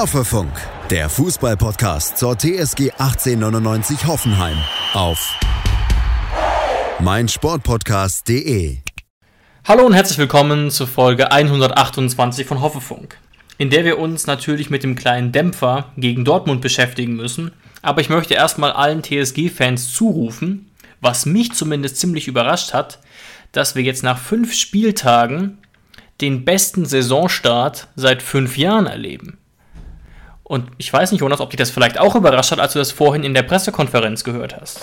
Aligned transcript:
Hoffefunk, 0.00 0.52
der 0.88 1.10
Fußballpodcast 1.10 2.16
zur 2.16 2.34
TSG 2.34 2.92
1899 2.92 4.06
Hoffenheim 4.06 4.56
auf 4.94 5.38
meinsportpodcast.de. 7.00 8.78
Hallo 9.66 9.84
und 9.84 9.92
herzlich 9.92 10.16
willkommen 10.16 10.70
zur 10.70 10.86
Folge 10.86 11.30
128 11.30 12.46
von 12.46 12.62
Hoffefunk, 12.62 13.18
in 13.58 13.68
der 13.68 13.84
wir 13.84 13.98
uns 13.98 14.26
natürlich 14.26 14.70
mit 14.70 14.84
dem 14.84 14.94
kleinen 14.94 15.32
Dämpfer 15.32 15.92
gegen 15.98 16.24
Dortmund 16.24 16.62
beschäftigen 16.62 17.14
müssen. 17.14 17.52
Aber 17.82 18.00
ich 18.00 18.08
möchte 18.08 18.32
erstmal 18.32 18.72
allen 18.72 19.02
TSG-Fans 19.02 19.92
zurufen, 19.92 20.70
was 21.02 21.26
mich 21.26 21.52
zumindest 21.52 21.98
ziemlich 21.98 22.26
überrascht 22.26 22.72
hat, 22.72 23.00
dass 23.52 23.74
wir 23.74 23.82
jetzt 23.82 24.02
nach 24.02 24.16
fünf 24.16 24.54
Spieltagen 24.54 25.58
den 26.22 26.46
besten 26.46 26.86
Saisonstart 26.86 27.88
seit 27.96 28.22
fünf 28.22 28.56
Jahren 28.56 28.86
erleben. 28.86 29.36
Und 30.50 30.68
ich 30.78 30.92
weiß 30.92 31.12
nicht, 31.12 31.20
Jonas, 31.20 31.38
ob 31.38 31.50
dich 31.50 31.58
das 31.58 31.70
vielleicht 31.70 32.00
auch 32.00 32.16
überrascht 32.16 32.50
hat, 32.50 32.58
als 32.58 32.72
du 32.72 32.80
das 32.80 32.90
vorhin 32.90 33.22
in 33.22 33.34
der 33.34 33.44
Pressekonferenz 33.44 34.24
gehört 34.24 34.60
hast. 34.60 34.80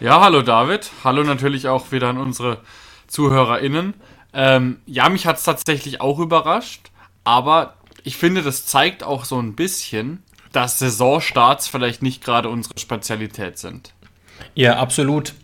Ja, 0.00 0.20
hallo 0.20 0.42
David. 0.42 0.90
Hallo 1.04 1.22
natürlich 1.22 1.68
auch 1.68 1.92
wieder 1.92 2.08
an 2.08 2.18
unsere 2.18 2.58
ZuhörerInnen. 3.06 3.94
Ähm, 4.32 4.80
ja, 4.84 5.08
mich 5.10 5.28
hat 5.28 5.36
es 5.36 5.44
tatsächlich 5.44 6.00
auch 6.00 6.18
überrascht, 6.18 6.90
aber 7.22 7.74
ich 8.02 8.16
finde, 8.16 8.42
das 8.42 8.66
zeigt 8.66 9.04
auch 9.04 9.24
so 9.24 9.38
ein 9.38 9.54
bisschen, 9.54 10.24
dass 10.50 10.80
Saisonstarts 10.80 11.68
vielleicht 11.68 12.02
nicht 12.02 12.24
gerade 12.24 12.48
unsere 12.48 12.76
Spezialität 12.80 13.58
sind. 13.58 13.94
Ja, 14.56 14.80
absolut. 14.80 15.34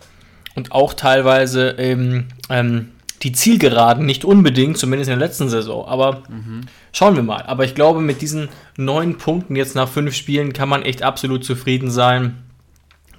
Und 0.56 0.72
auch 0.72 0.94
teilweise 0.94 1.70
ähm, 1.78 2.26
ähm, 2.48 2.90
die 3.22 3.32
Zielgeraden 3.32 4.04
nicht 4.04 4.24
unbedingt, 4.24 4.78
zumindest 4.78 5.10
in 5.10 5.18
der 5.18 5.26
letzten 5.26 5.48
Saison. 5.48 5.86
Aber 5.86 6.22
mhm. 6.28 6.62
schauen 6.92 7.14
wir 7.14 7.22
mal. 7.22 7.42
Aber 7.42 7.64
ich 7.64 7.74
glaube, 7.74 8.00
mit 8.00 8.20
diesen 8.20 8.48
neun 8.76 9.16
Punkten 9.16 9.54
jetzt 9.54 9.74
nach 9.74 9.88
fünf 9.88 10.14
Spielen 10.14 10.52
kann 10.52 10.68
man 10.68 10.82
echt 10.82 11.02
absolut 11.02 11.44
zufrieden 11.44 11.90
sein. 11.90 12.42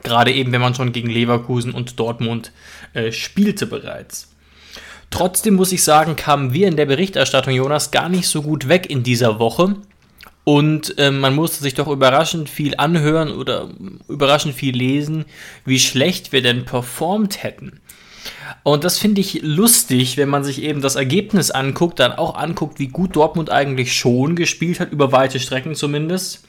Gerade 0.04 0.34
eben, 0.34 0.52
wenn 0.52 0.62
man 0.62 0.76
schon 0.76 0.92
gegen 0.92 1.10
Leverkusen 1.10 1.72
und 1.72 2.00
Dortmund 2.00 2.52
äh, 2.94 3.12
spielte 3.14 3.66
bereits. 3.66 4.30
Trotzdem 5.10 5.54
muss 5.54 5.72
ich 5.72 5.84
sagen, 5.84 6.16
kamen 6.16 6.54
wir 6.54 6.68
in 6.68 6.76
der 6.76 6.88
Berichterstattung, 6.88 7.54
Jonas, 7.54 7.92
gar 7.92 8.10
nicht 8.10 8.28
so 8.28 8.42
gut 8.42 8.68
weg 8.68 8.90
in 8.90 9.04
dieser 9.04 9.40
Woche. 9.40 9.76
Und 10.44 10.98
äh, 10.98 11.12
man 11.12 11.36
musste 11.36 11.64
sich 11.64 11.76
doch 11.76 11.88
überraschend 11.88 12.50
viel 12.50 12.76
anhören 12.76 13.32
oder 13.32 13.70
überraschend 14.10 14.56
viel 14.56 14.76
lesen, 14.76 15.24
wie 15.64 15.80
schlecht 15.80 16.34
wir 16.34 16.42
denn 16.42 16.66
performt 16.66 17.44
hätten. 17.44 17.80
Und 18.64 18.84
das 18.84 18.98
finde 18.98 19.22
ich 19.22 19.42
lustig, 19.42 20.18
wenn 20.18 20.30
man 20.30 20.44
sich 20.44 20.62
eben 20.62 20.82
das 20.82 20.96
Ergebnis 20.96 21.52
anguckt, 21.52 22.00
dann 22.00 22.14
auch 22.14 22.36
anguckt, 22.36 22.80
wie 22.80 22.88
gut 22.88 23.16
Dortmund 23.16 23.50
eigentlich 23.50 23.94
schon 23.94 24.36
gespielt 24.36 24.80
hat, 24.80 24.92
über 24.92 25.12
weite 25.12 25.40
Strecken 25.40 25.76
zumindest. 25.76 26.46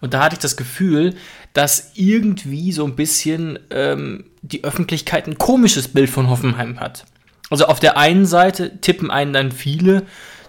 Und 0.00 0.12
da 0.12 0.22
hatte 0.22 0.34
ich 0.34 0.40
das 0.40 0.56
Gefühl, 0.58 1.14
dass 1.54 1.92
irgendwie 1.94 2.72
so 2.72 2.84
ein 2.84 2.96
bisschen 2.96 3.58
ähm, 3.70 4.24
die 4.42 4.64
Öffentlichkeit 4.64 5.26
ein 5.26 5.38
komisches 5.38 5.88
Bild 5.88 6.10
von 6.10 6.28
Hoffenheim 6.28 6.78
hat. 6.80 7.06
Also 7.48 7.66
auf 7.66 7.80
der 7.80 7.96
einen 7.96 8.26
Seite 8.26 8.80
tippen 8.80 9.10
einen 9.10 9.32
dann 9.32 9.52
viele 9.52 10.02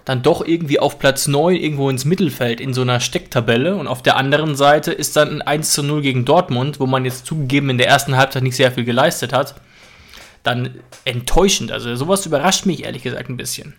dann 0.04 0.22
doch 0.22 0.46
irgendwie 0.46 0.78
auf 0.78 0.98
Platz 0.98 1.28
9 1.28 1.54
irgendwo 1.56 1.90
ins 1.90 2.06
Mittelfeld 2.06 2.62
in 2.62 2.72
so 2.72 2.80
einer 2.80 2.98
Stecktabelle 2.98 3.76
und 3.76 3.86
auf 3.86 4.02
der 4.02 4.16
anderen 4.16 4.56
Seite 4.56 4.90
ist 4.90 5.16
dann 5.16 5.28
ein 5.28 5.42
1 5.42 5.72
zu 5.72 5.82
0 5.82 6.00
gegen 6.00 6.24
Dortmund, 6.24 6.80
wo 6.80 6.86
man 6.86 7.04
jetzt 7.04 7.26
zugegeben 7.26 7.68
in 7.68 7.76
der 7.76 7.88
ersten 7.88 8.16
Halbzeit 8.16 8.42
nicht 8.42 8.56
sehr 8.56 8.72
viel 8.72 8.84
geleistet 8.84 9.34
hat 9.34 9.54
dann 10.42 10.80
enttäuschend. 11.04 11.72
Also 11.72 11.94
sowas 11.96 12.26
überrascht 12.26 12.66
mich 12.66 12.84
ehrlich 12.84 13.02
gesagt 13.02 13.28
ein 13.28 13.36
bisschen. 13.36 13.74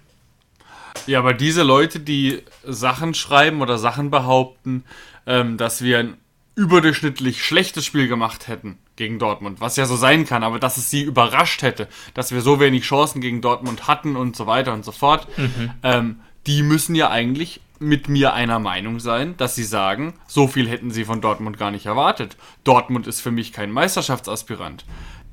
Ja, 1.07 1.19
aber 1.19 1.33
diese 1.33 1.63
Leute, 1.63 1.99
die 1.99 2.41
Sachen 2.63 3.13
schreiben 3.13 3.61
oder 3.61 3.77
Sachen 3.77 4.09
behaupten, 4.09 4.83
ähm, 5.25 5.57
dass 5.57 5.81
wir 5.81 5.99
ein 5.99 6.17
überdurchschnittlich 6.55 7.43
schlechtes 7.43 7.85
Spiel 7.85 8.07
gemacht 8.07 8.47
hätten 8.47 8.77
gegen 8.97 9.17
Dortmund, 9.17 9.61
was 9.61 9.77
ja 9.77 9.85
so 9.85 9.95
sein 9.95 10.25
kann, 10.25 10.43
aber 10.43 10.59
dass 10.59 10.75
es 10.75 10.89
sie 10.89 11.03
überrascht 11.03 11.61
hätte, 11.61 11.87
dass 12.13 12.33
wir 12.33 12.41
so 12.41 12.59
wenig 12.59 12.83
Chancen 12.83 13.21
gegen 13.21 13.41
Dortmund 13.41 13.87
hatten 13.87 14.17
und 14.17 14.35
so 14.35 14.45
weiter 14.45 14.73
und 14.73 14.83
so 14.83 14.91
fort, 14.91 15.27
mhm. 15.37 15.71
ähm, 15.83 16.19
die 16.47 16.63
müssen 16.63 16.95
ja 16.95 17.09
eigentlich 17.09 17.61
mit 17.79 18.09
mir 18.09 18.33
einer 18.33 18.59
Meinung 18.59 18.99
sein, 18.99 19.37
dass 19.37 19.55
sie 19.55 19.63
sagen, 19.63 20.15
so 20.27 20.47
viel 20.47 20.67
hätten 20.67 20.91
sie 20.91 21.05
von 21.05 21.21
Dortmund 21.21 21.57
gar 21.57 21.71
nicht 21.71 21.85
erwartet. 21.85 22.35
Dortmund 22.65 23.07
ist 23.07 23.21
für 23.21 23.31
mich 23.31 23.53
kein 23.53 23.71
Meisterschaftsaspirant 23.71 24.83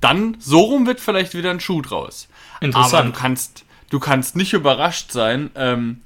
dann 0.06 0.36
so 0.38 0.60
rum 0.60 0.86
wird 0.86 1.00
vielleicht 1.00 1.34
wieder 1.34 1.50
ein 1.50 1.60
Schuh 1.60 1.82
draus. 1.82 2.28
Interessant. 2.60 2.94
Aber 2.94 3.12
du 3.12 3.12
kannst, 3.12 3.64
du 3.90 3.98
kannst 3.98 4.36
nicht 4.36 4.52
überrascht 4.52 5.10
sein. 5.10 5.50
Ähm, 5.56 6.00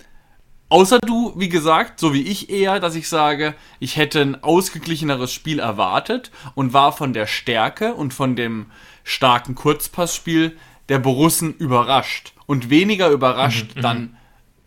außer 0.71 0.99
du, 1.01 1.35
wie 1.37 1.51
gesagt, 1.51 2.01
so 2.01 2.15
wie 2.15 2.23
ich 2.23 2.49
eher, 2.49 2.81
dass 2.81 2.95
ich 2.95 3.09
sage, 3.09 3.55
ich 3.79 3.97
hätte 3.97 4.23
ein 4.23 4.43
ausgeglicheneres 4.43 5.33
Spiel 5.33 5.59
erwartet 5.59 6.31
und 6.55 6.73
war 6.73 6.93
von 6.93 7.13
der 7.13 7.27
Stärke 7.27 7.95
und 7.95 8.15
von 8.15 8.37
dem 8.37 8.67
starken 9.05 9.55
Kurzpassspiel 9.55 10.57
der 10.89 10.99
Borussen 10.99 11.55
überrascht. 11.55 12.33
Und 12.47 12.71
weniger 12.71 13.11
überrascht 13.11 13.75
mhm, 13.75 13.79
mhm. 13.79 13.83
dann 13.83 14.17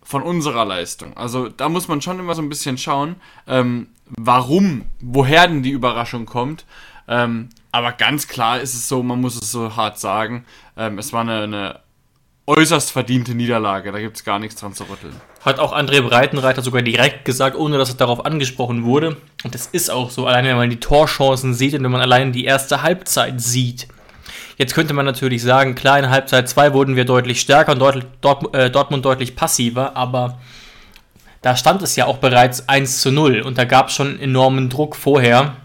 von 0.04 0.22
unserer 0.22 0.64
Leistung. 0.64 1.18
Also 1.18 1.50
da 1.50 1.70
muss 1.70 1.88
man 1.88 2.02
schon 2.02 2.20
immer 2.20 2.36
so 2.36 2.42
ein 2.44 2.50
bisschen 2.50 2.78
schauen, 2.78 3.16
ähm, 3.48 3.88
warum, 4.06 4.84
woher 5.00 5.48
denn 5.48 5.64
die 5.64 5.72
Überraschung 5.72 6.26
kommt. 6.28 6.66
Ähm, 7.08 7.50
aber 7.74 7.92
ganz 7.92 8.28
klar 8.28 8.62
ist 8.62 8.76
es 8.76 8.88
so, 8.88 9.02
man 9.02 9.20
muss 9.20 9.36
es 9.36 9.52
so 9.52 9.76
hart 9.76 10.00
sagen, 10.00 10.46
ähm, 10.78 11.00
es 11.00 11.12
war 11.12 11.22
eine, 11.22 11.42
eine 11.42 11.80
äußerst 12.46 12.92
verdiente 12.92 13.34
Niederlage. 13.34 13.92
Da 13.92 14.00
gibt 14.00 14.16
es 14.16 14.24
gar 14.24 14.38
nichts 14.38 14.62
dran 14.62 14.74
zu 14.74 14.84
rütteln. 14.84 15.16
Hat 15.44 15.58
auch 15.58 15.76
André 15.76 16.02
Breitenreiter 16.02 16.62
sogar 16.62 16.84
direkt 16.84 17.26
gesagt, 17.26 17.58
ohne 17.58 17.80
dass 17.80 17.90
es 17.90 17.98
darauf 17.98 18.28
angesprochen 18.28 18.84
wurde. 18.84 19.18
Und 19.44 19.56
das 19.56 19.66
ist 19.66 19.90
auch 19.90 20.12
so, 20.12 20.28
allein 20.28 20.46
wenn 20.46 20.56
man 20.56 20.70
die 20.70 20.80
Torchancen 20.80 21.56
sieht 21.56 21.74
und 21.74 21.84
wenn 21.84 21.92
man 21.92 22.02
allein 22.02 22.32
die 22.32 22.46
erste 22.46 22.84
Halbzeit 22.84 23.42
sieht. 23.42 23.88
Jetzt 24.58 24.76
könnte 24.76 24.94
man 24.94 25.06
natürlich 25.06 25.42
sagen, 25.42 25.74
klar, 25.74 25.98
in 25.98 26.12
Halbzeit 26.12 26.48
2 26.48 26.74
wurden 26.74 26.96
wir 26.96 27.06
deutlich 27.06 27.42
stärker 27.42 27.72
und 27.72 27.80
Dort, 27.80 28.06
Dort, 28.22 28.56
äh, 28.56 28.70
Dortmund 28.70 29.04
deutlich 29.04 29.36
passiver, 29.36 29.98
aber 29.98 30.38
da 31.42 31.58
stand 31.58 31.82
es 31.82 31.96
ja 31.96 32.06
auch 32.06 32.18
bereits 32.18 32.70
1 32.70 33.02
zu 33.02 33.12
0 33.12 33.42
und 33.42 33.58
da 33.58 33.66
gab 33.66 33.88
es 33.88 33.96
schon 33.96 34.20
enormen 34.20 34.70
Druck 34.70 34.96
vorher. 34.96 35.56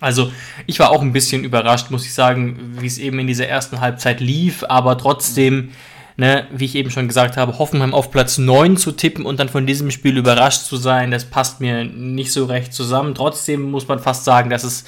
Also 0.00 0.30
ich 0.66 0.78
war 0.78 0.90
auch 0.90 1.02
ein 1.02 1.12
bisschen 1.12 1.44
überrascht, 1.44 1.90
muss 1.90 2.04
ich 2.04 2.14
sagen, 2.14 2.76
wie 2.80 2.86
es 2.86 2.98
eben 2.98 3.18
in 3.18 3.26
dieser 3.26 3.48
ersten 3.48 3.80
Halbzeit 3.80 4.20
lief, 4.20 4.64
aber 4.68 4.98
trotzdem, 4.98 5.70
ne, 6.16 6.46
wie 6.52 6.66
ich 6.66 6.74
eben 6.74 6.90
schon 6.90 7.08
gesagt 7.08 7.36
habe, 7.36 7.58
Hoffenheim 7.58 7.94
auf 7.94 8.10
Platz 8.10 8.38
9 8.38 8.76
zu 8.76 8.92
tippen 8.92 9.24
und 9.24 9.40
dann 9.40 9.48
von 9.48 9.66
diesem 9.66 9.90
Spiel 9.90 10.16
überrascht 10.16 10.62
zu 10.62 10.76
sein, 10.76 11.10
das 11.10 11.24
passt 11.24 11.60
mir 11.60 11.84
nicht 11.84 12.32
so 12.32 12.44
recht 12.44 12.72
zusammen. 12.72 13.14
Trotzdem 13.14 13.70
muss 13.70 13.88
man 13.88 13.98
fast 13.98 14.24
sagen, 14.24 14.50
dass 14.50 14.62
es 14.62 14.84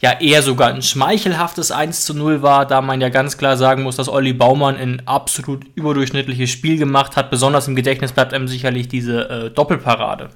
ja 0.00 0.18
eher 0.20 0.42
sogar 0.42 0.72
ein 0.72 0.82
schmeichelhaftes 0.82 1.70
1 1.70 2.04
zu 2.04 2.14
0 2.14 2.42
war, 2.42 2.66
da 2.66 2.80
man 2.80 3.00
ja 3.00 3.10
ganz 3.10 3.36
klar 3.36 3.56
sagen 3.56 3.82
muss, 3.82 3.96
dass 3.96 4.08
Olli 4.08 4.32
Baumann 4.32 4.76
ein 4.76 5.02
absolut 5.06 5.66
überdurchschnittliches 5.74 6.50
Spiel 6.50 6.78
gemacht 6.78 7.16
hat. 7.16 7.30
Besonders 7.30 7.68
im 7.68 7.76
Gedächtnis 7.76 8.12
bleibt 8.12 8.32
einem 8.32 8.48
sicherlich 8.48 8.88
diese 8.88 9.28
äh, 9.28 9.50
Doppelparade. 9.50 10.30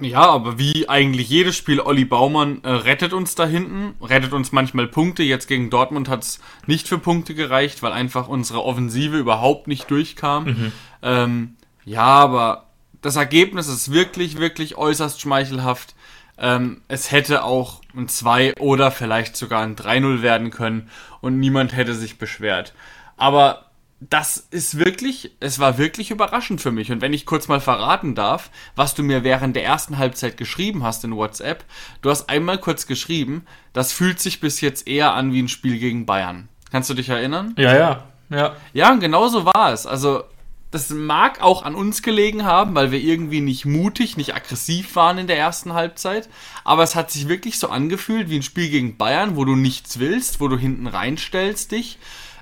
Ja, 0.00 0.22
aber 0.22 0.58
wie 0.58 0.88
eigentlich 0.88 1.28
jedes 1.28 1.56
Spiel, 1.56 1.80
Olli 1.80 2.04
Baumann 2.04 2.62
äh, 2.64 2.70
rettet 2.70 3.12
uns 3.12 3.34
da 3.34 3.46
hinten, 3.46 3.94
rettet 4.02 4.32
uns 4.32 4.50
manchmal 4.52 4.86
Punkte. 4.86 5.22
Jetzt 5.22 5.46
gegen 5.46 5.70
Dortmund 5.70 6.08
hat 6.08 6.22
es 6.22 6.40
nicht 6.66 6.88
für 6.88 6.98
Punkte 6.98 7.34
gereicht, 7.34 7.82
weil 7.82 7.92
einfach 7.92 8.28
unsere 8.28 8.64
Offensive 8.64 9.18
überhaupt 9.18 9.68
nicht 9.68 9.90
durchkam. 9.90 10.44
Mhm. 10.44 10.72
Ähm, 11.02 11.56
ja, 11.84 12.02
aber 12.02 12.66
das 13.02 13.16
Ergebnis 13.16 13.68
ist 13.68 13.92
wirklich, 13.92 14.38
wirklich 14.38 14.76
äußerst 14.76 15.20
schmeichelhaft. 15.20 15.94
Ähm, 16.38 16.80
es 16.88 17.10
hätte 17.10 17.44
auch 17.44 17.82
ein 17.94 18.08
2 18.08 18.54
oder 18.58 18.90
vielleicht 18.90 19.36
sogar 19.36 19.62
ein 19.62 19.76
3-0 19.76 20.22
werden 20.22 20.50
können 20.50 20.88
und 21.20 21.38
niemand 21.38 21.76
hätte 21.76 21.94
sich 21.94 22.18
beschwert. 22.18 22.72
Aber 23.16 23.69
das 24.00 24.46
ist 24.50 24.78
wirklich, 24.78 25.32
es 25.40 25.58
war 25.58 25.76
wirklich 25.76 26.10
überraschend 26.10 26.62
für 26.62 26.70
mich. 26.70 26.90
Und 26.90 27.02
wenn 27.02 27.12
ich 27.12 27.26
kurz 27.26 27.48
mal 27.48 27.60
verraten 27.60 28.14
darf, 28.14 28.50
was 28.74 28.94
du 28.94 29.02
mir 29.02 29.24
während 29.24 29.54
der 29.54 29.64
ersten 29.64 29.98
Halbzeit 29.98 30.38
geschrieben 30.38 30.82
hast 30.82 31.04
in 31.04 31.14
WhatsApp, 31.14 31.64
du 32.00 32.08
hast 32.08 32.30
einmal 32.30 32.56
kurz 32.58 32.86
geschrieben, 32.86 33.44
das 33.74 33.92
fühlt 33.92 34.18
sich 34.18 34.40
bis 34.40 34.62
jetzt 34.62 34.88
eher 34.88 35.12
an 35.12 35.34
wie 35.34 35.42
ein 35.42 35.48
Spiel 35.48 35.78
gegen 35.78 36.06
Bayern. 36.06 36.48
Kannst 36.72 36.88
du 36.88 36.94
dich 36.94 37.10
erinnern? 37.10 37.54
Ja, 37.58 37.76
ja, 37.76 38.04
ja. 38.30 38.56
Ja, 38.72 38.94
genau 38.94 39.28
so 39.28 39.44
war 39.44 39.72
es. 39.72 39.86
Also, 39.86 40.24
das 40.70 40.88
mag 40.90 41.42
auch 41.42 41.64
an 41.64 41.74
uns 41.74 42.00
gelegen 42.00 42.44
haben, 42.44 42.74
weil 42.76 42.92
wir 42.92 43.00
irgendwie 43.00 43.40
nicht 43.40 43.66
mutig, 43.66 44.16
nicht 44.16 44.34
aggressiv 44.34 44.96
waren 44.96 45.18
in 45.18 45.26
der 45.26 45.36
ersten 45.36 45.74
Halbzeit. 45.74 46.30
Aber 46.64 46.84
es 46.84 46.94
hat 46.94 47.10
sich 47.10 47.28
wirklich 47.28 47.58
so 47.58 47.68
angefühlt 47.68 48.30
wie 48.30 48.36
ein 48.36 48.42
Spiel 48.44 48.70
gegen 48.70 48.96
Bayern, 48.96 49.36
wo 49.36 49.44
du 49.44 49.56
nichts 49.56 49.98
willst, 49.98 50.40
wo 50.40 50.48
du 50.48 50.56
hinten 50.56 50.86
reinstellst 50.86 51.72
dich 51.72 51.98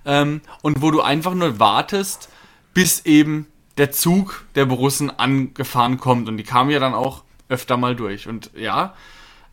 ähm, 0.08 0.40
und 0.62 0.82
wo 0.82 0.90
du 0.90 1.02
einfach 1.02 1.34
nur 1.34 1.60
wartest, 1.60 2.30
bis 2.74 3.04
eben 3.04 3.46
der 3.76 3.92
Zug 3.92 4.44
der 4.56 4.64
Borussen 4.64 5.16
angefahren 5.16 5.98
kommt. 5.98 6.28
Und 6.28 6.38
die 6.38 6.44
kamen 6.44 6.70
ja 6.70 6.80
dann 6.80 6.94
auch 6.94 7.22
öfter 7.48 7.76
mal 7.76 7.94
durch. 7.94 8.26
Und 8.26 8.50
ja, 8.56 8.94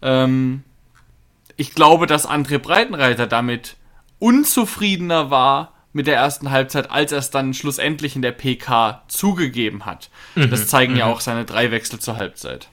ähm, 0.01 0.63
ich 1.57 1.75
glaube, 1.75 2.07
dass 2.07 2.27
André 2.27 2.57
Breitenreiter 2.57 3.27
damit 3.27 3.75
unzufriedener 4.19 5.29
war 5.29 5.73
mit 5.93 6.07
der 6.07 6.15
ersten 6.15 6.51
Halbzeit, 6.51 6.89
als 6.89 7.11
er 7.11 7.19
es 7.19 7.29
dann 7.31 7.53
schlussendlich 7.53 8.15
in 8.15 8.21
der 8.21 8.31
PK 8.33 9.03
zugegeben 9.07 9.85
hat. 9.85 10.09
Das 10.35 10.67
zeigen 10.67 10.95
ja 10.97 11.05
auch 11.05 11.21
seine 11.21 11.45
drei 11.45 11.71
Wechsel 11.71 11.99
zur 11.99 12.17
Halbzeit. 12.17 12.67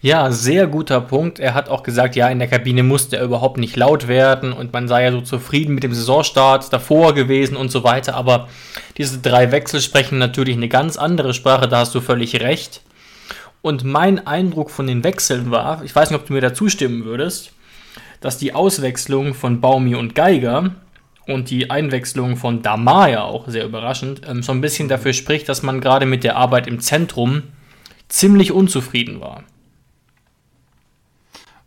Ja, 0.00 0.30
sehr 0.30 0.66
guter 0.66 1.00
Punkt. 1.00 1.38
Er 1.38 1.54
hat 1.54 1.68
auch 1.68 1.82
gesagt, 1.82 2.14
ja, 2.14 2.28
in 2.28 2.38
der 2.38 2.48
Kabine 2.48 2.82
musste 2.82 3.16
er 3.16 3.24
überhaupt 3.24 3.56
nicht 3.58 3.76
laut 3.76 4.06
werden 4.06 4.52
und 4.52 4.72
man 4.72 4.86
sei 4.86 5.04
ja 5.04 5.12
so 5.12 5.20
zufrieden 5.20 5.74
mit 5.74 5.82
dem 5.82 5.94
Saisonstart 5.94 6.72
davor 6.72 7.14
gewesen 7.14 7.56
und 7.56 7.70
so 7.70 7.84
weiter. 7.84 8.14
Aber 8.14 8.48
diese 8.98 9.18
drei 9.18 9.50
Wechsel 9.50 9.80
sprechen 9.80 10.18
natürlich 10.18 10.56
eine 10.56 10.68
ganz 10.68 10.96
andere 10.96 11.32
Sprache, 11.34 11.68
da 11.68 11.78
hast 11.78 11.94
du 11.94 12.00
völlig 12.00 12.40
recht. 12.40 12.82
Und 13.62 13.82
mein 13.82 14.26
Eindruck 14.26 14.70
von 14.70 14.86
den 14.86 15.04
Wechseln 15.04 15.50
war, 15.50 15.82
ich 15.84 15.96
weiß 15.96 16.10
nicht, 16.10 16.20
ob 16.20 16.26
du 16.26 16.34
mir 16.34 16.42
da 16.42 16.52
zustimmen 16.52 17.06
würdest, 17.06 17.52
dass 18.20 18.36
die 18.36 18.52
Auswechslung 18.54 19.32
von 19.32 19.62
Baumi 19.62 19.94
und 19.94 20.14
Geiger 20.14 20.74
und 21.26 21.48
die 21.48 21.70
Einwechslung 21.70 22.36
von 22.36 22.60
Damaya 22.60 23.22
auch 23.22 23.48
sehr 23.48 23.64
überraschend, 23.64 24.22
ähm, 24.28 24.42
so 24.42 24.52
ein 24.52 24.60
bisschen 24.60 24.88
dafür 24.88 25.14
spricht, 25.14 25.48
dass 25.48 25.62
man 25.62 25.80
gerade 25.80 26.04
mit 26.04 26.24
der 26.24 26.36
Arbeit 26.36 26.66
im 26.66 26.80
Zentrum 26.80 27.44
ziemlich 28.08 28.52
unzufrieden 28.52 29.20
war. 29.20 29.44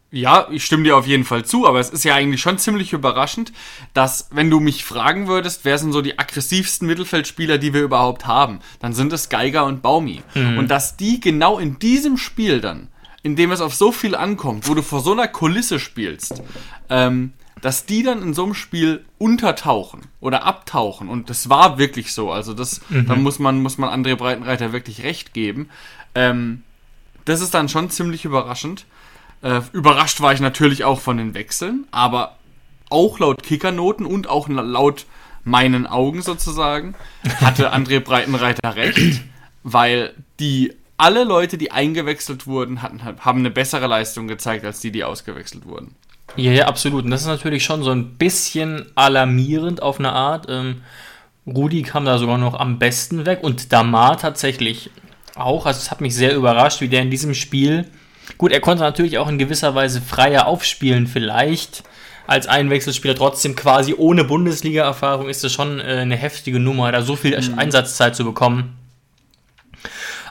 Ja, 0.09 0.47
ich 0.51 0.63
stimme 0.63 0.83
dir 0.83 0.95
auf 0.95 1.05
jeden 1.05 1.25
Fall 1.25 1.43
zu, 1.43 1.67
aber 1.67 1.81
es 1.81 1.89
ist 1.89 2.05
ja 2.05 2.15
eigentlich 2.15 2.41
schon 2.41 2.57
ziemlich 2.57 2.93
überraschend, 2.93 3.51
dass, 3.93 4.29
wenn 4.31 4.49
du 4.49 4.61
mich 4.61 4.85
fragen 4.85 5.27
würdest, 5.27 5.65
wer 5.65 5.77
sind 5.77 5.91
so 5.91 6.01
die 6.01 6.17
aggressivsten 6.17 6.87
Mittelfeldspieler, 6.87 7.57
die 7.57 7.73
wir 7.73 7.81
überhaupt 7.81 8.25
haben, 8.25 8.59
dann 8.79 8.93
sind 8.93 9.11
es 9.11 9.27
Geiger 9.27 9.65
und 9.65 9.81
Baumi. 9.81 10.21
Mhm. 10.33 10.59
Und 10.59 10.71
dass 10.71 10.95
die 10.95 11.19
genau 11.19 11.59
in 11.59 11.77
diesem 11.79 12.17
Spiel 12.17 12.61
dann, 12.61 12.87
in 13.21 13.35
dem 13.35 13.51
es 13.51 13.59
auf 13.59 13.75
so 13.75 13.91
viel 13.91 14.15
ankommt, 14.15 14.69
wo 14.69 14.75
du 14.75 14.81
vor 14.81 15.01
so 15.01 15.11
einer 15.11 15.27
Kulisse 15.27 15.77
spielst, 15.77 16.41
ähm, 16.89 17.33
dass 17.61 17.85
die 17.85 18.03
dann 18.03 18.21
in 18.21 18.33
so 18.33 18.45
einem 18.45 18.53
Spiel 18.53 19.03
untertauchen 19.17 20.03
oder 20.21 20.45
abtauchen. 20.45 21.09
Und 21.09 21.29
das 21.29 21.49
war 21.49 21.77
wirklich 21.77 22.13
so. 22.13 22.31
Also 22.31 22.53
das, 22.53 22.79
mhm. 22.89 23.07
da 23.07 23.15
muss 23.15 23.39
man, 23.39 23.61
muss 23.61 23.77
man 23.77 23.89
André 23.89 24.15
Breitenreiter 24.15 24.71
wirklich 24.71 25.03
recht 25.03 25.33
geben. 25.33 25.69
Ähm, 26.15 26.63
das 27.25 27.41
ist 27.41 27.53
dann 27.53 27.67
schon 27.67 27.89
ziemlich 27.89 28.23
überraschend. 28.23 28.85
Äh, 29.41 29.61
überrascht 29.73 30.21
war 30.21 30.33
ich 30.33 30.39
natürlich 30.39 30.83
auch 30.83 30.99
von 30.99 31.17
den 31.17 31.33
Wechseln, 31.33 31.85
aber 31.91 32.37
auch 32.89 33.19
laut 33.19 33.43
Kickernoten 33.43 34.05
und 34.05 34.27
auch 34.27 34.47
laut 34.47 35.05
meinen 35.43 35.87
Augen 35.87 36.21
sozusagen 36.21 36.95
hatte 37.41 37.73
André 37.73 37.99
Breitenreiter 37.99 38.75
recht, 38.75 39.21
weil 39.63 40.13
die 40.39 40.73
alle 40.97 41.23
Leute, 41.23 41.57
die 41.57 41.71
eingewechselt 41.71 42.47
wurden, 42.47 42.81
hatten, 42.81 43.01
haben 43.03 43.39
eine 43.39 43.51
bessere 43.51 43.87
Leistung 43.87 44.27
gezeigt 44.27 44.65
als 44.65 44.79
die, 44.79 44.91
die 44.91 45.03
ausgewechselt 45.03 45.65
wurden. 45.65 45.95
Ja, 46.35 46.51
ja, 46.51 46.67
absolut. 46.67 47.05
Und 47.05 47.11
das 47.11 47.21
ist 47.21 47.27
natürlich 47.27 47.63
schon 47.63 47.83
so 47.83 47.91
ein 47.91 48.17
bisschen 48.17 48.87
alarmierend 48.95 49.81
auf 49.81 49.99
eine 49.99 50.11
Art. 50.11 50.47
Ähm, 50.49 50.81
Rudi 51.45 51.83
kam 51.83 52.03
da 52.03 52.17
sogar 52.17 52.37
noch 52.37 52.59
am 52.59 52.79
besten 52.79 53.25
weg 53.25 53.39
und 53.43 53.71
Damar 53.71 54.17
tatsächlich 54.17 54.89
auch. 55.35 55.65
Also 55.65 55.79
es 55.79 55.91
hat 55.91 56.01
mich 56.01 56.15
sehr 56.15 56.35
überrascht, 56.35 56.81
wie 56.81 56.89
der 56.89 57.03
in 57.03 57.11
diesem 57.11 57.33
Spiel 57.33 57.87
Gut, 58.37 58.51
er 58.51 58.59
konnte 58.59 58.83
natürlich 58.83 59.17
auch 59.17 59.29
in 59.29 59.37
gewisser 59.37 59.75
Weise 59.75 60.01
freier 60.01 60.47
aufspielen, 60.47 61.07
vielleicht. 61.07 61.83
Als 62.27 62.45
Einwechselspieler 62.45 63.15
trotzdem 63.15 63.55
quasi 63.55 63.93
ohne 63.97 64.25
Bundesliga-Erfahrung 64.25 65.29
ist 65.29 65.45
es 65.45 65.53
schon 65.53 65.79
äh, 65.79 65.83
eine 65.83 66.17
heftige 66.17 66.59
Nummer, 66.59 66.91
da 66.91 67.01
so 67.01 67.15
viel 67.15 67.39
mhm. 67.39 67.57
Einsatzzeit 67.57 68.15
zu 68.15 68.25
bekommen. 68.25 68.76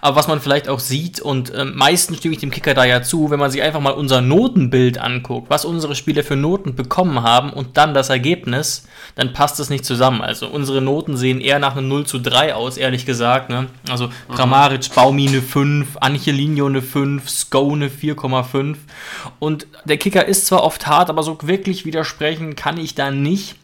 Aber 0.00 0.16
was 0.16 0.28
man 0.28 0.40
vielleicht 0.40 0.68
auch 0.68 0.80
sieht, 0.80 1.20
und 1.20 1.50
äh, 1.50 1.64
meistens 1.64 2.18
stimme 2.18 2.34
ich 2.34 2.40
dem 2.40 2.50
Kicker 2.50 2.74
da 2.74 2.84
ja 2.84 3.02
zu, 3.02 3.30
wenn 3.30 3.40
man 3.40 3.50
sich 3.50 3.62
einfach 3.62 3.80
mal 3.80 3.90
unser 3.90 4.20
Notenbild 4.20 4.98
anguckt, 4.98 5.50
was 5.50 5.64
unsere 5.64 5.94
Spieler 5.94 6.22
für 6.22 6.36
Noten 6.36 6.74
bekommen 6.74 7.22
haben 7.22 7.50
und 7.52 7.76
dann 7.76 7.94
das 7.94 8.10
Ergebnis, 8.10 8.86
dann 9.14 9.32
passt 9.32 9.58
es 9.60 9.70
nicht 9.70 9.84
zusammen. 9.84 10.20
Also 10.20 10.48
unsere 10.48 10.80
Noten 10.80 11.16
sehen 11.16 11.40
eher 11.40 11.58
nach 11.58 11.76
einem 11.76 11.88
0 11.88 12.06
zu 12.06 12.18
3 12.18 12.54
aus, 12.54 12.76
ehrlich 12.76 13.06
gesagt. 13.06 13.50
Ne? 13.50 13.66
Also 13.88 14.10
Kramaric, 14.34 14.94
Baumi 14.94 15.28
eine 15.28 15.42
5, 15.42 15.96
Angelino 16.00 16.66
eine 16.66 16.82
5, 16.82 17.28
Sko 17.28 17.72
eine 17.72 17.88
4,5. 17.88 18.76
Und 19.38 19.66
der 19.84 19.96
Kicker 19.96 20.26
ist 20.26 20.46
zwar 20.46 20.62
oft 20.62 20.86
hart, 20.86 21.10
aber 21.10 21.22
so 21.22 21.38
wirklich 21.42 21.84
widersprechen 21.84 22.56
kann 22.56 22.78
ich 22.78 22.94
da 22.94 23.10
nicht. 23.10 23.56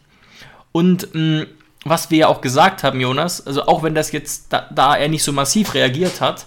Und 0.71 1.13
mh, 1.13 1.45
was 1.83 2.11
wir 2.11 2.19
ja 2.19 2.27
auch 2.27 2.41
gesagt 2.41 2.83
haben, 2.83 2.99
Jonas, 2.99 3.45
also 3.45 3.65
auch 3.65 3.83
wenn 3.83 3.95
das 3.95 4.11
jetzt, 4.11 4.51
da, 4.53 4.67
da 4.73 4.95
er 4.95 5.09
nicht 5.09 5.23
so 5.23 5.31
massiv 5.31 5.73
reagiert 5.73 6.21
hat, 6.21 6.45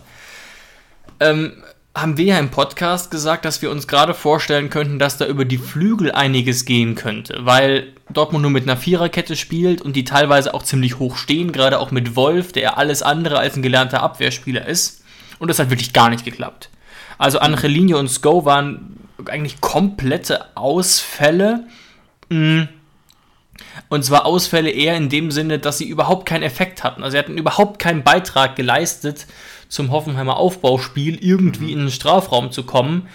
ähm, 1.21 1.63
haben 1.95 2.19
wir 2.19 2.27
ja 2.27 2.39
im 2.39 2.51
Podcast 2.51 3.11
gesagt, 3.11 3.47
dass 3.47 3.63
wir 3.63 3.71
uns 3.71 3.89
gerade 3.89 4.13
vorstellen 4.13 4.69
könnten, 4.69 4.99
dass 4.99 5.17
da 5.17 5.27
über 5.27 5.47
die 5.47 5.57
Flügel 5.59 6.13
einiges 6.13 6.67
gehen 6.67 6.95
könnte, 6.95 7.39
weil 7.41 7.95
Dortmund 8.11 8.43
nur 8.43 8.51
mit 8.51 8.65
einer 8.65 8.77
Viererkette 8.77 9.35
spielt 9.35 9.81
und 9.81 9.97
die 9.97 10.05
teilweise 10.05 10.53
auch 10.53 10.63
ziemlich 10.63 10.99
hoch 10.99 11.17
stehen, 11.17 11.53
gerade 11.53 11.79
auch 11.79 11.91
mit 11.91 12.15
Wolf, 12.15 12.53
der 12.53 12.77
alles 12.77 13.03
andere 13.03 13.39
als 13.39 13.57
ein 13.57 13.63
gelernter 13.63 14.03
Abwehrspieler 14.03 14.67
ist. 14.67 15.05
Und 15.39 15.49
das 15.49 15.59
hat 15.59 15.71
wirklich 15.71 15.95
gar 15.95 16.11
nicht 16.11 16.25
geklappt. 16.25 16.71
Also 17.19 17.39
Angelino 17.39 17.99
und 17.99 18.09
Sko 18.09 18.45
waren 18.45 18.99
eigentlich 19.27 19.61
komplette 19.63 20.55
Ausfälle. 20.55 21.65
Mhm 22.29 22.69
und 23.89 24.05
zwar 24.05 24.27
Ausfälle 24.27 24.71
eher 24.71 24.97
in 24.97 25.09
dem 25.09 25.31
Sinne, 25.31 25.59
dass 25.59 25.79
sie 25.79 25.89
überhaupt 25.89 26.27
keinen 26.27 26.43
Effekt 26.43 26.85
hatten. 26.85 27.03
Also 27.03 27.13
sie 27.13 27.19
hatten 27.19 27.39
überhaupt 27.39 27.79
keinen 27.79 28.03
Beitrag 28.03 28.57
geleistet, 28.57 29.27
zum 29.69 29.91
Hoffenheimer 29.91 30.37
Aufbauspiel 30.37 31.19
irgendwie 31.21 31.73
in 31.73 31.81
den 31.81 31.91
Strafraum 31.91 32.53
zu 32.53 32.65
kommen. 32.65 33.09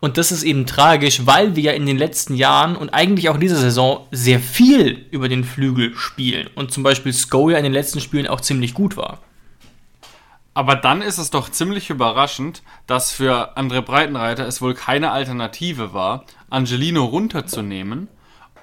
Und 0.00 0.18
das 0.18 0.32
ist 0.32 0.42
eben 0.42 0.66
tragisch, 0.66 1.22
weil 1.24 1.56
wir 1.56 1.62
ja 1.62 1.72
in 1.72 1.86
den 1.86 1.96
letzten 1.96 2.34
Jahren 2.34 2.76
und 2.76 2.90
eigentlich 2.90 3.28
auch 3.30 3.36
in 3.36 3.40
dieser 3.40 3.56
Saison 3.56 4.06
sehr 4.10 4.38
viel 4.38 5.06
über 5.10 5.28
den 5.28 5.44
Flügel 5.44 5.94
spielen. 5.96 6.48
Und 6.54 6.72
zum 6.72 6.82
Beispiel 6.82 7.12
Sko 7.12 7.50
ja 7.50 7.56
in 7.56 7.64
den 7.64 7.72
letzten 7.72 8.00
Spielen 8.00 8.26
auch 8.26 8.40
ziemlich 8.42 8.74
gut 8.74 8.96
war. 8.96 9.20
Aber 10.52 10.76
dann 10.76 11.02
ist 11.02 11.18
es 11.18 11.30
doch 11.30 11.50
ziemlich 11.50 11.90
überraschend, 11.90 12.62
dass 12.86 13.12
für 13.12 13.56
André 13.56 13.80
Breitenreiter 13.80 14.46
es 14.46 14.60
wohl 14.62 14.74
keine 14.74 15.10
Alternative 15.10 15.94
war, 15.94 16.24
Angelino 16.50 17.04
runterzunehmen 17.04 18.08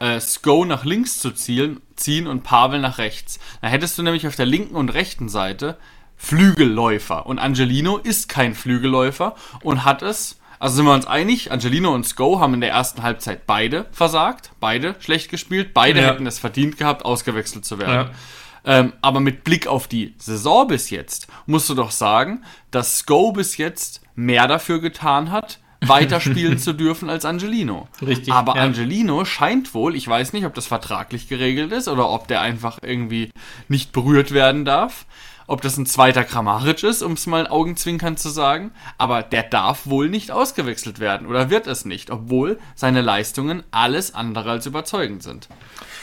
äh, 0.01 0.19
Sko 0.19 0.65
nach 0.65 0.83
links 0.83 1.19
zu 1.19 1.31
zielen, 1.31 1.79
ziehen 1.95 2.27
und 2.27 2.43
Pavel 2.43 2.79
nach 2.79 2.97
rechts. 2.97 3.39
Da 3.61 3.67
hättest 3.67 3.97
du 3.97 4.03
nämlich 4.03 4.27
auf 4.27 4.35
der 4.35 4.47
linken 4.47 4.75
und 4.75 4.89
rechten 4.89 5.29
Seite 5.29 5.77
Flügelläufer. 6.17 7.25
Und 7.27 7.39
Angelino 7.39 7.97
ist 7.97 8.27
kein 8.27 8.55
Flügelläufer 8.55 9.35
und 9.61 9.85
hat 9.85 10.01
es, 10.01 10.39
also 10.59 10.75
sind 10.75 10.85
wir 10.85 10.93
uns 10.93 11.05
einig, 11.05 11.51
Angelino 11.51 11.93
und 11.93 12.05
Sko 12.05 12.39
haben 12.39 12.55
in 12.55 12.61
der 12.61 12.71
ersten 12.71 13.03
Halbzeit 13.03 13.45
beide 13.45 13.85
versagt, 13.91 14.51
beide 14.59 14.95
schlecht 14.99 15.29
gespielt, 15.29 15.73
beide 15.73 16.01
ja. 16.01 16.07
hätten 16.07 16.25
es 16.25 16.39
verdient 16.39 16.77
gehabt, 16.77 17.05
ausgewechselt 17.05 17.65
zu 17.65 17.77
werden. 17.77 18.09
Ja. 18.65 18.79
Ähm, 18.79 18.93
aber 19.01 19.19
mit 19.19 19.43
Blick 19.43 19.67
auf 19.67 19.87
die 19.87 20.15
Saison 20.17 20.67
bis 20.67 20.89
jetzt 20.89 21.27
musst 21.45 21.69
du 21.69 21.73
doch 21.73 21.91
sagen, 21.91 22.43
dass 22.69 22.99
Sko 22.99 23.31
bis 23.31 23.57
jetzt 23.57 24.01
mehr 24.15 24.47
dafür 24.47 24.79
getan 24.79 25.31
hat, 25.31 25.59
weiterspielen 25.81 26.57
zu 26.59 26.73
dürfen 26.73 27.09
als 27.09 27.25
Angelino. 27.25 27.87
Richtig. 28.05 28.33
Aber 28.33 28.55
ja. 28.55 28.61
Angelino 28.61 29.25
scheint 29.25 29.73
wohl, 29.73 29.95
ich 29.95 30.07
weiß 30.07 30.33
nicht, 30.33 30.45
ob 30.45 30.53
das 30.53 30.67
vertraglich 30.67 31.27
geregelt 31.27 31.71
ist 31.71 31.87
oder 31.87 32.09
ob 32.09 32.27
der 32.27 32.41
einfach 32.41 32.79
irgendwie 32.81 33.31
nicht 33.67 33.91
berührt 33.91 34.31
werden 34.31 34.65
darf. 34.65 35.05
Ob 35.47 35.61
das 35.61 35.75
ein 35.75 35.85
zweiter 35.85 36.23
Kramaric 36.23 36.81
ist, 36.83 37.01
um 37.01 37.13
es 37.13 37.27
mal 37.27 37.45
augenzwinkern 37.45 38.15
zu 38.15 38.29
sagen. 38.29 38.71
Aber 38.97 39.21
der 39.21 39.43
darf 39.43 39.85
wohl 39.85 40.07
nicht 40.07 40.31
ausgewechselt 40.31 40.99
werden 40.99 41.27
oder 41.27 41.49
wird 41.49 41.67
es 41.67 41.83
nicht, 41.83 42.09
obwohl 42.09 42.57
seine 42.73 43.01
Leistungen 43.01 43.63
alles 43.71 44.13
andere 44.13 44.51
als 44.51 44.65
überzeugend 44.65 45.23
sind. 45.23 45.49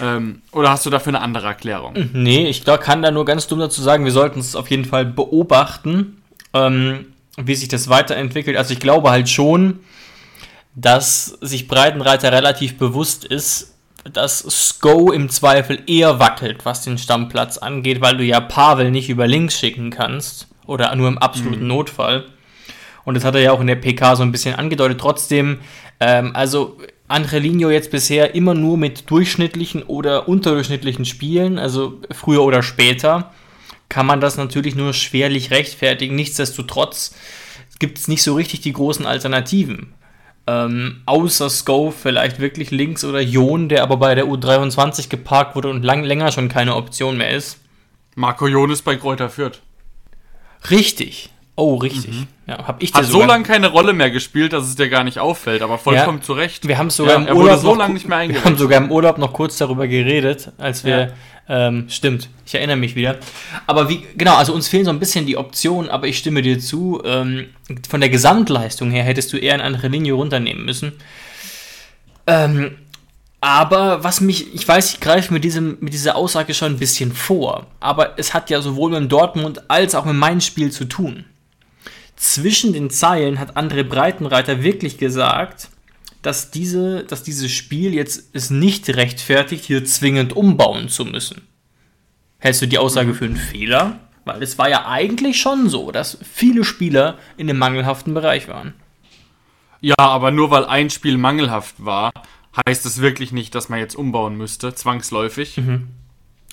Ähm, 0.00 0.42
oder 0.52 0.70
hast 0.70 0.84
du 0.84 0.90
dafür 0.90 1.14
eine 1.14 1.22
andere 1.22 1.46
Erklärung? 1.46 1.94
Nee, 2.12 2.48
ich 2.48 2.64
glaub, 2.64 2.80
kann 2.80 3.00
da 3.00 3.10
nur 3.10 3.24
ganz 3.24 3.46
dumm 3.46 3.60
dazu 3.60 3.80
sagen, 3.80 4.04
wir 4.04 4.12
sollten 4.12 4.40
es 4.40 4.54
auf 4.54 4.68
jeden 4.68 4.84
Fall 4.84 5.06
beobachten. 5.06 6.20
Ähm, 6.52 7.06
wie 7.46 7.54
sich 7.54 7.68
das 7.68 7.88
weiterentwickelt. 7.88 8.56
Also 8.56 8.72
ich 8.72 8.80
glaube 8.80 9.10
halt 9.10 9.28
schon, 9.28 9.80
dass 10.74 11.26
sich 11.40 11.68
Breitenreiter 11.68 12.32
relativ 12.32 12.78
bewusst 12.78 13.24
ist, 13.24 13.74
dass 14.12 14.38
Sko 14.38 15.10
im 15.12 15.28
Zweifel 15.28 15.82
eher 15.86 16.18
wackelt, 16.18 16.64
was 16.64 16.82
den 16.82 16.98
Stammplatz 16.98 17.58
angeht, 17.58 18.00
weil 18.00 18.16
du 18.16 18.24
ja 18.24 18.40
Pavel 18.40 18.90
nicht 18.90 19.10
über 19.10 19.26
links 19.26 19.58
schicken 19.58 19.90
kannst 19.90 20.48
oder 20.66 20.94
nur 20.94 21.08
im 21.08 21.18
absoluten 21.18 21.62
mhm. 21.62 21.68
Notfall. 21.68 22.26
Und 23.04 23.14
das 23.14 23.24
hat 23.24 23.34
er 23.34 23.40
ja 23.40 23.52
auch 23.52 23.60
in 23.60 23.66
der 23.66 23.76
PK 23.76 24.16
so 24.16 24.22
ein 24.22 24.32
bisschen 24.32 24.54
angedeutet. 24.54 25.00
Trotzdem, 25.00 25.60
ähm, 25.98 26.30
also 26.34 26.78
Angelino 27.08 27.70
jetzt 27.70 27.90
bisher 27.90 28.34
immer 28.34 28.54
nur 28.54 28.76
mit 28.76 29.10
durchschnittlichen 29.10 29.82
oder 29.82 30.28
unterdurchschnittlichen 30.28 31.06
Spielen, 31.06 31.58
also 31.58 32.00
früher 32.10 32.42
oder 32.42 32.62
später 32.62 33.32
kann 33.88 34.06
man 34.06 34.20
das 34.20 34.36
natürlich 34.36 34.74
nur 34.74 34.92
schwerlich 34.92 35.50
rechtfertigen. 35.50 36.14
Nichtsdestotrotz 36.14 37.14
gibt 37.78 37.98
es 37.98 38.08
nicht 38.08 38.22
so 38.22 38.34
richtig 38.34 38.60
die 38.60 38.72
großen 38.72 39.06
Alternativen. 39.06 39.94
Ähm, 40.46 41.02
außer 41.06 41.50
Sko 41.50 41.90
vielleicht 41.90 42.40
wirklich 42.40 42.70
links 42.70 43.04
oder 43.04 43.20
Jon, 43.20 43.68
der 43.68 43.82
aber 43.82 43.98
bei 43.98 44.14
der 44.14 44.26
U23 44.26 45.08
geparkt 45.08 45.56
wurde 45.56 45.68
und 45.68 45.82
lang, 45.84 46.04
länger 46.04 46.32
schon 46.32 46.48
keine 46.48 46.74
Option 46.74 47.18
mehr 47.18 47.30
ist. 47.30 47.58
Marco 48.14 48.46
Jon 48.46 48.70
ist 48.70 48.82
bei 48.82 48.96
Kräuter 48.96 49.28
Fürth. 49.28 49.60
Richtig. 50.70 51.30
Oh, 51.58 51.74
richtig. 51.74 52.14
Ja, 52.46 52.68
hab 52.68 52.80
ich 52.80 52.94
Hat 52.94 53.04
so 53.06 53.24
lange 53.24 53.42
keine 53.42 53.66
Rolle 53.66 53.92
mehr 53.92 54.12
gespielt, 54.12 54.52
dass 54.52 54.64
es 54.64 54.76
dir 54.76 54.88
gar 54.88 55.02
nicht 55.02 55.18
auffällt, 55.18 55.60
aber 55.60 55.76
vollkommen 55.76 56.18
Ja. 56.18 56.24
zu 56.24 56.34
Recht. 56.34 56.68
Wir 56.68 56.78
haben 56.78 56.88
sogar 56.88 57.20
Ja, 57.20 57.26
im 57.26 57.36
Urlaub 57.36 57.58
so 57.58 57.74
lange 57.74 57.94
nicht 57.94 58.06
mehr 58.06 58.28
Wir 58.28 58.44
haben 58.44 58.56
sogar 58.56 58.78
im 58.78 58.92
Urlaub 58.92 59.18
noch 59.18 59.32
kurz 59.32 59.58
darüber 59.58 59.88
geredet, 59.88 60.52
als 60.56 60.84
wir 60.84 61.14
ähm, 61.48 61.86
stimmt, 61.88 62.28
ich 62.46 62.54
erinnere 62.54 62.76
mich 62.76 62.94
wieder. 62.94 63.16
Aber 63.66 63.88
wie 63.88 64.04
genau, 64.16 64.36
also 64.36 64.52
uns 64.52 64.68
fehlen 64.68 64.84
so 64.84 64.90
ein 64.90 65.00
bisschen 65.00 65.26
die 65.26 65.36
Optionen, 65.36 65.90
aber 65.90 66.06
ich 66.06 66.18
stimme 66.18 66.42
dir 66.42 66.60
zu. 66.60 67.02
Ähm, 67.04 67.46
von 67.88 68.00
der 68.00 68.10
Gesamtleistung 68.10 68.92
her 68.92 69.02
hättest 69.02 69.32
du 69.32 69.36
eher 69.36 69.54
eine 69.54 69.64
andere 69.64 69.88
Linie 69.88 70.12
runternehmen 70.12 70.64
müssen. 70.64 70.92
Ähm, 72.28 72.76
aber 73.40 74.04
was 74.04 74.20
mich, 74.20 74.54
ich 74.54 74.66
weiß, 74.66 74.92
ich 74.94 75.00
greife 75.00 75.32
mit, 75.32 75.42
diesem, 75.42 75.78
mit 75.80 75.92
dieser 75.92 76.14
Aussage 76.14 76.54
schon 76.54 76.72
ein 76.74 76.78
bisschen 76.78 77.12
vor, 77.12 77.66
aber 77.80 78.16
es 78.16 78.32
hat 78.32 78.48
ja 78.50 78.60
sowohl 78.60 79.00
mit 79.00 79.10
Dortmund 79.10 79.62
als 79.68 79.96
auch 79.96 80.04
mit 80.04 80.14
meinem 80.16 80.40
Spiel 80.40 80.70
zu 80.70 80.84
tun. 80.84 81.24
Zwischen 82.18 82.72
den 82.72 82.90
Zeilen 82.90 83.38
hat 83.38 83.56
André 83.56 83.84
Breitenreiter 83.84 84.64
wirklich 84.64 84.98
gesagt, 84.98 85.68
dass, 86.20 86.50
diese, 86.50 87.04
dass 87.04 87.22
dieses 87.22 87.52
Spiel 87.52 87.94
jetzt 87.94 88.30
es 88.32 88.50
nicht 88.50 88.88
rechtfertigt, 88.90 89.64
hier 89.64 89.84
zwingend 89.84 90.34
umbauen 90.34 90.88
zu 90.88 91.04
müssen. 91.04 91.46
Hältst 92.38 92.60
du 92.60 92.66
die 92.66 92.78
Aussage 92.78 93.14
für 93.14 93.24
einen 93.24 93.36
Fehler? 93.36 94.00
Weil 94.24 94.42
es 94.42 94.58
war 94.58 94.68
ja 94.68 94.88
eigentlich 94.88 95.40
schon 95.40 95.68
so, 95.68 95.92
dass 95.92 96.18
viele 96.34 96.64
Spieler 96.64 97.18
in 97.36 97.48
einem 97.48 97.60
mangelhaften 97.60 98.14
Bereich 98.14 98.48
waren. 98.48 98.74
Ja, 99.80 99.94
aber 99.96 100.32
nur 100.32 100.50
weil 100.50 100.64
ein 100.64 100.90
Spiel 100.90 101.18
mangelhaft 101.18 101.76
war, 101.78 102.10
heißt 102.66 102.84
es 102.84 103.00
wirklich 103.00 103.30
nicht, 103.30 103.54
dass 103.54 103.68
man 103.68 103.78
jetzt 103.78 103.94
umbauen 103.94 104.36
müsste, 104.36 104.74
zwangsläufig. 104.74 105.56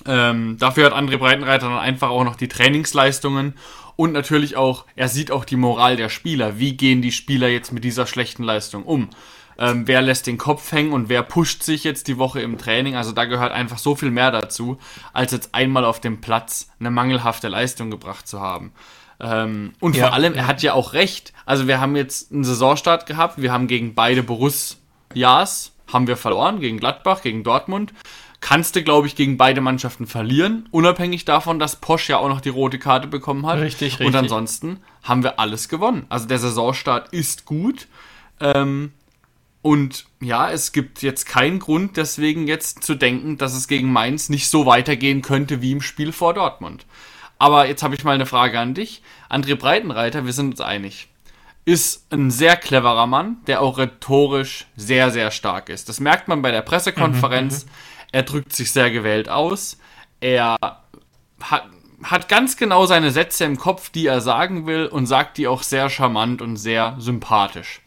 Ähm, 0.06 0.58
dafür 0.60 0.86
hat 0.86 0.94
André 0.94 1.18
Breitenreiter 1.18 1.70
dann 1.70 1.80
einfach 1.80 2.10
auch 2.10 2.24
noch 2.24 2.36
die 2.36 2.48
Trainingsleistungen 2.48 3.56
und 3.96 4.12
natürlich 4.12 4.56
auch, 4.58 4.86
er 4.96 5.08
sieht 5.08 5.32
auch 5.32 5.46
die 5.46 5.56
Moral 5.56 5.96
der 5.96 6.10
Spieler. 6.10 6.60
Wie 6.60 6.76
gehen 6.76 7.02
die 7.02 7.12
Spieler 7.12 7.48
jetzt 7.48 7.72
mit 7.72 7.84
dieser 7.84 8.08
schlechten 8.08 8.44
Leistung 8.44 8.84
um? 8.84 9.10
Ähm, 9.58 9.88
wer 9.88 10.02
lässt 10.02 10.28
den 10.28 10.38
Kopf 10.38 10.72
hängen 10.74 10.92
und 10.92 11.08
wer 11.08 11.24
pusht 11.24 11.64
sich 11.64 11.86
jetzt 11.86 12.08
die 12.10 12.18
Woche 12.18 12.42
im 12.42 12.58
Training? 12.58 12.96
Also 12.96 13.14
da 13.14 13.24
gehört 13.24 13.54
einfach 13.54 13.78
so 13.78 13.96
viel 13.96 14.12
mehr 14.12 14.32
dazu, 14.32 14.78
als 15.14 15.32
jetzt 15.32 15.56
einmal 15.56 15.86
auf 15.86 16.02
dem 16.02 16.20
Platz 16.20 16.70
eine 16.80 16.92
mangelhafte 16.92 17.48
Leistung 17.48 17.90
gebracht 17.90 18.28
zu 18.28 18.42
haben. 18.42 18.74
Ähm, 19.22 19.72
und 19.80 19.96
Ja. 19.96 20.08
vor 20.08 20.14
allem, 20.14 20.34
er 20.34 20.48
hat 20.48 20.62
ja 20.62 20.74
auch 20.74 20.92
recht. 20.92 21.32
Also 21.46 21.68
wir 21.68 21.80
haben 21.80 21.96
jetzt 21.96 22.34
einen 22.34 22.44
Saisonstart 22.44 23.06
gehabt, 23.06 23.42
wir 23.42 23.54
haben 23.54 23.68
gegen 23.68 23.96
beide 23.96 24.24
Borussias, 24.24 25.72
haben 25.92 26.08
wir 26.08 26.18
verloren, 26.18 26.60
gegen 26.60 26.78
Gladbach, 26.78 27.22
gegen 27.22 27.44
Dortmund. 27.44 27.94
Kannst 28.46 28.76
du, 28.76 28.84
glaube 28.84 29.08
ich, 29.08 29.16
gegen 29.16 29.38
beide 29.38 29.60
Mannschaften 29.60 30.06
verlieren, 30.06 30.70
unabhängig 30.70 31.26
davon, 31.26 31.58
dass 31.58 31.78
Posch 31.78 32.10
ja 32.10 32.20
auch 32.20 32.30
noch 32.30 32.42
die 32.42 32.50
rote 32.50 32.78
Karte 32.78 33.08
bekommen 33.08 33.44
hat. 33.48 33.58
Richtig, 33.58 33.94
Und 33.94 34.02
richtig. 34.02 34.20
ansonsten 34.22 34.82
haben 35.02 35.24
wir 35.24 35.40
alles 35.40 35.68
gewonnen. 35.68 36.06
Also 36.10 36.28
der 36.28 36.38
Saisonstart 36.38 37.10
ist 37.12 37.46
gut. 37.46 37.88
Ähm, 38.40 38.94
und 39.64 40.06
ja, 40.22 40.52
es 40.52 40.74
gibt 40.74 41.02
jetzt 41.02 41.26
keinen 41.26 41.58
Grund, 41.58 41.98
deswegen 41.98 42.46
jetzt 42.46 42.84
zu 42.84 42.94
denken, 42.94 43.40
dass 43.40 43.56
es 43.56 43.68
gegen 43.68 43.92
Mainz 43.92 44.30
nicht 44.30 44.48
so 44.48 44.68
weitergehen 44.68 45.24
könnte 45.24 45.64
wie 45.64 45.72
im 45.72 45.82
Spiel 45.82 46.12
vor 46.12 46.36
Dortmund. 46.36 46.86
Aber 47.40 47.68
jetzt 47.68 47.82
habe 47.82 47.96
ich 47.96 48.04
mal 48.04 48.14
eine 48.14 48.28
Frage 48.28 48.60
an 48.60 48.76
dich. 48.76 49.02
André 49.28 49.56
Breitenreiter, 49.56 50.28
wir 50.28 50.34
sind 50.34 50.52
uns 50.52 50.62
einig, 50.62 51.08
ist 51.66 52.14
ein 52.14 52.30
sehr 52.30 52.58
cleverer 52.58 53.08
Mann, 53.08 53.38
der 53.48 53.64
auch 53.64 53.80
rhetorisch 53.80 54.68
sehr, 54.76 55.10
sehr 55.10 55.32
stark 55.32 55.70
ist. 55.70 55.90
Das 55.90 56.00
merkt 56.00 56.28
man 56.28 56.44
bei 56.44 56.52
der 56.52 56.62
Pressekonferenz. 56.62 57.66
Er 58.16 58.24
drückt 58.24 58.54
sich 58.54 58.72
sehr 58.72 58.92
gewählt 58.92 59.28
aus. 59.28 59.78
Er 60.22 60.56
hat, 61.42 61.66
hat 62.02 62.30
ganz 62.30 62.56
genau 62.56 62.86
seine 62.86 63.12
Sätze 63.12 63.44
im 63.44 63.58
Kopf, 63.58 63.90
die 63.90 64.08
er 64.08 64.22
sagen 64.22 64.66
will 64.66 64.86
und 64.86 65.06
sagt 65.06 65.38
die 65.38 65.50
auch 65.50 65.64
sehr 65.64 65.90
charmant 65.90 66.42
und 66.42 66.56
sehr 66.56 66.96
sympathisch. 66.98 67.82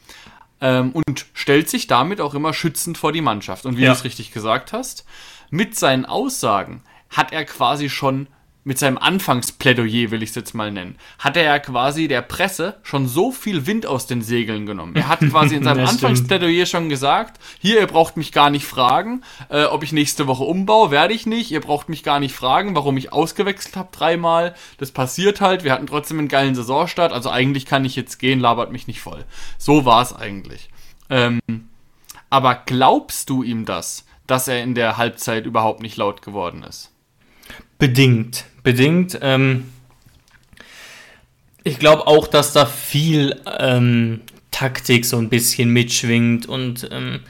Ähm, 0.61 0.93
und 0.93 1.25
stellt 1.33 1.71
sich 1.71 1.87
damit 1.87 2.21
auch 2.21 2.35
immer 2.35 2.53
schützend 2.53 2.99
vor 2.99 3.11
die 3.13 3.23
Mannschaft. 3.23 3.65
Und 3.65 3.79
wie 3.79 3.85
Ja. 3.85 3.93
du 3.93 3.97
es 3.97 4.05
richtig 4.05 4.31
gesagt 4.31 4.75
hast, 4.75 5.07
mit 5.49 5.79
seinen 5.79 6.05
Aussagen 6.05 6.83
hat 7.09 7.33
er 7.33 7.47
quasi 7.47 7.89
schon, 7.89 8.27
mit 8.69 8.79
seinem 8.79 8.99
Anfangsplädoyer 8.99 10.11
will 10.11 10.23
ich 10.23 10.29
es 10.29 10.35
jetzt 10.35 10.53
mal 10.53 10.71
nennen, 10.71 10.97
hat 11.19 11.39
er 11.39 11.45
ja 11.45 11.59
quasi 11.59 12.07
der 12.07 12.21
Presse 12.21 12.77
schon 12.83 13.09
so 13.09 13.33
viel 13.33 13.67
Wind 13.67 13.87
aus 13.87 14.07
den 14.07 14.21
Segeln 14.21 14.67
genommen. 14.67 14.95
Er 14.95 15.09
hat 15.09 15.21
quasi 15.21 15.57
in 15.57 15.65
seinem. 15.65 15.79
Anfangsplädoyer 15.89 16.67
schon 16.67 16.91
gesagt, 16.91 17.41
hier, 17.61 17.81
ihr 17.81 17.87
braucht 17.87 18.19
mich 18.19 18.31
gar 18.31 18.51
nicht 18.51 18.67
fragen, 18.67 19.23
äh, 19.49 19.65
ob 19.65 19.85
ich 19.85 19.93
nächste 19.93 20.27
Woche 20.27 20.45
umbaue, 20.45 20.91
werde 20.91 21.15
ich 21.15 21.25
nicht. 21.25 21.51
Ihr 21.51 21.63
braucht 21.63 21.89
mich 21.89 22.03
gar 22.03 22.21
nicht 22.21 22.35
fragen, 22.35 22.77
warum 22.77 22.99
ich 22.99 23.11
ausgewechselt 23.11 23.75
habe 23.75 23.89
dreimal. 23.91 24.55
Das 24.77 24.91
passiert 24.91 25.41
halt. 25.41 25.65
Wir 25.65 25.73
hatten 25.73 25.87
trotzdem 25.87 26.19
einen 26.19 26.29
geilen 26.29 26.55
Saisonstart. 26.55 27.11
Also 27.11 27.31
eigentlich 27.31 27.65
kann 27.65 27.87
ich 27.87 27.97
jetzt 27.97 28.19
gehen, 28.19 28.39
labert 28.39 28.71
mich 28.71 28.87
nicht 28.87 29.01
voll. 29.01 29.25
So 29.57 29.87
war 29.87 30.03
es 30.03 30.15
eigentlich. 30.15 30.69
Ähm, 31.09 31.41
aber 32.29 32.55
glaubst 32.67 33.31
du 33.31 33.43
ihm 33.43 33.65
das, 33.65 34.05
dass 34.27 34.47
er 34.47 34.63
in 34.63 34.75
der 34.75 34.99
Halbzeit 34.99 35.47
überhaupt 35.47 35.81
nicht 35.81 35.97
laut 35.97 36.21
geworden 36.21 36.63
ist? 36.65 36.93
Bedingt. 37.79 38.45
Bedingt. 38.69 39.19
Ähm, 39.23 39.65
ich 41.65 41.79
glaube 41.79 42.07
auch, 42.07 42.27
dass 42.27 42.53
da 42.53 42.67
viel 42.67 43.35
ähm, 43.59 44.21
Taktik 44.51 45.07
so 45.07 45.17
ein 45.17 45.31
bisschen 45.31 45.71
mitschwingt 45.71 46.45
und 46.45 46.87
ähm, 46.93 47.21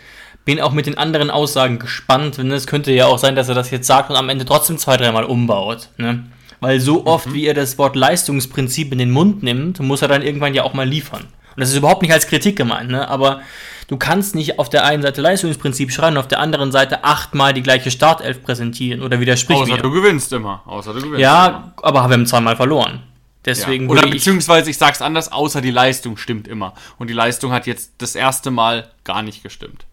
bin 0.45 0.61
auch 0.61 0.73
mit 0.73 0.87
den 0.87 0.99
anderen 0.99 1.31
Aussagen 1.31 1.79
gespannt. 1.79 2.39
Denn 2.39 2.51
es 2.51 2.67
könnte 2.67 2.91
ja 2.91 3.07
auch 3.07 3.19
sein, 3.19 3.37
dass 3.37 3.49
er 3.49 3.55
das 3.55 3.71
jetzt 3.71 3.87
sagt 3.87 4.11
und 4.11 4.17
am 4.17 4.31
Ende 4.31 4.47
trotzdem 4.47 4.79
zwei, 4.79 4.97
dreimal 4.97 5.23
umbaut. 5.23 5.91
Ne? 5.97 6.25
Weil 6.59 6.81
so 6.81 7.07
oft, 7.07 7.33
wie 7.33 7.47
er 7.47 7.55
das 7.55 7.79
Wort 7.79 7.95
Leistungsprinzip 7.95 8.91
in 8.91 8.99
den 8.99 9.13
Mund 9.13 9.45
nimmt, 9.45 9.79
muss 9.79 10.03
er 10.03 10.09
dann 10.09 10.23
irgendwann 10.23 10.55
ja 10.55 10.65
auch 10.65 10.75
mal 10.75 10.89
liefern. 10.89 11.29
Und 11.59 11.63
das 11.63 11.71
ist 11.71 11.77
überhaupt 11.77 12.03
nicht 12.03 12.13
als 12.13 12.29
Kritik 12.29 12.55
gemeint, 12.55 12.89
ne? 12.89 13.09
aber 13.09 13.41
du 13.89 13.97
kannst 13.97 14.37
nicht 14.37 14.61
auf 14.61 14.69
der 14.69 14.85
einen 14.85 15.03
Seite 15.03 15.21
Leistungsprinzip 15.21 15.91
schreiben 15.91 16.15
und 16.15 16.21
auf 16.21 16.29
der 16.29 16.39
anderen 16.39 16.71
Seite 16.71 17.03
achtmal 17.03 17.53
die 17.53 17.65
gleiche 17.65 17.91
Startelf 17.91 18.45
präsentieren 18.45 19.03
oder 19.03 19.19
widersprich 19.19 19.59
Außer 19.59 19.73
mir. 19.75 19.83
du 19.83 19.91
gewinnst 19.91 20.33
immer. 20.33 20.63
Außer 20.67 20.91
du 20.91 21.01
gewinnst. 21.01 21.15
immer. 21.15 21.19
Ja, 21.19 21.73
aber 21.83 22.05
wir 22.05 22.11
haben 22.11 22.27
zweimal 22.27 22.55
verloren. 22.55 22.93
Ja. 22.93 23.03
Deswegen 23.45 23.89
Oder 23.89 24.03
würde 24.03 24.09
ich, 24.15 24.23
beziehungsweise 24.23 24.71
ich 24.71 24.79
sag's 24.79 25.03
anders, 25.03 25.33
außer 25.33 25.61
die 25.61 25.73
Leistung 25.73 26.17
stimmt 26.17 26.47
immer. 26.47 26.75
Und 26.97 27.11
die 27.11 27.15
Leistung 27.15 27.51
hat 27.51 27.67
jetzt 27.67 27.93
das 27.99 28.15
erste 28.15 28.53
Mal 28.53 28.89
gar 29.03 29.23
nicht 29.23 29.43
gestimmt. 29.43 29.85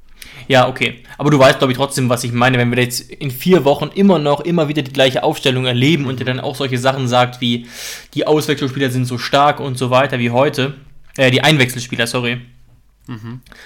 ja, 0.48 0.68
okay. 0.68 1.04
Aber 1.18 1.32
du 1.32 1.40
weißt, 1.40 1.58
glaube 1.58 1.72
ich, 1.72 1.78
trotzdem, 1.80 2.10
was 2.10 2.24
ich 2.24 2.32
meine. 2.32 2.60
Wenn 2.60 2.70
wir 2.70 2.84
jetzt 2.84 3.10
in 3.10 3.32
vier 3.32 3.64
Wochen 3.66 3.90
immer 3.96 4.20
noch, 4.20 4.42
immer 4.42 4.68
wieder 4.68 4.84
die 4.84 4.94
gleiche 4.94 5.24
Aufstellung 5.24 5.66
erleben 5.66 6.06
und 6.06 6.20
er 6.20 6.28
dann 6.28 6.40
auch 6.40 6.56
solche 6.56 6.78
Sachen 6.78 7.08
sagt 7.08 7.42
wie, 7.42 7.66
die 8.14 8.28
Auswechselspieler 8.28 8.92
sind 8.92 9.06
so 9.06 9.18
stark 9.18 9.60
und 9.60 9.80
so 9.80 9.90
weiter 9.90 10.20
wie 10.20 10.30
heute, 10.30 10.74
äh, 11.18 11.32
die 11.32 11.44
Einwechselspieler, 11.44 12.08
sorry, 12.08 12.42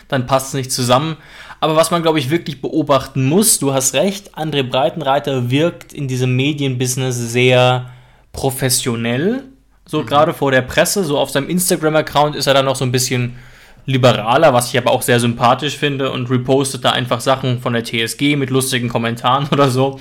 dann 0.08 0.26
passt 0.26 0.50
es 0.50 0.54
nicht 0.54 0.72
zusammen. 0.72 1.18
Aber 1.62 1.76
was 1.76 1.92
man, 1.92 2.02
glaube 2.02 2.20
ich, 2.20 2.30
wirklich 2.30 2.62
beobachten 2.62 3.26
muss, 3.26 3.60
du 3.60 3.74
hast 3.74 3.94
recht, 3.94 4.38
André 4.38 4.64
Breitenreiter 4.64 5.50
wirkt 5.50 5.94
in 5.94 6.08
diesem 6.08 6.36
Medienbusiness 6.36 7.16
sehr 7.18 7.90
professionell. 8.32 9.44
So 9.86 10.04
gerade 10.06 10.34
vor 10.34 10.52
der 10.52 10.62
Presse, 10.62 11.04
so 11.04 11.18
auf 11.18 11.32
seinem 11.32 11.50
Instagram-Account 11.50 12.36
ist 12.36 12.48
er 12.48 12.54
dann 12.54 12.66
noch 12.66 12.76
so 12.76 12.86
ein 12.86 12.92
bisschen 12.92 13.36
liberaler, 13.86 14.54
was 14.54 14.70
ich 14.70 14.78
aber 14.78 14.92
auch 14.92 15.02
sehr 15.02 15.20
sympathisch 15.20 15.76
finde 15.76 16.12
und 16.12 16.30
repostet 16.30 16.86
da 16.86 16.92
einfach 16.92 17.22
Sachen 17.22 17.60
von 17.60 17.74
der 17.74 17.84
TSG 17.84 18.36
mit 18.36 18.52
lustigen 18.52 18.88
Kommentaren 18.88 19.48
oder 19.52 19.70
so. 19.70 20.00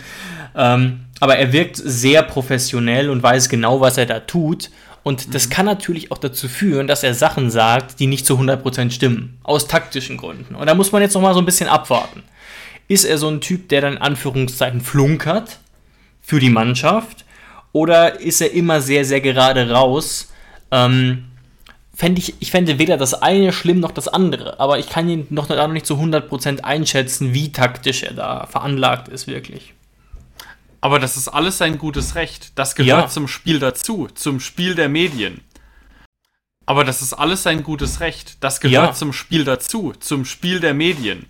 Ähm, 0.55 1.01
aber 1.21 1.37
er 1.37 1.53
wirkt 1.53 1.77
sehr 1.77 2.23
professionell 2.23 3.11
und 3.11 3.23
weiß 3.23 3.49
genau, 3.49 3.81
was 3.81 3.99
er 3.99 4.07
da 4.07 4.21
tut. 4.21 4.71
Und 5.03 5.35
das 5.35 5.49
kann 5.49 5.67
natürlich 5.67 6.13
auch 6.13 6.19
dazu 6.19 6.49
führen, 6.49 6.87
dass 6.87 7.03
er 7.03 7.15
Sachen 7.15 7.51
sagt, 7.51 8.01
die 8.01 8.07
nicht 8.07 8.27
zu 8.27 8.39
100% 8.39 8.91
stimmen. 8.91 9.39
Aus 9.43 9.67
taktischen 9.67 10.17
Gründen. 10.17 10.55
Und 10.55 10.67
da 10.67 10.75
muss 10.75 10.93
man 10.93 11.03
jetzt 11.03 11.15
noch 11.15 11.23
mal 11.23 11.35
so 11.35 11.41
ein 11.41 11.47
bisschen 11.47 11.69
abwarten. 11.69 12.23
Ist 12.89 13.05
er 13.05 13.19
so 13.19 13.29
ein 13.29 13.41
Typ, 13.41 13.69
der 13.69 13.81
dann 13.81 13.95
in 13.95 14.03
Anführungszeichen 14.03 14.81
flunkert 14.81 15.59
für 16.21 16.41
die 16.41 16.51
Mannschaft? 16.51 17.25
Oder 17.73 18.21
ist 18.21 18.41
er 18.41 18.53
immer 18.53 18.81
sehr, 18.81 19.05
sehr 19.05 19.21
gerade 19.21 19.71
raus? 19.71 20.33
Ähm, 20.71 21.25
fänd 21.95 22.19
ich, 22.19 22.35
ich 22.41 22.51
fände 22.51 22.79
weder 22.79 22.97
das 22.97 23.15
eine 23.15 23.53
schlimm 23.53 23.81
noch 23.81 23.93
das 23.93 24.09
andere. 24.09 24.59
Aber 24.61 24.79
ich 24.79 24.89
kann 24.89 25.09
ihn 25.09 25.27
noch, 25.31 25.49
noch 25.49 25.69
nicht 25.69 25.87
zu 25.87 25.95
100% 25.95 26.61
einschätzen, 26.61 27.35
wie 27.35 27.53
taktisch 27.53 28.03
er 28.03 28.15
da 28.15 28.47
veranlagt 28.47 29.09
ist, 29.09 29.27
wirklich. 29.27 29.75
Aber 30.81 30.99
das 30.99 31.17
ist 31.17 31.29
alles 31.29 31.59
sein 31.59 31.79
gutes 31.79 32.15
Recht. 32.15 32.59
Das 32.59 32.75
gehört 32.75 33.05
Ja. 33.05 33.09
zum 33.09 33.27
Spiel 33.29 33.59
dazu, 33.59 34.09
zum 34.15 34.41
Spiel 34.41 34.75
der 34.75 34.89
Medien. 34.89 35.41
Aber 36.67 36.85
das 36.85 37.03
ist 37.03 37.15
alles 37.15 37.43
sein 37.43 37.63
gutes 37.63 38.01
Recht. 38.01 38.37
Das 38.45 38.61
gehört 38.61 38.89
Ja. 38.89 38.93
zum 38.93 39.13
Spiel 39.13 39.45
dazu, 39.45 39.93
zum 39.99 40.25
Spiel 40.25 40.61
der 40.61 40.75
Medien. 40.75 41.27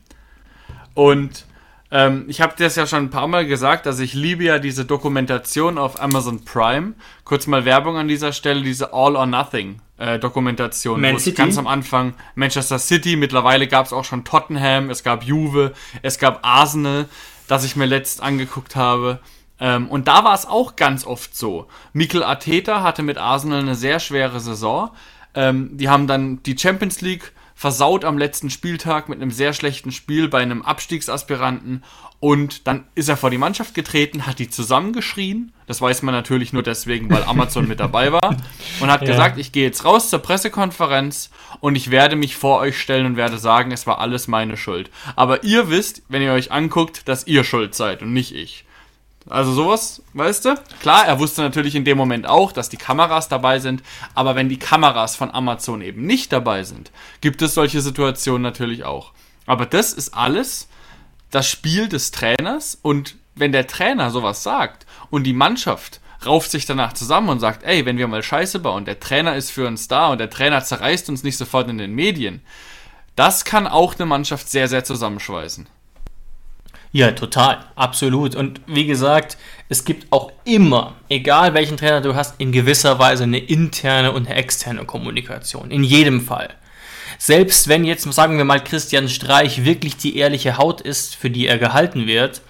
Und 0.95 1.47
ähm, 1.91 2.25
ich 2.29 2.41
habe 2.41 2.55
das 2.59 2.77
ja 2.77 2.87
schon 2.87 3.05
ein 3.05 3.11
paar 3.11 3.29
Mal 3.29 3.47
gesagt, 3.47 3.87
also 3.87 4.03
ich 4.03 4.13
liebe 4.13 4.45
ja 4.45 4.59
diese 4.59 4.85
Dokumentation 4.85 5.79
auf 5.79 6.01
Amazon 6.01 6.45
Prime. 6.45 6.95
Kurz 7.25 7.47
mal 7.47 7.65
Werbung 7.65 7.97
an 7.97 8.09
dieser 8.09 8.33
Stelle, 8.33 8.63
diese 8.63 8.93
All 8.93 9.17
or 9.17 9.27
Nothing 9.27 9.81
äh, 9.97 10.19
Dokumentation. 10.19 11.01
Man 11.01 11.19
City? 11.19 11.37
Ganz 11.37 11.57
am 11.57 11.67
Anfang 11.67 12.15
Manchester 12.35 12.79
City, 12.79 13.17
mittlerweile 13.17 13.69
gab 13.69 13.87
es 13.87 13.93
auch 13.93 14.05
schon 14.05 14.25
Tottenham, 14.25 14.91
es 14.91 15.03
gab 15.03 15.23
Juve, 15.25 15.73
es 16.03 16.19
gab 16.19 16.41
Arsenal, 16.45 17.09
das 17.47 17.65
ich 17.65 17.77
mir 17.77 17.87
letzt 17.87 18.23
angeguckt 18.23 18.77
habe. 18.77 19.21
Ähm, 19.61 19.89
und 19.89 20.09
da 20.09 20.25
war 20.25 20.35
es 20.35 20.47
auch 20.47 20.77
ganz 20.77 21.07
oft 21.07 21.37
so. 21.37 21.67
Mikel 21.93 22.23
Arteta 22.23 22.83
hatte 22.83 23.03
mit 23.03 23.19
Arsenal 23.19 23.61
eine 23.61 23.75
sehr 23.75 24.01
schwere 24.01 24.41
Saison. 24.41 24.91
Ähm, 25.35 25.77
die 25.77 25.89
haben 25.89 26.07
dann 26.07 26.43
die 26.43 26.57
Champions 26.57 27.01
League 27.01 27.33
versaut 27.55 28.05
am 28.05 28.19
letzten 28.19 28.51
Spieltag 28.51 29.09
mit 29.09 29.21
einem 29.21 29.33
sehr 29.33 29.53
schlechten 29.53 29.91
Spiel 29.91 30.29
bei 30.29 30.41
einem 30.41 30.63
Abstiegsaspiranten 30.63 31.83
und 32.21 32.67
dann 32.67 32.85
ist 32.97 33.09
er 33.09 33.17
vor 33.17 33.31
die 33.31 33.39
Mannschaft 33.39 33.75
getreten, 33.75 34.27
hat 34.27 34.41
die 34.41 34.51
zusammengeschrien. 34.51 35.53
Das 35.67 35.81
weiß 35.81 36.03
man 36.03 36.15
natürlich 36.15 36.53
nur 36.53 36.65
deswegen, 36.65 37.11
weil 37.11 37.23
Amazon 37.23 37.69
mit 37.69 37.79
dabei 37.79 38.11
war. 38.13 38.37
Und 38.81 38.91
hat 38.91 39.03
ja. 39.03 39.07
gesagt, 39.07 39.39
ich 39.39 39.53
gehe 39.53 39.65
jetzt 39.65 39.85
raus 39.85 40.11
zur 40.11 40.19
Pressekonferenz 40.19 41.31
und 41.61 41.77
ich 41.77 41.93
werde 41.93 42.17
mich 42.17 42.35
vor 42.35 42.59
euch 42.59 42.81
stellen 42.81 43.07
und 43.07 43.17
werde 43.17 43.39
sagen, 43.39 43.71
es 43.71 43.87
war 43.87 44.01
alles 44.01 44.27
meine 44.27 44.57
Schuld. 44.57 44.91
Aber 45.15 45.45
ihr 45.45 45.71
wisst, 45.71 46.03
wenn 46.09 46.23
ihr 46.23 46.33
euch 46.33 46.51
anguckt, 46.51 47.07
dass 47.07 47.27
ihr 47.29 47.45
schuld 47.45 47.77
seid 47.77 48.03
und 48.03 48.13
nicht 48.13 48.35
ich. 48.35 48.65
Also 49.31 49.53
sowas, 49.53 50.03
weißt 50.15 50.45
du? 50.47 50.55
Klar, 50.81 51.07
er 51.07 51.19
wusste 51.19 51.43
natürlich 51.43 51.75
in 51.75 51.85
dem 51.85 51.99
Moment 51.99 52.27
auch, 52.27 52.53
dass 52.53 52.69
die 52.69 52.77
Kameras 52.77 53.29
dabei 53.29 53.59
sind, 53.59 53.83
aber 54.15 54.35
wenn 54.37 54.49
die 54.49 54.59
Kameras 54.59 55.17
von 55.17 55.31
Amazon 55.31 55.83
eben 55.83 56.07
nicht 56.07 56.33
dabei 56.33 56.65
sind, 56.65 56.91
gibt 57.21 57.43
es 57.43 57.55
solche 57.55 57.81
Situationen 57.81 58.43
natürlich 58.43 58.85
auch. 58.85 59.13
Aber 59.47 59.67
das 59.67 59.93
ist 59.93 60.15
alles 60.15 60.69
das 61.31 61.49
Spiel 61.49 61.89
des 61.89 62.11
Trainers 62.11 62.79
und 62.81 63.17
wenn 63.35 63.53
der 63.53 63.67
Trainer 63.67 64.11
sowas 64.11 64.43
sagt 64.43 64.87
und 65.11 65.25
die 65.25 65.33
Mannschaft 65.33 66.01
rauft 66.25 66.51
sich 66.51 66.67
danach 66.67 66.95
zusammen 66.95 67.29
und 67.29 67.41
sagt, 67.41 67.63
ey, 67.63 67.87
wenn 67.87 67.99
wir 67.99 68.09
mal 68.09 68.23
Scheiße 68.23 68.59
bauen, 68.59 68.85
der 68.85 68.99
Trainer 68.99 69.37
ist 69.37 69.51
für 69.51 69.67
uns 69.67 69.89
da 69.89 70.09
und 70.09 70.19
der 70.19 70.31
Trainer 70.31 70.65
zerreißt 70.65 71.09
uns 71.09 71.23
nicht 71.23 71.37
sofort 71.37 71.69
in 71.69 71.79
den 71.79 71.95
Medien, 71.95 72.43
das 73.15 73.45
kann 73.45 73.67
auch 73.67 73.95
eine 73.95 74.07
Mannschaft 74.07 74.49
sehr, 74.49 74.69
sehr 74.69 74.85
zusammenschweißen. 74.85 75.69
Ja, 76.93 77.11
total, 77.13 77.59
absolut. 77.77 78.35
Und 78.35 78.61
wie 78.67 78.87
gesagt, 78.87 79.37
es 79.69 79.85
gibt 79.85 80.11
auch 80.11 80.33
immer, 80.45 80.95
egal 81.09 81.55
welchen 81.55 81.77
Trainer 81.77 82.01
du 82.01 82.15
hast, 82.15 82.41
in 82.41 82.53
gewisser 82.53 82.99
Weise 82.99 83.25
eine 83.25 83.39
interne 83.39 84.13
und 84.13 84.27
eine 84.27 84.37
externe 84.37 84.85
Kommunikation. 84.85 85.71
In 85.71 85.85
jedem 85.85 86.21
Fall. 86.21 86.49
Selbst 87.19 87.69
wenn 87.69 87.85
jetzt, 87.85 88.11
sagen 88.13 88.39
wir 88.39 88.45
mal, 88.45 88.63
Christian 88.63 89.09
Streich 89.09 89.65
wirklich 89.65 89.97
die 89.97 90.17
ehrliche 90.17 90.57
Haut 90.57 90.81
ist, 90.81 91.17
für 91.17 91.31
die 91.31 91.47
er 91.47 91.59
gehalten 91.59 92.07
wird, 92.07 92.41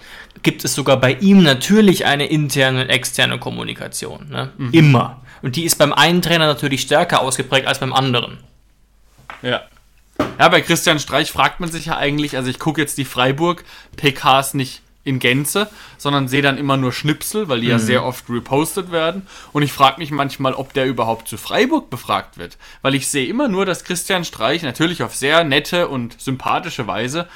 gibt 0.43 0.63
es 0.63 0.75
sogar 0.75 0.97
bei 0.97 1.13
ihm 1.13 1.43
natürlich 1.43 2.05
eine 2.05 2.27
interne 2.27 2.83
und 2.83 2.89
externe 2.89 3.39
Kommunikation. 3.39 4.29
Ne? 4.29 4.51
Mhm. 4.57 4.71
Immer. 4.71 5.21
Und 5.41 5.55
die 5.55 5.65
ist 5.65 5.77
beim 5.77 5.91
einen 5.91 6.21
Trainer 6.21 6.47
natürlich 6.47 6.81
stärker 6.81 7.21
ausgeprägt 7.21 7.67
als 7.67 7.79
beim 7.79 7.93
anderen. 7.93 8.37
Ja. 9.41 9.61
Ja, 10.39 10.47
bei 10.47 10.61
Christian 10.61 10.99
Streich 10.99 11.31
fragt 11.31 11.59
man 11.59 11.69
sich 11.69 11.87
ja 11.87 11.97
eigentlich, 11.97 12.37
also 12.37 12.49
ich 12.49 12.59
gucke 12.59 12.79
jetzt 12.79 12.97
die 12.97 13.05
Freiburg-PKs 13.05 14.53
nicht 14.53 14.81
in 15.03 15.19
Gänze, 15.19 15.69
sondern 15.97 16.27
sehe 16.27 16.41
dann 16.41 16.57
immer 16.57 16.77
nur 16.77 16.93
Schnipsel, 16.93 17.49
weil 17.49 17.61
die 17.61 17.67
mhm. 17.67 17.71
ja 17.71 17.79
sehr 17.79 18.05
oft 18.05 18.29
repostet 18.29 18.91
werden. 18.91 19.27
Und 19.51 19.63
ich 19.63 19.73
frage 19.73 19.99
mich 19.99 20.11
manchmal, 20.11 20.53
ob 20.53 20.73
der 20.73 20.85
überhaupt 20.85 21.27
zu 21.27 21.37
Freiburg 21.37 21.89
befragt 21.89 22.37
wird. 22.37 22.57
Weil 22.81 22.95
ich 22.95 23.07
sehe 23.07 23.27
immer 23.27 23.47
nur, 23.47 23.65
dass 23.65 23.83
Christian 23.83 24.23
Streich 24.23 24.63
natürlich 24.63 25.03
auf 25.03 25.15
sehr 25.15 25.43
nette 25.43 25.87
und 25.87 26.21
sympathische 26.21 26.87
Weise 26.87 27.27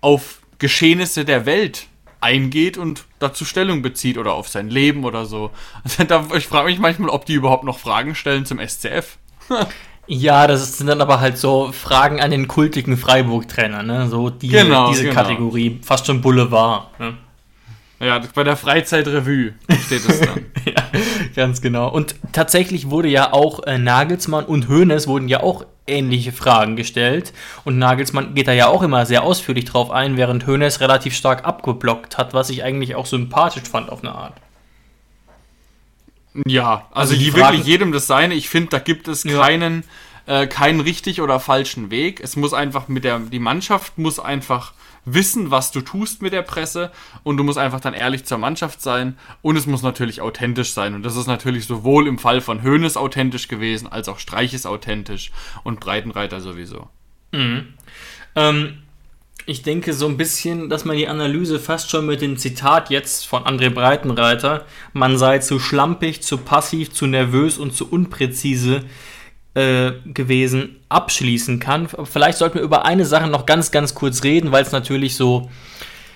auf 0.00 0.40
Geschehnisse 0.58 1.24
der 1.24 1.46
Welt 1.46 1.86
eingeht 2.20 2.78
und 2.78 3.04
dazu 3.18 3.44
Stellung 3.44 3.82
bezieht 3.82 4.18
oder 4.18 4.34
auf 4.34 4.48
sein 4.48 4.68
Leben 4.68 5.04
oder 5.04 5.26
so. 5.26 5.50
Also, 5.98 6.34
ich 6.36 6.46
frage 6.46 6.68
mich 6.68 6.78
manchmal, 6.78 7.10
ob 7.10 7.26
die 7.26 7.34
überhaupt 7.34 7.64
noch 7.64 7.78
Fragen 7.78 8.14
stellen 8.14 8.46
zum 8.46 8.60
SCF. 8.60 9.18
Ja, 10.06 10.46
das 10.46 10.78
sind 10.78 10.88
dann 10.88 11.00
aber 11.00 11.20
halt 11.20 11.38
so 11.38 11.70
Fragen 11.72 12.20
an 12.20 12.30
den 12.30 12.48
kultigen 12.48 12.96
Freiburg-Trainer, 12.96 13.82
ne? 13.82 14.08
So 14.08 14.30
die, 14.30 14.48
genau, 14.48 14.90
diese 14.90 15.04
genau. 15.04 15.14
Kategorie, 15.14 15.78
fast 15.82 16.06
schon 16.06 16.20
Boulevard. 16.20 16.98
Ne? 16.98 17.14
Ja, 18.00 18.20
bei 18.34 18.42
der 18.42 18.56
Freizeitrevue 18.56 19.52
steht 19.86 20.08
es 20.08 20.20
dann. 20.20 20.46
ja, 20.66 20.82
ganz 21.36 21.62
genau. 21.62 21.88
Und 21.88 22.16
tatsächlich 22.32 22.90
wurde 22.90 23.08
ja 23.08 23.32
auch 23.32 23.62
äh, 23.62 23.78
Nagelsmann 23.78 24.44
und 24.44 24.68
Hoeneß 24.68 25.06
wurden 25.06 25.28
ja 25.28 25.40
auch 25.40 25.64
ähnliche 25.86 26.32
Fragen 26.32 26.74
gestellt. 26.74 27.32
Und 27.64 27.78
Nagelsmann 27.78 28.34
geht 28.34 28.48
da 28.48 28.52
ja 28.52 28.66
auch 28.66 28.82
immer 28.82 29.06
sehr 29.06 29.22
ausführlich 29.22 29.66
drauf 29.66 29.92
ein, 29.92 30.16
während 30.16 30.48
Hoeneß 30.48 30.80
relativ 30.80 31.14
stark 31.14 31.46
abgeblockt 31.46 32.18
hat, 32.18 32.34
was 32.34 32.50
ich 32.50 32.64
eigentlich 32.64 32.96
auch 32.96 33.06
sympathisch 33.06 33.68
fand 33.70 33.88
auf 33.88 34.02
eine 34.02 34.12
Art. 34.12 34.34
Ja, 36.46 36.88
also, 36.92 37.12
also 37.12 37.16
die 37.16 37.34
wirklich 37.34 37.64
jedem 37.64 37.92
das 37.92 38.06
seine. 38.06 38.34
Ich 38.34 38.48
finde, 38.48 38.70
da 38.70 38.78
gibt 38.78 39.08
es 39.08 39.24
ja. 39.24 39.40
keinen, 39.40 39.84
äh, 40.26 40.46
keinen 40.46 40.80
richtig 40.80 41.20
oder 41.20 41.40
falschen 41.40 41.90
Weg. 41.90 42.20
Es 42.20 42.36
muss 42.36 42.54
einfach 42.54 42.88
mit 42.88 43.04
der, 43.04 43.18
die 43.18 43.38
Mannschaft 43.38 43.98
muss 43.98 44.18
einfach 44.18 44.72
wissen, 45.04 45.50
was 45.50 45.72
du 45.72 45.80
tust 45.80 46.22
mit 46.22 46.32
der 46.32 46.42
Presse 46.42 46.92
und 47.24 47.36
du 47.36 47.44
musst 47.44 47.58
einfach 47.58 47.80
dann 47.80 47.94
ehrlich 47.94 48.24
zur 48.24 48.38
Mannschaft 48.38 48.80
sein 48.80 49.18
und 49.42 49.56
es 49.56 49.66
muss 49.66 49.82
natürlich 49.82 50.20
authentisch 50.20 50.72
sein 50.72 50.94
und 50.94 51.02
das 51.02 51.16
ist 51.16 51.26
natürlich 51.26 51.66
sowohl 51.66 52.06
im 52.06 52.18
Fall 52.18 52.40
von 52.40 52.62
Höhnes 52.62 52.96
authentisch 52.96 53.48
gewesen, 53.48 53.90
als 53.90 54.08
auch 54.08 54.20
Streiches 54.20 54.64
authentisch 54.64 55.32
und 55.64 55.80
Breitenreiter 55.80 56.40
sowieso. 56.40 56.88
Mhm. 57.32 57.74
Ähm, 58.36 58.82
ich 59.46 59.62
denke 59.62 59.92
so 59.92 60.06
ein 60.06 60.16
bisschen, 60.16 60.68
dass 60.68 60.84
man 60.84 60.96
die 60.96 61.08
Analyse 61.08 61.58
fast 61.58 61.90
schon 61.90 62.06
mit 62.06 62.22
dem 62.22 62.36
Zitat 62.36 62.90
jetzt 62.90 63.26
von 63.26 63.44
André 63.44 63.70
Breitenreiter, 63.70 64.64
man 64.92 65.18
sei 65.18 65.38
zu 65.38 65.58
schlampig, 65.58 66.22
zu 66.22 66.38
passiv, 66.38 66.92
zu 66.92 67.06
nervös 67.06 67.58
und 67.58 67.74
zu 67.74 67.90
unpräzise 67.90 68.82
äh, 69.54 69.92
gewesen, 70.06 70.76
abschließen 70.88 71.58
kann. 71.58 71.88
Vielleicht 72.04 72.38
sollten 72.38 72.56
wir 72.56 72.62
über 72.62 72.84
eine 72.84 73.04
Sache 73.04 73.28
noch 73.28 73.46
ganz, 73.46 73.70
ganz 73.70 73.94
kurz 73.94 74.22
reden, 74.22 74.52
weil 74.52 74.62
es 74.62 74.72
natürlich 74.72 75.16
so 75.16 75.50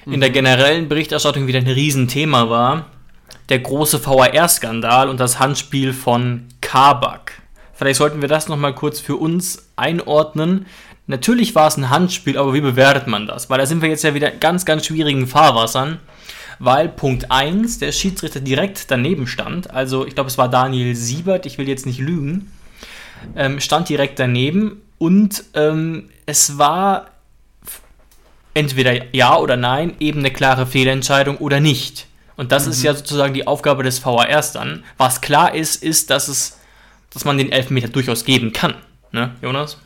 in 0.07 0.21
der 0.21 0.31
mhm. 0.31 0.35
generellen 0.35 0.89
Berichterstattung 0.89 1.47
wieder 1.47 1.59
ein 1.59 1.67
Riesenthema 1.67 2.49
war. 2.49 2.87
Der 3.49 3.59
große 3.59 4.05
VAR-Skandal 4.05 5.09
und 5.09 5.21
das 5.21 5.39
Handspiel 5.39 5.93
von 5.93 6.47
Kabak. 6.61 7.43
Vielleicht 7.75 7.99
sollten 7.99 8.23
wir 8.23 8.29
das 8.29 8.49
nochmal 8.49 8.75
kurz 8.75 9.01
für 9.01 9.17
uns 9.17 9.71
einordnen. 9.77 10.67
Natürlich 11.07 11.55
war 11.55 11.69
es 11.69 11.77
ein 11.77 11.91
Handspiel, 11.91 12.37
aber 12.37 12.53
wie 12.53 12.61
bewertet 12.61 13.07
man 13.07 13.27
das? 13.27 13.49
Weil 13.49 13.59
da 13.59 13.67
sind 13.67 13.81
wir 13.81 13.89
jetzt 13.89 14.03
ja 14.03 14.15
wieder 14.15 14.33
in 14.33 14.41
ganz, 14.41 14.65
ganz 14.65 14.87
schwierigen 14.87 15.27
Fahrwassern. 15.27 16.01
Weil 16.59 16.89
Punkt 16.89 17.31
1, 17.31 17.79
der 17.79 17.93
Schiedsrichter 17.93 18.41
direkt 18.41 18.91
daneben 18.91 19.27
stand. 19.27 19.71
Also 19.71 20.07
ich 20.07 20.15
glaube, 20.15 20.29
es 20.29 20.39
war 20.39 20.49
Daniel 20.49 20.95
Siebert, 20.97 21.47
ich 21.47 21.59
will 21.59 21.69
jetzt 21.69 21.87
nicht 21.87 22.01
lügen. 22.01 22.51
Ähm, 23.37 23.61
stand 23.61 23.89
direkt 23.89 24.19
daneben 24.19 24.81
und 24.99 25.45
ähm, 25.55 26.09
es 26.25 26.59
war 26.59 27.09
entweder 28.55 29.15
ja 29.15 29.37
oder 29.37 29.57
nein, 29.57 29.95
eben 30.01 30.21
eine 30.21 30.31
klare 30.31 30.67
Fehlentscheidung 30.67 31.37
oder 31.39 31.61
nicht. 31.61 32.07
Und 32.37 32.53
das 32.53 32.65
mhm. 32.65 32.73
ist 32.73 32.83
ja 32.83 32.95
sozusagen 32.95 33.35
die 33.35 33.47
Aufgabe 33.47 33.83
des 33.83 34.05
VARs 34.05 34.53
dann. 34.53 34.83
Was 34.97 35.21
klar 35.21 35.55
ist, 35.55 35.83
ist, 35.83 36.11
dass 36.11 36.29
es, 36.29 36.59
dass 37.13 37.25
man 37.25 37.39
den 37.39 37.53
Elfmeter 37.53 37.89
durchaus 37.89 38.25
geben 38.25 38.53
kann. 38.53 38.75
Ne, 39.13 39.35
Jonas? 39.43 39.79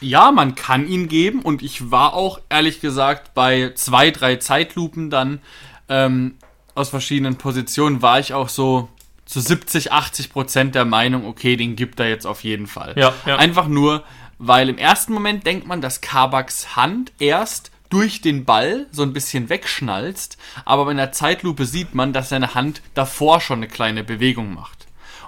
Ja, 0.00 0.30
man 0.30 0.54
kann 0.54 0.86
ihn 0.86 1.08
geben 1.08 1.40
und 1.42 1.62
ich 1.62 1.90
war 1.90 2.14
auch 2.14 2.40
ehrlich 2.48 2.80
gesagt 2.80 3.34
bei 3.34 3.72
zwei, 3.74 4.10
drei 4.10 4.36
Zeitlupen 4.36 5.10
dann 5.10 5.40
ähm, 5.88 6.36
aus 6.74 6.90
verschiedenen 6.90 7.36
Positionen 7.36 8.02
war 8.02 8.20
ich 8.20 8.34
auch 8.34 8.48
so 8.48 8.88
zu 9.24 9.40
70, 9.40 9.92
80 9.92 10.32
Prozent 10.32 10.74
der 10.74 10.84
Meinung, 10.84 11.26
okay, 11.26 11.56
den 11.56 11.76
gibt 11.76 12.00
er 12.00 12.08
jetzt 12.08 12.26
auf 12.26 12.44
jeden 12.44 12.66
Fall. 12.66 12.94
Ja, 12.96 13.12
ja. 13.26 13.36
Einfach 13.36 13.68
nur, 13.68 14.04
weil 14.38 14.68
im 14.68 14.78
ersten 14.78 15.12
Moment 15.12 15.46
denkt 15.46 15.66
man, 15.66 15.80
dass 15.80 16.00
Kabaks 16.00 16.76
Hand 16.76 17.12
erst 17.18 17.70
durch 17.90 18.20
den 18.20 18.44
Ball 18.44 18.86
so 18.90 19.02
ein 19.02 19.12
bisschen 19.12 19.48
wegschnalzt, 19.48 20.38
aber 20.64 20.90
in 20.90 20.96
der 20.96 21.12
Zeitlupe 21.12 21.64
sieht 21.64 21.94
man, 21.94 22.12
dass 22.12 22.28
seine 22.28 22.54
Hand 22.54 22.82
davor 22.94 23.40
schon 23.40 23.58
eine 23.58 23.68
kleine 23.68 24.04
Bewegung 24.04 24.54
macht. 24.54 24.77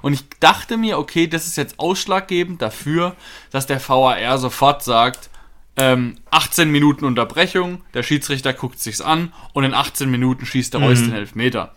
Und 0.02 0.12
ich 0.12 0.28
dachte 0.40 0.76
mir, 0.76 0.98
okay, 0.98 1.26
das 1.26 1.46
ist 1.46 1.56
jetzt 1.56 1.78
ausschlaggebend 1.78 2.62
dafür, 2.62 3.16
dass 3.50 3.66
der 3.66 3.80
VAR 3.86 4.38
sofort 4.38 4.82
sagt, 4.82 5.30
ähm, 5.76 6.16
18 6.30 6.70
Minuten 6.70 7.04
Unterbrechung, 7.04 7.82
der 7.94 8.02
Schiedsrichter 8.02 8.52
guckt 8.52 8.80
sich's 8.80 9.00
an 9.00 9.32
und 9.52 9.64
in 9.64 9.74
18 9.74 10.10
Minuten 10.10 10.46
schießt 10.46 10.74
der 10.74 10.80
Reus 10.80 11.00
mhm. 11.00 11.06
den 11.06 11.14
Elfmeter. 11.14 11.74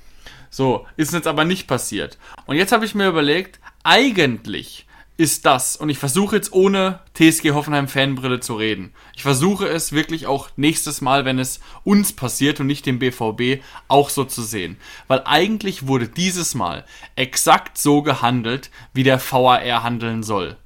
So, 0.49 0.85
ist 0.97 1.13
jetzt 1.13 1.27
aber 1.27 1.45
nicht 1.45 1.67
passiert. 1.67 2.17
Und 2.45 2.57
jetzt 2.57 2.71
habe 2.71 2.85
ich 2.85 2.95
mir 2.95 3.07
überlegt, 3.07 3.59
eigentlich 3.83 4.85
ist 5.15 5.45
das, 5.45 5.75
und 5.75 5.89
ich 5.89 5.99
versuche 5.99 6.35
jetzt 6.35 6.53
ohne 6.53 6.99
TSG 7.13 7.51
Hoffenheim 7.51 7.87
Fanbrille 7.87 8.39
zu 8.39 8.55
reden. 8.55 8.93
Ich 9.15 9.21
versuche 9.21 9.67
es 9.67 9.91
wirklich 9.91 10.25
auch 10.25 10.49
nächstes 10.55 11.01
Mal, 11.01 11.23
wenn 11.23 11.37
es 11.37 11.59
uns 11.83 12.13
passiert 12.13 12.59
und 12.59 12.67
nicht 12.67 12.85
dem 12.85 12.97
BVB, 12.97 13.63
auch 13.87 14.09
so 14.09 14.23
zu 14.23 14.41
sehen. 14.41 14.77
Weil 15.07 15.21
eigentlich 15.25 15.85
wurde 15.85 16.07
dieses 16.07 16.55
Mal 16.55 16.83
exakt 17.15 17.77
so 17.77 18.01
gehandelt, 18.01 18.71
wie 18.93 19.03
der 19.03 19.19
VAR 19.19 19.83
handeln 19.83 20.23
soll. 20.23 20.57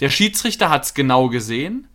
Der 0.00 0.08
Schiedsrichter 0.08 0.70
hat 0.70 0.84
es 0.84 0.94
genau 0.94 1.28
gesehen, 1.28 1.86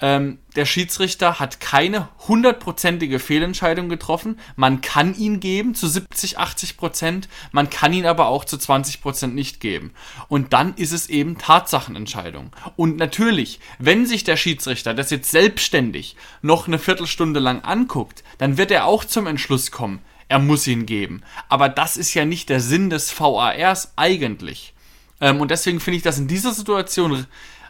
ähm, 0.00 0.38
der 0.54 0.64
Schiedsrichter 0.64 1.40
hat 1.40 1.60
keine 1.60 2.08
hundertprozentige 2.28 3.18
Fehlentscheidung 3.18 3.88
getroffen. 3.88 4.38
Man 4.54 4.80
kann 4.80 5.16
ihn 5.16 5.40
geben 5.40 5.74
zu 5.74 5.88
70, 5.88 6.38
80 6.38 6.76
Prozent, 6.76 7.28
man 7.52 7.68
kann 7.68 7.92
ihn 7.92 8.06
aber 8.06 8.28
auch 8.28 8.44
zu 8.44 8.58
20 8.58 9.02
Prozent 9.02 9.34
nicht 9.34 9.60
geben. 9.60 9.92
Und 10.28 10.52
dann 10.52 10.74
ist 10.74 10.92
es 10.92 11.08
eben 11.08 11.38
Tatsachenentscheidung. 11.38 12.52
Und 12.76 12.96
natürlich, 12.96 13.58
wenn 13.78 14.06
sich 14.06 14.24
der 14.24 14.36
Schiedsrichter 14.36 14.94
das 14.94 15.10
jetzt 15.10 15.30
selbstständig 15.30 16.16
noch 16.42 16.68
eine 16.68 16.78
Viertelstunde 16.78 17.40
lang 17.40 17.62
anguckt, 17.62 18.22
dann 18.38 18.56
wird 18.56 18.70
er 18.70 18.86
auch 18.86 19.04
zum 19.04 19.26
Entschluss 19.26 19.70
kommen, 19.70 20.00
er 20.28 20.38
muss 20.38 20.66
ihn 20.66 20.86
geben. 20.86 21.22
Aber 21.48 21.68
das 21.68 21.96
ist 21.96 22.14
ja 22.14 22.24
nicht 22.24 22.48
der 22.50 22.60
Sinn 22.60 22.90
des 22.90 23.18
VARs 23.18 23.92
eigentlich. 23.96 24.74
Ähm, 25.20 25.40
und 25.40 25.50
deswegen 25.50 25.80
finde 25.80 25.96
ich, 25.96 26.02
dass 26.02 26.18
in 26.18 26.28
dieser 26.28 26.52
Situation 26.52 27.26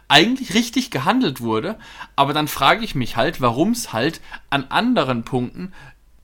eigentlich 0.09 0.55
richtig 0.55 0.91
gehandelt 0.91 1.41
wurde. 1.41 1.79
Aber 2.17 2.33
dann 2.33 2.49
frage 2.49 2.85
ich 2.85 2.95
mich 2.95 3.17
halt, 3.17 3.41
warum 3.41 3.73
es 3.73 3.93
halt 3.93 4.21
an 4.51 4.65
anderen 4.71 5.25
Punkten 5.25 5.73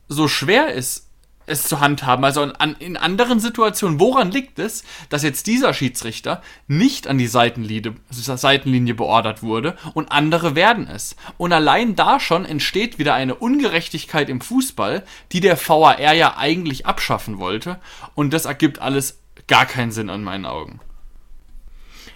so 0.09 0.29
schwer 0.29 0.73
ist, 0.73 1.09
es 1.47 1.65
zu 1.65 1.81
handhaben. 1.81 2.25
Also 2.25 2.43
an, 2.43 2.77
in 2.79 2.97
anderen 2.97 3.41
Situationen, 3.41 4.01
woran 4.01 4.31
liegt 4.31 4.59
es, 4.59 4.85
dass 5.09 5.23
jetzt 5.23 5.47
dieser 5.47 5.75
Schiedsrichter 5.75 6.43
nicht 6.67 7.07
an 7.07 7.19
die 7.19 7.27
Seitenlinie, 7.27 7.95
Seitenlinie 8.11 8.95
beordert 8.95 9.43
wurde 9.43 9.77
und 9.95 10.11
andere 10.11 10.55
werden 10.55 10.89
es? 10.89 11.17
Und 11.37 11.53
allein 11.53 11.97
da 11.97 12.21
schon 12.21 12.45
entsteht 12.45 12.99
wieder 12.99 13.15
eine 13.15 13.35
Ungerechtigkeit 13.35 14.29
im 14.29 14.41
Fußball, 14.41 15.05
die 15.33 15.41
der 15.41 15.59
VAR 15.59 16.15
ja 16.15 16.37
eigentlich 16.37 16.87
abschaffen 16.87 17.39
wollte. 17.39 17.79
Und 18.15 18.33
das 18.33 18.47
ergibt 18.47 18.79
alles 18.79 19.21
gar 19.47 19.67
keinen 19.67 19.93
Sinn 19.93 20.11
an 20.11 20.25
meinen 20.25 20.47
Augen. 20.47 20.81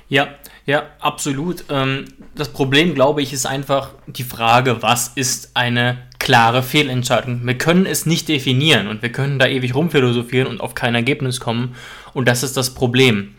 Ja, 0.08 0.28
ja, 0.64 0.84
absolut. 1.00 1.64
Ähm, 1.70 2.06
das 2.34 2.48
Problem, 2.50 2.94
glaube 2.94 3.22
ich, 3.22 3.32
ist 3.32 3.46
einfach 3.46 3.90
die 4.06 4.22
Frage, 4.22 4.82
was 4.82 5.08
ist 5.14 5.52
eine 5.54 5.98
klare 6.18 6.62
Fehlentscheidung? 6.62 7.40
Wir 7.44 7.56
können 7.56 7.86
es 7.86 8.06
nicht 8.06 8.28
definieren 8.28 8.88
und 8.88 9.02
wir 9.02 9.12
können 9.12 9.38
da 9.38 9.46
ewig 9.46 9.74
rumphilosophieren 9.74 10.48
und 10.48 10.60
auf 10.60 10.74
kein 10.74 10.94
Ergebnis 10.94 11.40
kommen. 11.40 11.74
Und 12.14 12.28
das 12.28 12.42
ist 12.42 12.56
das 12.56 12.74
Problem. 12.74 13.34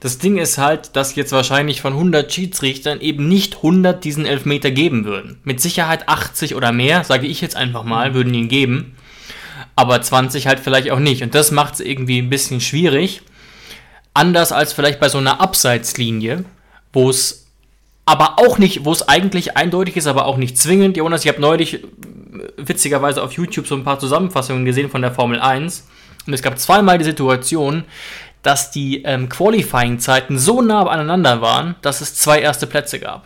Das 0.00 0.18
Ding 0.18 0.38
ist 0.38 0.58
halt, 0.58 0.94
dass 0.94 1.16
jetzt 1.16 1.32
wahrscheinlich 1.32 1.80
von 1.80 1.94
100 1.94 2.32
Schiedsrichtern 2.32 3.00
eben 3.00 3.28
nicht 3.28 3.56
100 3.56 4.04
diesen 4.04 4.26
Elfmeter 4.26 4.70
geben 4.70 5.04
würden. 5.04 5.40
Mit 5.42 5.60
Sicherheit 5.60 6.08
80 6.08 6.54
oder 6.54 6.70
mehr, 6.70 7.02
sage 7.02 7.26
ich 7.26 7.40
jetzt 7.40 7.56
einfach 7.56 7.82
mal, 7.82 8.14
würden 8.14 8.34
ihn 8.34 8.48
geben. 8.48 8.94
Aber 9.74 10.00
20 10.00 10.46
halt 10.46 10.60
vielleicht 10.60 10.90
auch 10.92 11.00
nicht. 11.00 11.22
Und 11.22 11.34
das 11.34 11.50
macht 11.50 11.74
es 11.74 11.80
irgendwie 11.80 12.18
ein 12.18 12.30
bisschen 12.30 12.60
schwierig. 12.60 13.22
Anders 14.18 14.50
als 14.50 14.72
vielleicht 14.72 14.98
bei 14.98 15.08
so 15.08 15.18
einer 15.18 15.40
Abseitslinie, 15.40 16.44
wo 16.92 17.08
es 17.08 17.46
aber 18.04 18.40
auch 18.40 18.58
nicht, 18.58 18.84
wo 18.84 18.90
es 18.90 19.06
eigentlich 19.06 19.56
eindeutig 19.56 19.96
ist, 19.96 20.08
aber 20.08 20.26
auch 20.26 20.38
nicht 20.38 20.58
zwingend. 20.58 20.96
Jonas, 20.96 21.24
ich 21.24 21.28
habe 21.28 21.40
neulich 21.40 21.74
äh, 21.74 21.88
witzigerweise 22.56 23.22
auf 23.22 23.30
YouTube 23.34 23.68
so 23.68 23.76
ein 23.76 23.84
paar 23.84 24.00
Zusammenfassungen 24.00 24.64
gesehen 24.64 24.90
von 24.90 25.02
der 25.02 25.12
Formel 25.12 25.38
1 25.38 25.86
und 26.26 26.32
es 26.32 26.42
gab 26.42 26.58
zweimal 26.58 26.98
die 26.98 27.04
Situation, 27.04 27.84
dass 28.42 28.72
die 28.72 29.04
ähm, 29.04 29.28
Qualifying-Zeiten 29.28 30.36
so 30.36 30.62
nah 30.62 30.84
aneinander 30.88 31.40
waren, 31.40 31.76
dass 31.82 32.00
es 32.00 32.16
zwei 32.16 32.40
erste 32.40 32.66
Plätze 32.66 32.98
gab. 32.98 33.24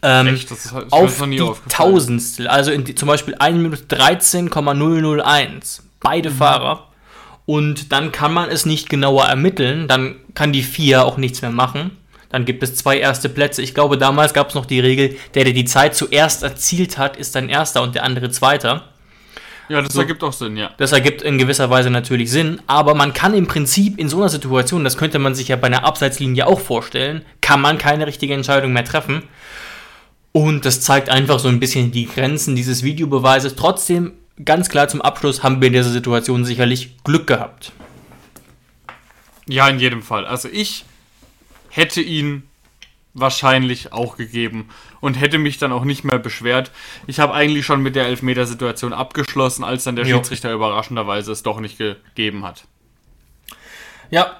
Ähm, 0.00 0.28
Echt? 0.28 0.50
Das 0.50 0.64
ist, 0.64 0.72
das 0.74 0.92
auf 0.92 1.22
die 1.22 1.44
Tausendstel, 1.68 2.48
also 2.48 2.70
in 2.70 2.84
die, 2.84 2.94
zum 2.94 3.06
Beispiel 3.06 3.34
1 3.38 3.58
Minute 3.58 3.82
13,001. 3.84 5.82
Beide 6.00 6.30
mhm. 6.30 6.36
Fahrer 6.36 6.91
und 7.46 7.92
dann 7.92 8.12
kann 8.12 8.32
man 8.32 8.48
es 8.50 8.66
nicht 8.66 8.88
genauer 8.88 9.26
ermitteln, 9.26 9.88
dann 9.88 10.16
kann 10.34 10.52
die 10.52 10.62
vier 10.62 11.04
auch 11.04 11.16
nichts 11.16 11.42
mehr 11.42 11.50
machen. 11.50 11.96
Dann 12.28 12.46
gibt 12.46 12.62
es 12.62 12.76
zwei 12.76 12.98
erste 12.98 13.28
Plätze. 13.28 13.60
Ich 13.60 13.74
glaube, 13.74 13.98
damals 13.98 14.32
gab 14.32 14.48
es 14.48 14.54
noch 14.54 14.64
die 14.64 14.80
Regel, 14.80 15.16
der, 15.34 15.44
der 15.44 15.52
die 15.52 15.66
Zeit 15.66 15.94
zuerst 15.94 16.42
erzielt 16.42 16.96
hat, 16.96 17.16
ist 17.16 17.34
dann 17.34 17.50
erster 17.50 17.82
und 17.82 17.94
der 17.94 18.04
andere 18.04 18.30
zweiter. 18.30 18.88
Ja, 19.68 19.80
das 19.80 19.92
so, 19.92 20.00
ergibt 20.00 20.22
auch 20.24 20.32
Sinn, 20.32 20.56
ja. 20.56 20.70
Das 20.78 20.92
ergibt 20.92 21.22
in 21.22 21.38
gewisser 21.38 21.70
Weise 21.70 21.90
natürlich 21.90 22.30
Sinn, 22.30 22.60
aber 22.66 22.94
man 22.94 23.12
kann 23.12 23.34
im 23.34 23.46
Prinzip 23.46 23.98
in 23.98 24.08
so 24.08 24.18
einer 24.18 24.28
Situation, 24.28 24.82
das 24.82 24.96
könnte 24.96 25.18
man 25.18 25.34
sich 25.34 25.48
ja 25.48 25.56
bei 25.56 25.66
einer 25.66 25.84
Abseitslinie 25.84 26.46
auch 26.46 26.60
vorstellen, 26.60 27.22
kann 27.40 27.60
man 27.60 27.78
keine 27.78 28.06
richtige 28.06 28.34
Entscheidung 28.34 28.72
mehr 28.72 28.84
treffen. 28.84 29.22
Und 30.32 30.64
das 30.64 30.80
zeigt 30.80 31.10
einfach 31.10 31.38
so 31.38 31.48
ein 31.48 31.60
bisschen 31.60 31.92
die 31.92 32.06
Grenzen 32.06 32.56
dieses 32.56 32.82
Videobeweises. 32.82 33.54
Trotzdem 33.54 34.12
ganz 34.44 34.68
klar 34.68 34.88
zum 34.88 35.02
Abschluss 35.02 35.42
haben 35.42 35.60
wir 35.60 35.68
in 35.68 35.74
dieser 35.74 35.90
Situation 35.90 36.44
sicherlich 36.44 37.02
Glück 37.04 37.26
gehabt. 37.26 37.72
Ja, 39.46 39.68
in 39.68 39.78
jedem 39.78 40.02
Fall. 40.02 40.26
Also 40.26 40.48
ich 40.48 40.84
hätte 41.68 42.00
ihn 42.00 42.44
wahrscheinlich 43.14 43.92
auch 43.92 44.16
gegeben 44.16 44.70
und 45.00 45.14
hätte 45.14 45.38
mich 45.38 45.58
dann 45.58 45.72
auch 45.72 45.84
nicht 45.84 46.04
mehr 46.04 46.18
beschwert. 46.18 46.70
Ich 47.06 47.20
habe 47.20 47.34
eigentlich 47.34 47.66
schon 47.66 47.82
mit 47.82 47.94
der 47.94 48.06
Elfmetersituation 48.06 48.92
abgeschlossen, 48.92 49.64
als 49.64 49.84
dann 49.84 49.96
der 49.96 50.06
jo. 50.06 50.16
Schiedsrichter 50.16 50.52
überraschenderweise 50.52 51.32
es 51.32 51.42
doch 51.42 51.60
nicht 51.60 51.76
gegeben 51.76 52.44
hat. 52.44 52.64
Ja, 54.10 54.36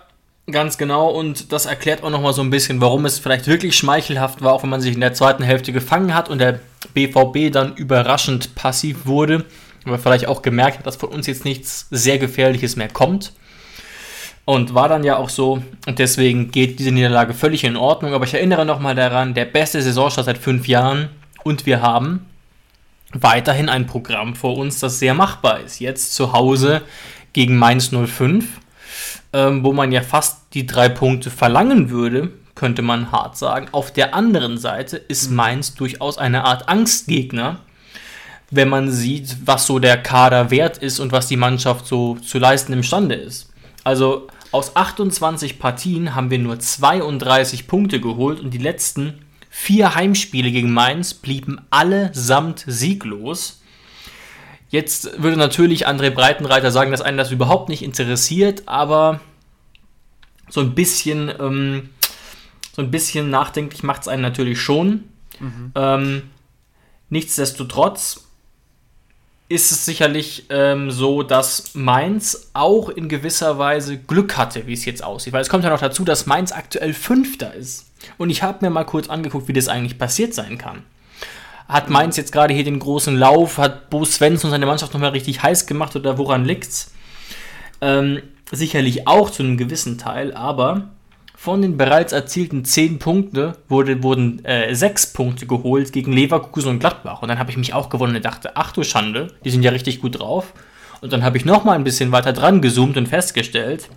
ganz 0.50 0.78
genau 0.78 1.08
und 1.08 1.52
das 1.52 1.66
erklärt 1.66 2.02
auch 2.02 2.10
nochmal 2.10 2.32
so 2.32 2.42
ein 2.42 2.50
bisschen, 2.50 2.80
warum 2.80 3.04
es 3.04 3.18
vielleicht 3.18 3.46
wirklich 3.46 3.76
schmeichelhaft 3.76 4.42
war, 4.42 4.52
auch 4.52 4.62
wenn 4.62 4.70
man 4.70 4.80
sich 4.80 4.94
in 4.94 5.00
der 5.00 5.14
zweiten 5.14 5.42
Hälfte 5.42 5.72
gefangen 5.72 6.14
hat 6.14 6.30
und 6.30 6.38
der 6.38 6.60
BVB 6.94 7.52
dann 7.52 7.76
überraschend 7.76 8.54
passiv 8.54 9.06
wurde 9.06 9.44
aber 9.84 9.98
vielleicht 9.98 10.26
auch 10.26 10.42
gemerkt 10.42 10.78
hat, 10.78 10.86
dass 10.86 10.96
von 10.96 11.10
uns 11.10 11.26
jetzt 11.26 11.44
nichts 11.44 11.86
sehr 11.90 12.18
Gefährliches 12.18 12.76
mehr 12.76 12.88
kommt. 12.88 13.32
Und 14.44 14.74
war 14.74 14.88
dann 14.88 15.04
ja 15.04 15.16
auch 15.16 15.28
so. 15.28 15.62
Und 15.86 15.98
deswegen 15.98 16.50
geht 16.50 16.78
diese 16.80 16.90
Niederlage 16.90 17.32
völlig 17.32 17.62
in 17.62 17.76
Ordnung. 17.76 18.12
Aber 18.12 18.24
ich 18.24 18.34
erinnere 18.34 18.66
nochmal 18.66 18.94
daran, 18.94 19.34
der 19.34 19.44
beste 19.44 19.80
Saisonstart 19.80 20.26
seit 20.26 20.38
fünf 20.38 20.66
Jahren. 20.66 21.10
Und 21.44 21.64
wir 21.64 21.80
haben 21.80 22.26
weiterhin 23.12 23.68
ein 23.68 23.86
Programm 23.86 24.34
vor 24.34 24.56
uns, 24.56 24.80
das 24.80 24.98
sehr 24.98 25.14
machbar 25.14 25.60
ist. 25.60 25.80
Jetzt 25.80 26.14
zu 26.14 26.32
Hause 26.32 26.82
gegen 27.32 27.56
Mainz 27.56 27.90
05, 27.92 28.44
ähm, 29.32 29.64
wo 29.64 29.72
man 29.72 29.92
ja 29.92 30.02
fast 30.02 30.54
die 30.54 30.66
drei 30.66 30.88
Punkte 30.88 31.30
verlangen 31.30 31.90
würde, 31.90 32.30
könnte 32.54 32.82
man 32.82 33.12
hart 33.12 33.36
sagen. 33.36 33.68
Auf 33.72 33.92
der 33.92 34.14
anderen 34.14 34.58
Seite 34.58 34.96
ist 34.96 35.30
Mainz 35.30 35.74
durchaus 35.74 36.18
eine 36.18 36.44
Art 36.44 36.68
Angstgegner 36.68 37.60
wenn 38.52 38.68
man 38.68 38.90
sieht, 38.92 39.38
was 39.46 39.66
so 39.66 39.78
der 39.78 39.96
Kader 39.96 40.50
wert 40.50 40.78
ist 40.78 41.00
und 41.00 41.10
was 41.10 41.26
die 41.26 41.36
Mannschaft 41.36 41.86
so 41.86 42.16
zu 42.16 42.38
leisten 42.38 42.72
imstande 42.72 43.14
ist. 43.14 43.50
Also 43.82 44.28
aus 44.52 44.76
28 44.76 45.58
Partien 45.58 46.14
haben 46.14 46.30
wir 46.30 46.38
nur 46.38 46.60
32 46.60 47.66
Punkte 47.66 48.00
geholt 48.00 48.38
und 48.40 48.50
die 48.50 48.58
letzten 48.58 49.24
vier 49.48 49.94
Heimspiele 49.94 50.50
gegen 50.50 50.70
Mainz 50.70 51.14
blieben 51.14 51.60
allesamt 51.70 52.64
sieglos. 52.66 53.62
Jetzt 54.68 55.22
würde 55.22 55.38
natürlich 55.38 55.88
André 55.88 56.10
Breitenreiter 56.10 56.70
sagen, 56.70 56.90
dass 56.90 57.00
einen 57.00 57.18
das 57.18 57.30
überhaupt 57.30 57.70
nicht 57.70 57.82
interessiert, 57.82 58.62
aber 58.66 59.20
so 60.48 60.60
ein 60.60 60.74
bisschen, 60.74 61.32
ähm, 61.40 61.90
so 62.76 62.82
ein 62.82 62.90
bisschen 62.90 63.30
nachdenklich 63.30 63.82
macht 63.82 64.02
es 64.02 64.08
einen 64.08 64.22
natürlich 64.22 64.60
schon. 64.60 65.04
Mhm. 65.40 65.72
Ähm, 65.74 66.22
nichtsdestotrotz 67.08 68.28
ist 69.52 69.70
es 69.70 69.84
sicherlich 69.84 70.46
ähm, 70.48 70.90
so, 70.90 71.22
dass 71.22 71.74
Mainz 71.74 72.50
auch 72.54 72.88
in 72.88 73.08
gewisser 73.08 73.58
Weise 73.58 73.98
Glück 73.98 74.36
hatte, 74.36 74.66
wie 74.66 74.72
es 74.72 74.84
jetzt 74.84 75.04
aussieht. 75.04 75.32
Weil 75.32 75.42
es 75.42 75.50
kommt 75.50 75.64
ja 75.64 75.70
noch 75.70 75.80
dazu, 75.80 76.04
dass 76.04 76.26
Mainz 76.26 76.52
aktuell 76.52 76.94
Fünfter 76.94 77.54
ist. 77.54 77.86
Und 78.16 78.30
ich 78.30 78.42
habe 78.42 78.64
mir 78.64 78.70
mal 78.70 78.84
kurz 78.84 79.08
angeguckt, 79.08 79.48
wie 79.48 79.52
das 79.52 79.68
eigentlich 79.68 79.98
passiert 79.98 80.32
sein 80.32 80.56
kann. 80.56 80.82
Hat 81.68 81.90
Mainz 81.90 82.16
jetzt 82.16 82.32
gerade 82.32 82.54
hier 82.54 82.64
den 82.64 82.78
großen 82.78 83.16
Lauf? 83.16 83.58
Hat 83.58 83.90
Bo 83.90 84.04
Svensson 84.04 84.50
seine 84.50 84.66
Mannschaft 84.66 84.94
nochmal 84.94 85.10
richtig 85.10 85.42
heiß 85.42 85.66
gemacht 85.66 85.94
oder 85.96 86.18
woran 86.18 86.44
liegt's? 86.44 86.92
Ähm, 87.80 88.22
sicherlich 88.50 89.06
auch 89.06 89.30
zu 89.30 89.42
einem 89.42 89.56
gewissen 89.56 89.98
Teil, 89.98 90.34
aber 90.34 90.88
von 91.42 91.60
den 91.60 91.76
bereits 91.76 92.12
erzielten 92.12 92.64
10 92.64 93.00
Punkten 93.00 93.54
wurde, 93.68 94.00
wurden 94.04 94.44
äh, 94.44 94.72
6 94.72 95.12
Punkte 95.12 95.44
geholt 95.44 95.92
gegen 95.92 96.12
Leverkusen 96.12 96.68
und 96.70 96.78
Gladbach. 96.78 97.20
Und 97.20 97.26
dann 97.26 97.40
habe 97.40 97.50
ich 97.50 97.56
mich 97.56 97.74
auch 97.74 97.88
gewonnen 97.88 98.14
und 98.14 98.24
dachte, 98.24 98.52
ach 98.54 98.70
du 98.70 98.84
Schande, 98.84 99.26
die 99.44 99.50
sind 99.50 99.64
ja 99.64 99.72
richtig 99.72 100.00
gut 100.00 100.20
drauf. 100.20 100.52
Und 101.00 101.12
dann 101.12 101.24
habe 101.24 101.36
ich 101.36 101.44
nochmal 101.44 101.74
ein 101.74 101.82
bisschen 101.82 102.12
weiter 102.12 102.32
dran 102.32 102.62
gezoomt 102.62 102.96
und 102.96 103.08
festgestellt, 103.08 103.88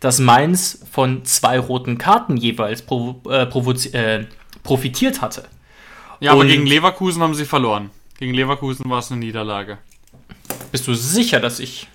dass 0.00 0.18
Mainz 0.18 0.84
von 0.92 1.24
zwei 1.24 1.58
roten 1.58 1.96
Karten 1.96 2.36
jeweils 2.36 2.82
provo 2.82 3.22
äh, 3.30 4.18
äh, 4.18 4.26
profitiert 4.62 5.22
hatte. 5.22 5.44
Ja, 6.20 6.32
aber 6.32 6.44
gegen 6.44 6.66
Leverkusen 6.66 7.22
haben 7.22 7.34
sie 7.34 7.46
verloren. 7.46 7.88
Gegen 8.18 8.34
Leverkusen 8.34 8.90
war 8.90 8.98
es 8.98 9.10
eine 9.10 9.20
Niederlage. 9.20 9.78
Bist 10.70 10.86
du 10.86 10.92
sicher, 10.92 11.40
dass 11.40 11.58
ich 11.58 11.88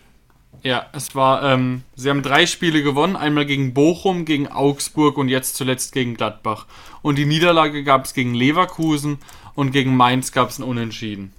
ja, 0.68 0.86
es 0.92 1.16
war, 1.16 1.44
ähm, 1.44 1.84
sie 1.96 2.10
haben 2.10 2.22
drei 2.22 2.46
Spiele 2.46 2.84
gewonnen, 2.84 3.16
einmal 3.16 3.46
gegen 3.46 3.74
Bochum, 3.74 4.26
gegen 4.26 4.50
Augsburg 4.50 5.18
und 5.18 5.30
jetzt 5.30 5.56
zuletzt 5.56 5.94
gegen 5.94 6.16
Gladbach. 6.16 6.66
Und 7.02 7.18
die 7.18 7.26
Niederlage 7.26 7.86
gab 7.86 8.04
es 8.04 8.14
gegen 8.14 8.34
Leverkusen 8.34 9.20
und 9.56 9.72
gegen 9.72 9.96
Mainz 9.96 10.34
gab 10.34 10.50
es 10.50 10.60
ein 10.60 10.64
Unentschieden. 10.64 11.32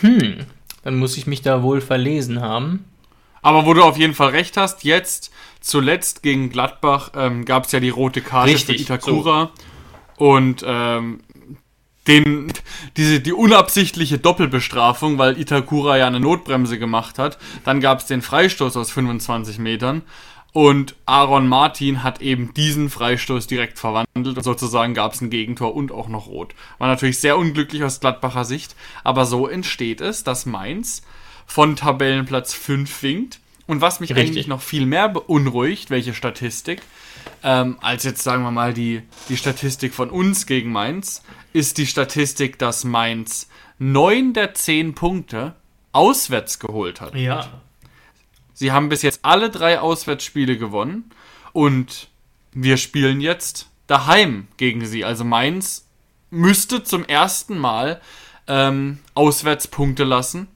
Hm, 0.00 0.38
dann 0.82 0.98
muss 0.98 1.16
ich 1.16 1.28
mich 1.28 1.40
da 1.40 1.62
wohl 1.62 1.80
verlesen 1.80 2.40
haben. 2.40 2.84
Aber 3.42 3.64
wo 3.64 3.74
du 3.74 3.84
auf 3.84 3.96
jeden 3.96 4.14
Fall 4.14 4.30
recht 4.30 4.56
hast, 4.56 4.82
jetzt 4.82 5.30
zuletzt 5.60 6.24
gegen 6.24 6.50
Gladbach 6.50 7.12
ähm, 7.14 7.44
gab 7.44 7.66
es 7.66 7.72
ja 7.72 7.78
die 7.78 7.90
rote 7.90 8.22
Karte 8.22 8.52
Richtig, 8.52 8.86
für 8.86 8.94
Itakura. 8.94 9.52
So. 10.18 10.24
Und 10.24 10.64
ähm, 10.66 11.20
den, 12.08 12.52
diese, 12.96 13.20
die 13.20 13.32
unabsichtliche 13.32 14.18
Doppelbestrafung, 14.18 15.18
weil 15.18 15.38
Itakura 15.38 15.98
ja 15.98 16.06
eine 16.06 16.20
Notbremse 16.20 16.78
gemacht 16.78 17.18
hat. 17.18 17.38
Dann 17.64 17.80
gab 17.80 18.00
es 18.00 18.06
den 18.06 18.22
Freistoß 18.22 18.76
aus 18.76 18.90
25 18.90 19.58
Metern. 19.58 20.02
Und 20.52 20.96
Aaron 21.04 21.46
Martin 21.46 22.02
hat 22.02 22.22
eben 22.22 22.54
diesen 22.54 22.88
Freistoß 22.88 23.46
direkt 23.46 23.78
verwandelt 23.78 24.38
und 24.38 24.42
sozusagen 24.42 24.94
gab 24.94 25.12
es 25.12 25.20
ein 25.20 25.30
Gegentor 25.30 25.76
und 25.76 25.92
auch 25.92 26.08
noch 26.08 26.26
rot. 26.26 26.54
War 26.78 26.88
natürlich 26.88 27.20
sehr 27.20 27.36
unglücklich 27.36 27.84
aus 27.84 28.00
Gladbacher 28.00 28.44
Sicht, 28.44 28.74
aber 29.04 29.26
so 29.26 29.46
entsteht 29.46 30.00
es, 30.00 30.24
dass 30.24 30.46
Mainz 30.46 31.02
von 31.46 31.76
Tabellenplatz 31.76 32.54
5 32.54 33.02
winkt. 33.02 33.40
Und 33.66 33.82
was 33.82 34.00
mich 34.00 34.10
Richtig. 34.10 34.30
eigentlich 34.30 34.46
noch 34.48 34.62
viel 34.62 34.86
mehr 34.86 35.10
beunruhigt, 35.10 35.90
welche 35.90 36.14
Statistik, 36.14 36.80
ähm, 37.42 37.78
als 37.80 38.04
jetzt 38.04 38.22
sagen 38.22 38.42
wir 38.42 38.50
mal 38.50 38.74
die, 38.74 39.02
die 39.28 39.36
Statistik 39.36 39.94
von 39.94 40.10
uns 40.10 40.46
gegen 40.46 40.72
Mainz, 40.72 41.22
ist 41.52 41.78
die 41.78 41.86
Statistik, 41.86 42.58
dass 42.58 42.84
Mainz 42.84 43.48
9 43.78 44.32
der 44.32 44.54
10 44.54 44.94
Punkte 44.94 45.54
auswärts 45.92 46.58
geholt 46.58 47.00
hat. 47.00 47.14
Ja. 47.14 47.48
Sie 48.54 48.72
haben 48.72 48.88
bis 48.88 49.02
jetzt 49.02 49.20
alle 49.22 49.50
drei 49.50 49.80
Auswärtsspiele 49.80 50.58
gewonnen 50.58 51.10
und 51.52 52.08
wir 52.52 52.76
spielen 52.76 53.20
jetzt 53.20 53.68
daheim 53.86 54.48
gegen 54.56 54.84
sie. 54.84 55.04
Also 55.04 55.24
Mainz 55.24 55.86
müsste 56.30 56.82
zum 56.82 57.04
ersten 57.04 57.56
Mal 57.58 58.00
ähm, 58.48 58.98
Auswärtspunkte 59.14 60.04
lassen, 60.04 60.48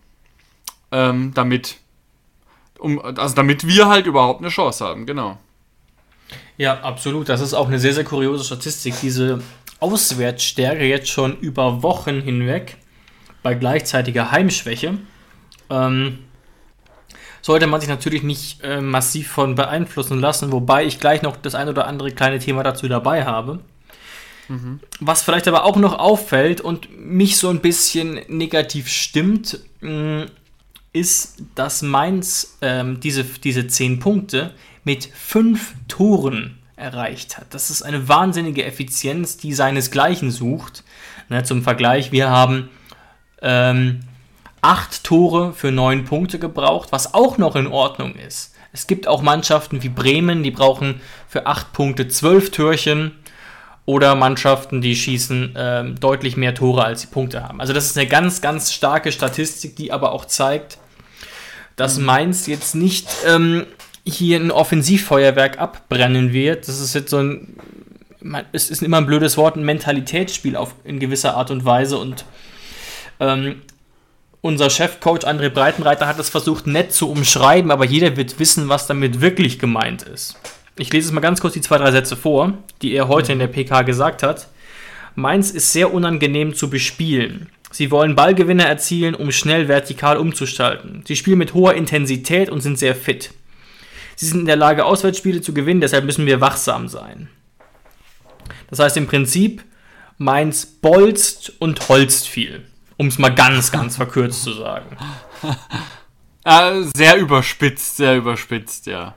ähm, 0.90 1.32
damit, 1.34 1.78
um, 2.78 3.00
also 3.00 3.34
damit 3.34 3.66
wir 3.66 3.88
halt 3.88 4.06
überhaupt 4.06 4.40
eine 4.40 4.48
Chance 4.48 4.84
haben, 4.84 5.06
genau. 5.06 5.38
Ja, 6.62 6.78
absolut. 6.82 7.28
Das 7.28 7.40
ist 7.40 7.54
auch 7.54 7.66
eine 7.66 7.80
sehr, 7.80 7.92
sehr 7.92 8.04
kuriose 8.04 8.44
Statistik. 8.44 8.94
Diese 9.02 9.42
Auswärtsstärke 9.80 10.84
jetzt 10.84 11.08
schon 11.08 11.36
über 11.40 11.82
Wochen 11.82 12.20
hinweg 12.20 12.76
bei 13.42 13.54
gleichzeitiger 13.54 14.30
Heimschwäche. 14.30 14.96
Ähm, 15.70 16.20
sollte 17.40 17.66
man 17.66 17.80
sich 17.80 17.90
natürlich 17.90 18.22
nicht 18.22 18.62
äh, 18.62 18.80
massiv 18.80 19.26
von 19.26 19.56
beeinflussen 19.56 20.20
lassen, 20.20 20.52
wobei 20.52 20.84
ich 20.84 21.00
gleich 21.00 21.22
noch 21.22 21.36
das 21.36 21.56
ein 21.56 21.68
oder 21.68 21.88
andere 21.88 22.12
kleine 22.12 22.38
Thema 22.38 22.62
dazu 22.62 22.86
dabei 22.86 23.24
habe. 23.24 23.58
Was 25.00 25.24
vielleicht 25.24 25.48
aber 25.48 25.64
auch 25.64 25.74
noch 25.76 25.98
auffällt 25.98 26.60
und 26.60 26.96
mich 26.96 27.38
so 27.38 27.48
ein 27.48 27.58
bisschen 27.58 28.20
negativ 28.28 28.86
stimmt, 28.86 29.58
mh, 29.80 30.26
ist, 30.92 31.42
dass 31.56 31.82
Mainz 31.82 32.56
ähm, 32.60 33.00
diese, 33.00 33.24
diese 33.24 33.66
10 33.66 33.98
Punkte 33.98 34.54
mit 34.84 35.04
5 35.04 35.74
Toren 35.88 36.58
erreicht 36.76 37.38
hat. 37.38 37.46
Das 37.50 37.70
ist 37.70 37.82
eine 37.82 38.08
wahnsinnige 38.08 38.64
Effizienz, 38.64 39.36
die 39.36 39.52
seinesgleichen 39.52 40.30
sucht. 40.30 40.82
Ne, 41.28 41.44
zum 41.44 41.62
Vergleich, 41.62 42.12
wir 42.12 42.30
haben 42.30 42.68
ähm, 43.40 44.00
8 44.60 45.04
Tore 45.04 45.52
für 45.52 45.70
9 45.70 46.04
Punkte 46.04 46.38
gebraucht, 46.38 46.92
was 46.92 47.14
auch 47.14 47.38
noch 47.38 47.56
in 47.56 47.66
Ordnung 47.66 48.14
ist. 48.14 48.54
Es 48.72 48.86
gibt 48.86 49.06
auch 49.06 49.22
Mannschaften 49.22 49.82
wie 49.82 49.88
Bremen, 49.88 50.42
die 50.42 50.50
brauchen 50.50 51.00
für 51.28 51.46
8 51.46 51.72
Punkte 51.72 52.08
12 52.08 52.50
Türchen 52.50 53.12
oder 53.84 54.14
Mannschaften, 54.14 54.80
die 54.80 54.96
schießen 54.96 55.54
ähm, 55.56 56.00
deutlich 56.00 56.36
mehr 56.36 56.54
Tore, 56.54 56.84
als 56.84 57.02
sie 57.02 57.08
Punkte 57.08 57.42
haben. 57.42 57.60
Also 57.60 57.72
das 57.72 57.86
ist 57.86 57.98
eine 57.98 58.06
ganz, 58.06 58.40
ganz 58.40 58.72
starke 58.72 59.12
Statistik, 59.12 59.76
die 59.76 59.92
aber 59.92 60.12
auch 60.12 60.24
zeigt, 60.24 60.78
dass 61.76 61.98
Mainz 61.98 62.46
jetzt 62.46 62.74
nicht 62.74 63.08
ähm, 63.26 63.66
hier 64.04 64.38
ein 64.38 64.50
Offensivfeuerwerk 64.50 65.58
abbrennen 65.58 66.32
wird. 66.32 66.68
Das 66.68 66.80
ist 66.80 66.94
jetzt 66.94 67.10
so 67.10 67.18
ein, 67.18 67.56
es 68.52 68.70
ist 68.70 68.82
immer 68.82 68.98
ein 68.98 69.06
blödes 69.06 69.36
Wort, 69.36 69.56
ein 69.56 69.64
Mentalitätsspiel 69.64 70.56
auf, 70.56 70.74
in 70.84 70.98
gewisser 70.98 71.36
Art 71.36 71.50
und 71.50 71.64
Weise 71.64 71.98
und 71.98 72.24
ähm, 73.20 73.62
unser 74.40 74.70
Chefcoach 74.70 75.24
André 75.24 75.50
Breitenreiter 75.50 76.08
hat 76.08 76.18
es 76.18 76.28
versucht 76.28 76.66
nett 76.66 76.92
zu 76.92 77.08
umschreiben, 77.08 77.70
aber 77.70 77.84
jeder 77.84 78.16
wird 78.16 78.40
wissen, 78.40 78.68
was 78.68 78.88
damit 78.88 79.20
wirklich 79.20 79.60
gemeint 79.60 80.02
ist. 80.02 80.36
Ich 80.76 80.92
lese 80.92 81.08
es 81.08 81.12
mal 81.12 81.20
ganz 81.20 81.40
kurz 81.40 81.54
die 81.54 81.60
zwei, 81.60 81.78
drei 81.78 81.92
Sätze 81.92 82.16
vor, 82.16 82.54
die 82.82 82.92
er 82.92 83.06
heute 83.06 83.32
in 83.32 83.38
der 83.38 83.46
PK 83.46 83.82
gesagt 83.82 84.24
hat. 84.24 84.48
Mainz 85.14 85.50
ist 85.50 85.72
sehr 85.72 85.94
unangenehm 85.94 86.54
zu 86.54 86.70
bespielen. 86.70 87.50
Sie 87.70 87.90
wollen 87.90 88.16
Ballgewinne 88.16 88.66
erzielen, 88.66 89.14
um 89.14 89.30
schnell 89.30 89.68
vertikal 89.68 90.16
umzustalten. 90.16 91.04
Sie 91.06 91.16
spielen 91.16 91.38
mit 91.38 91.54
hoher 91.54 91.74
Intensität 91.74 92.50
und 92.50 92.62
sind 92.62 92.78
sehr 92.78 92.96
fit. 92.96 93.30
Sie 94.22 94.28
sind 94.28 94.40
in 94.42 94.46
der 94.46 94.54
Lage, 94.54 94.84
Auswärtsspiele 94.84 95.40
zu 95.40 95.52
gewinnen, 95.52 95.80
deshalb 95.80 96.04
müssen 96.04 96.26
wir 96.26 96.40
wachsam 96.40 96.86
sein. 96.86 97.28
Das 98.70 98.78
heißt 98.78 98.96
im 98.96 99.08
Prinzip, 99.08 99.64
Mainz 100.16 100.64
bolzt 100.64 101.54
und 101.58 101.88
holzt 101.88 102.28
viel. 102.28 102.64
Um 102.98 103.08
es 103.08 103.18
mal 103.18 103.34
ganz, 103.34 103.72
ganz 103.72 103.96
verkürzt 103.96 104.44
zu 104.44 104.52
sagen. 104.52 104.96
Äh, 106.44 106.82
sehr 106.96 107.16
überspitzt, 107.16 107.96
sehr 107.96 108.16
überspitzt, 108.16 108.86
ja. 108.86 109.16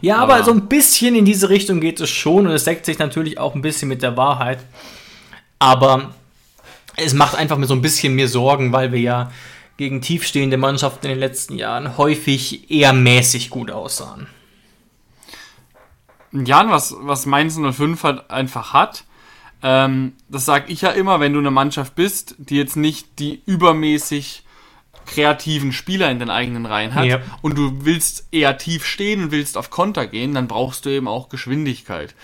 Ja, 0.00 0.18
aber, 0.18 0.36
Aber- 0.36 0.44
so 0.44 0.52
ein 0.52 0.68
bisschen 0.68 1.16
in 1.16 1.24
diese 1.24 1.48
Richtung 1.48 1.80
geht 1.80 1.98
es 2.00 2.08
schon 2.08 2.46
und 2.46 2.52
es 2.52 2.62
deckt 2.62 2.86
sich 2.86 3.00
natürlich 3.00 3.40
auch 3.40 3.56
ein 3.56 3.62
bisschen 3.62 3.88
mit 3.88 4.02
der 4.02 4.16
Wahrheit. 4.16 4.60
Aber 5.58 6.14
es 6.94 7.12
macht 7.12 7.34
einfach 7.34 7.56
mir 7.56 7.66
so 7.66 7.74
ein 7.74 7.82
bisschen 7.82 8.14
mehr 8.14 8.28
Sorgen, 8.28 8.72
weil 8.72 8.92
wir 8.92 9.00
ja 9.00 9.32
gegen 9.78 10.02
tiefstehende 10.02 10.58
Mannschaften 10.58 11.06
in 11.06 11.10
den 11.12 11.18
letzten 11.20 11.56
Jahren 11.56 11.96
häufig 11.96 12.70
eher 12.70 12.92
mäßig 12.92 13.48
gut 13.48 13.70
aussahen. 13.70 14.26
Jan, 16.32 16.68
was, 16.70 16.94
was 16.98 17.24
Mainz 17.24 17.56
05 17.58 18.02
halt 18.02 18.30
einfach 18.30 18.74
hat, 18.74 19.04
ähm, 19.62 20.12
das 20.28 20.44
sag 20.44 20.68
ich 20.68 20.82
ja 20.82 20.90
immer, 20.90 21.20
wenn 21.20 21.32
du 21.32 21.38
eine 21.38 21.50
Mannschaft 21.50 21.94
bist, 21.94 22.34
die 22.38 22.56
jetzt 22.56 22.76
nicht 22.76 23.18
die 23.18 23.40
übermäßig 23.46 24.44
kreativen 25.06 25.72
Spieler 25.72 26.10
in 26.10 26.18
den 26.18 26.28
eigenen 26.28 26.66
Reihen 26.66 26.94
hat 26.94 27.06
Ja. 27.06 27.20
und 27.40 27.56
du 27.56 27.84
willst 27.86 28.28
eher 28.30 28.58
tief 28.58 28.84
stehen 28.84 29.22
und 29.22 29.30
willst 29.30 29.56
auf 29.56 29.70
Konter 29.70 30.06
gehen, 30.06 30.34
dann 30.34 30.48
brauchst 30.48 30.84
du 30.84 30.90
eben 30.90 31.08
auch 31.08 31.30
Geschwindigkeit. 31.30 32.14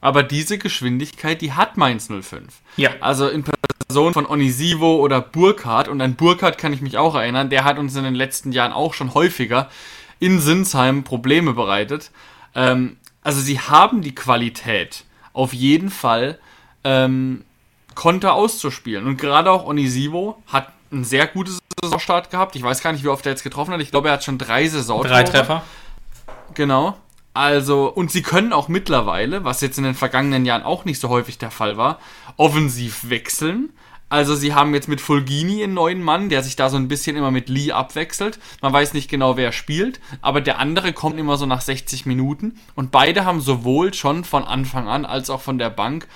Aber 0.00 0.22
diese 0.22 0.56
Geschwindigkeit, 0.56 1.42
die 1.42 1.52
hat 1.52 1.76
Mainz 1.76 2.08
05. 2.08 2.44
Ja. 2.78 2.92
Also 3.00 3.28
in 3.28 3.44
Person 3.90 4.14
von 4.14 4.24
Onisivo 4.24 4.98
oder 4.98 5.20
Burkhardt, 5.20 5.88
und 5.88 6.00
an 6.00 6.14
Burkhardt 6.14 6.58
kann 6.58 6.72
ich 6.72 6.80
mich 6.80 6.96
auch 6.96 7.16
erinnern, 7.16 7.50
der 7.50 7.64
hat 7.64 7.76
uns 7.76 7.96
in 7.96 8.04
den 8.04 8.14
letzten 8.14 8.52
Jahren 8.52 8.72
auch 8.72 8.94
schon 8.94 9.14
häufiger 9.14 9.68
in 10.20 10.38
Sinsheim 10.38 11.02
Probleme 11.02 11.54
bereitet. 11.54 12.12
Ähm, 12.54 12.98
also 13.24 13.40
sie 13.40 13.58
haben 13.58 14.00
die 14.00 14.14
Qualität, 14.14 15.02
auf 15.32 15.52
jeden 15.52 15.90
Fall 15.90 16.38
ähm, 16.84 17.44
Konter 17.96 18.34
auszuspielen. 18.34 19.08
Und 19.08 19.16
gerade 19.16 19.50
auch 19.50 19.66
Onisivo 19.66 20.40
hat 20.46 20.68
einen 20.92 21.02
sehr 21.02 21.26
guten 21.26 21.58
Saisonstart 21.82 22.30
gehabt. 22.30 22.54
Ich 22.54 22.62
weiß 22.62 22.84
gar 22.84 22.92
nicht, 22.92 23.02
wie 23.02 23.08
oft 23.08 23.26
er 23.26 23.32
jetzt 23.32 23.42
getroffen 23.42 23.74
hat. 23.74 23.80
Ich 23.80 23.90
glaube, 23.90 24.06
er 24.06 24.14
hat 24.14 24.24
schon 24.24 24.38
drei 24.38 24.68
Saison. 24.68 25.02
Drei 25.02 25.24
Treffer. 25.24 25.64
Genau. 26.54 26.96
Also, 27.34 27.88
und 27.88 28.12
sie 28.12 28.22
können 28.22 28.52
auch 28.52 28.68
mittlerweile, 28.68 29.44
was 29.44 29.60
jetzt 29.62 29.78
in 29.78 29.84
den 29.84 29.94
vergangenen 29.94 30.44
Jahren 30.44 30.62
auch 30.62 30.84
nicht 30.84 31.00
so 31.00 31.08
häufig 31.08 31.38
der 31.38 31.50
Fall 31.50 31.76
war, 31.76 31.98
offensiv 32.36 33.10
wechseln. 33.10 33.70
Also 34.10 34.34
sie 34.34 34.54
haben 34.54 34.74
jetzt 34.74 34.88
mit 34.88 35.00
Fulgini 35.00 35.62
einen 35.62 35.74
neuen 35.74 36.02
Mann, 36.02 36.28
der 36.28 36.42
sich 36.42 36.56
da 36.56 36.68
so 36.68 36.76
ein 36.76 36.88
bisschen 36.88 37.16
immer 37.16 37.30
mit 37.30 37.48
Lee 37.48 37.70
abwechselt. 37.70 38.40
Man 38.60 38.72
weiß 38.72 38.92
nicht 38.92 39.08
genau, 39.08 39.36
wer 39.36 39.52
spielt, 39.52 40.00
aber 40.20 40.40
der 40.40 40.58
andere 40.58 40.92
kommt 40.92 41.18
immer 41.18 41.36
so 41.36 41.46
nach 41.46 41.60
60 41.60 42.06
Minuten. 42.06 42.58
Und 42.74 42.90
beide 42.90 43.24
haben 43.24 43.40
sowohl 43.40 43.94
schon 43.94 44.24
von 44.24 44.44
Anfang 44.44 44.88
an 44.88 45.06
als 45.06 45.30
auch 45.30 45.40
von 45.40 45.58
der 45.58 45.70
Bank 45.70 46.08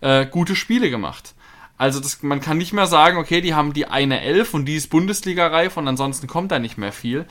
äh, 0.00 0.24
gute 0.24 0.56
Spiele 0.56 0.88
gemacht. 0.88 1.34
Also 1.76 2.00
das, 2.00 2.22
man 2.22 2.40
kann 2.40 2.56
nicht 2.56 2.72
mehr 2.72 2.86
sagen, 2.86 3.18
okay, 3.18 3.42
die 3.42 3.54
haben 3.54 3.74
die 3.74 3.86
eine 3.86 4.22
Elf 4.22 4.54
und 4.54 4.64
die 4.64 4.76
ist 4.76 4.88
Bundesliga-reif 4.88 5.76
und 5.76 5.86
ansonsten 5.86 6.28
kommt 6.28 6.52
da 6.52 6.58
nicht 6.58 6.78
mehr 6.78 6.92
viel. 6.92 7.26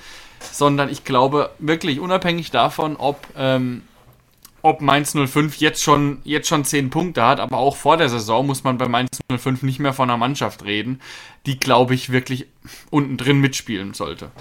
Sondern 0.52 0.90
ich 0.90 1.04
glaube 1.04 1.50
wirklich, 1.58 2.00
unabhängig 2.00 2.52
davon, 2.52 2.96
ob, 2.96 3.26
ähm, 3.36 3.82
ob 4.62 4.82
Mainz 4.82 5.14
05 5.14 5.58
jetzt 5.58 5.82
schon, 5.84 6.20
jetzt 6.24 6.48
schon 6.48 6.66
10 6.66 6.90
Punkte 6.90 7.24
hat, 7.24 7.40
aber 7.40 7.58
auch 7.58 7.76
vor 7.76 7.98
der 7.98 8.10
Saison 8.10 8.46
muss 8.46 8.64
man 8.64 8.78
bei 8.78 8.88
Mainz 8.88 9.20
05 9.32 9.64
nicht 9.64 9.80
mehr 9.80 9.94
von 9.94 10.10
einer 10.10 10.18
Mannschaft 10.18 10.64
reden, 10.64 11.02
die, 11.46 11.60
glaube 11.60 11.94
ich, 11.94 12.12
wirklich 12.12 12.48
unten 12.90 13.18
drin 13.18 13.40
mitspielen 13.40 13.94
sollte. 13.94 14.32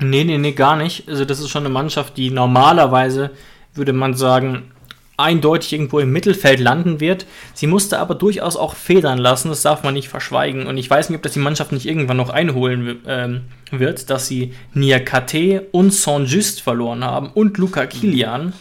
Nee, 0.00 0.24
nee, 0.24 0.38
nee, 0.38 0.52
gar 0.52 0.76
nicht. 0.76 1.08
Also 1.08 1.24
das 1.24 1.40
ist 1.40 1.50
schon 1.50 1.64
eine 1.64 1.72
Mannschaft, 1.72 2.16
die 2.16 2.30
normalerweise, 2.30 3.30
würde 3.74 3.92
man 3.92 4.14
sagen, 4.14 4.70
eindeutig 5.18 5.72
irgendwo 5.72 5.98
im 5.98 6.12
Mittelfeld 6.12 6.60
landen 6.60 7.00
wird. 7.00 7.26
Sie 7.52 7.66
musste 7.66 7.98
aber 7.98 8.14
durchaus 8.14 8.56
auch 8.56 8.74
federn 8.74 9.18
lassen, 9.18 9.48
das 9.48 9.62
darf 9.62 9.82
man 9.82 9.94
nicht 9.94 10.08
verschweigen. 10.08 10.66
Und 10.66 10.78
ich 10.78 10.88
weiß 10.88 11.10
nicht, 11.10 11.16
ob 11.16 11.22
das 11.22 11.32
die 11.32 11.40
Mannschaft 11.40 11.72
nicht 11.72 11.86
irgendwann 11.86 12.16
noch 12.16 12.30
einholen 12.30 13.00
ähm, 13.06 13.40
wird, 13.72 14.10
dass 14.10 14.28
sie 14.28 14.54
Niakate 14.74 15.66
und 15.72 15.92
Saint-Just 15.92 16.62
verloren 16.62 17.04
haben 17.04 17.30
und 17.34 17.58
Luca 17.58 17.86
Kilian 17.86 18.52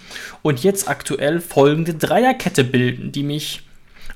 und 0.42 0.64
jetzt 0.64 0.90
aktuell 0.90 1.40
folgende 1.40 1.94
Dreierkette 1.94 2.64
bilden, 2.64 3.12
die 3.12 3.24
mich 3.24 3.62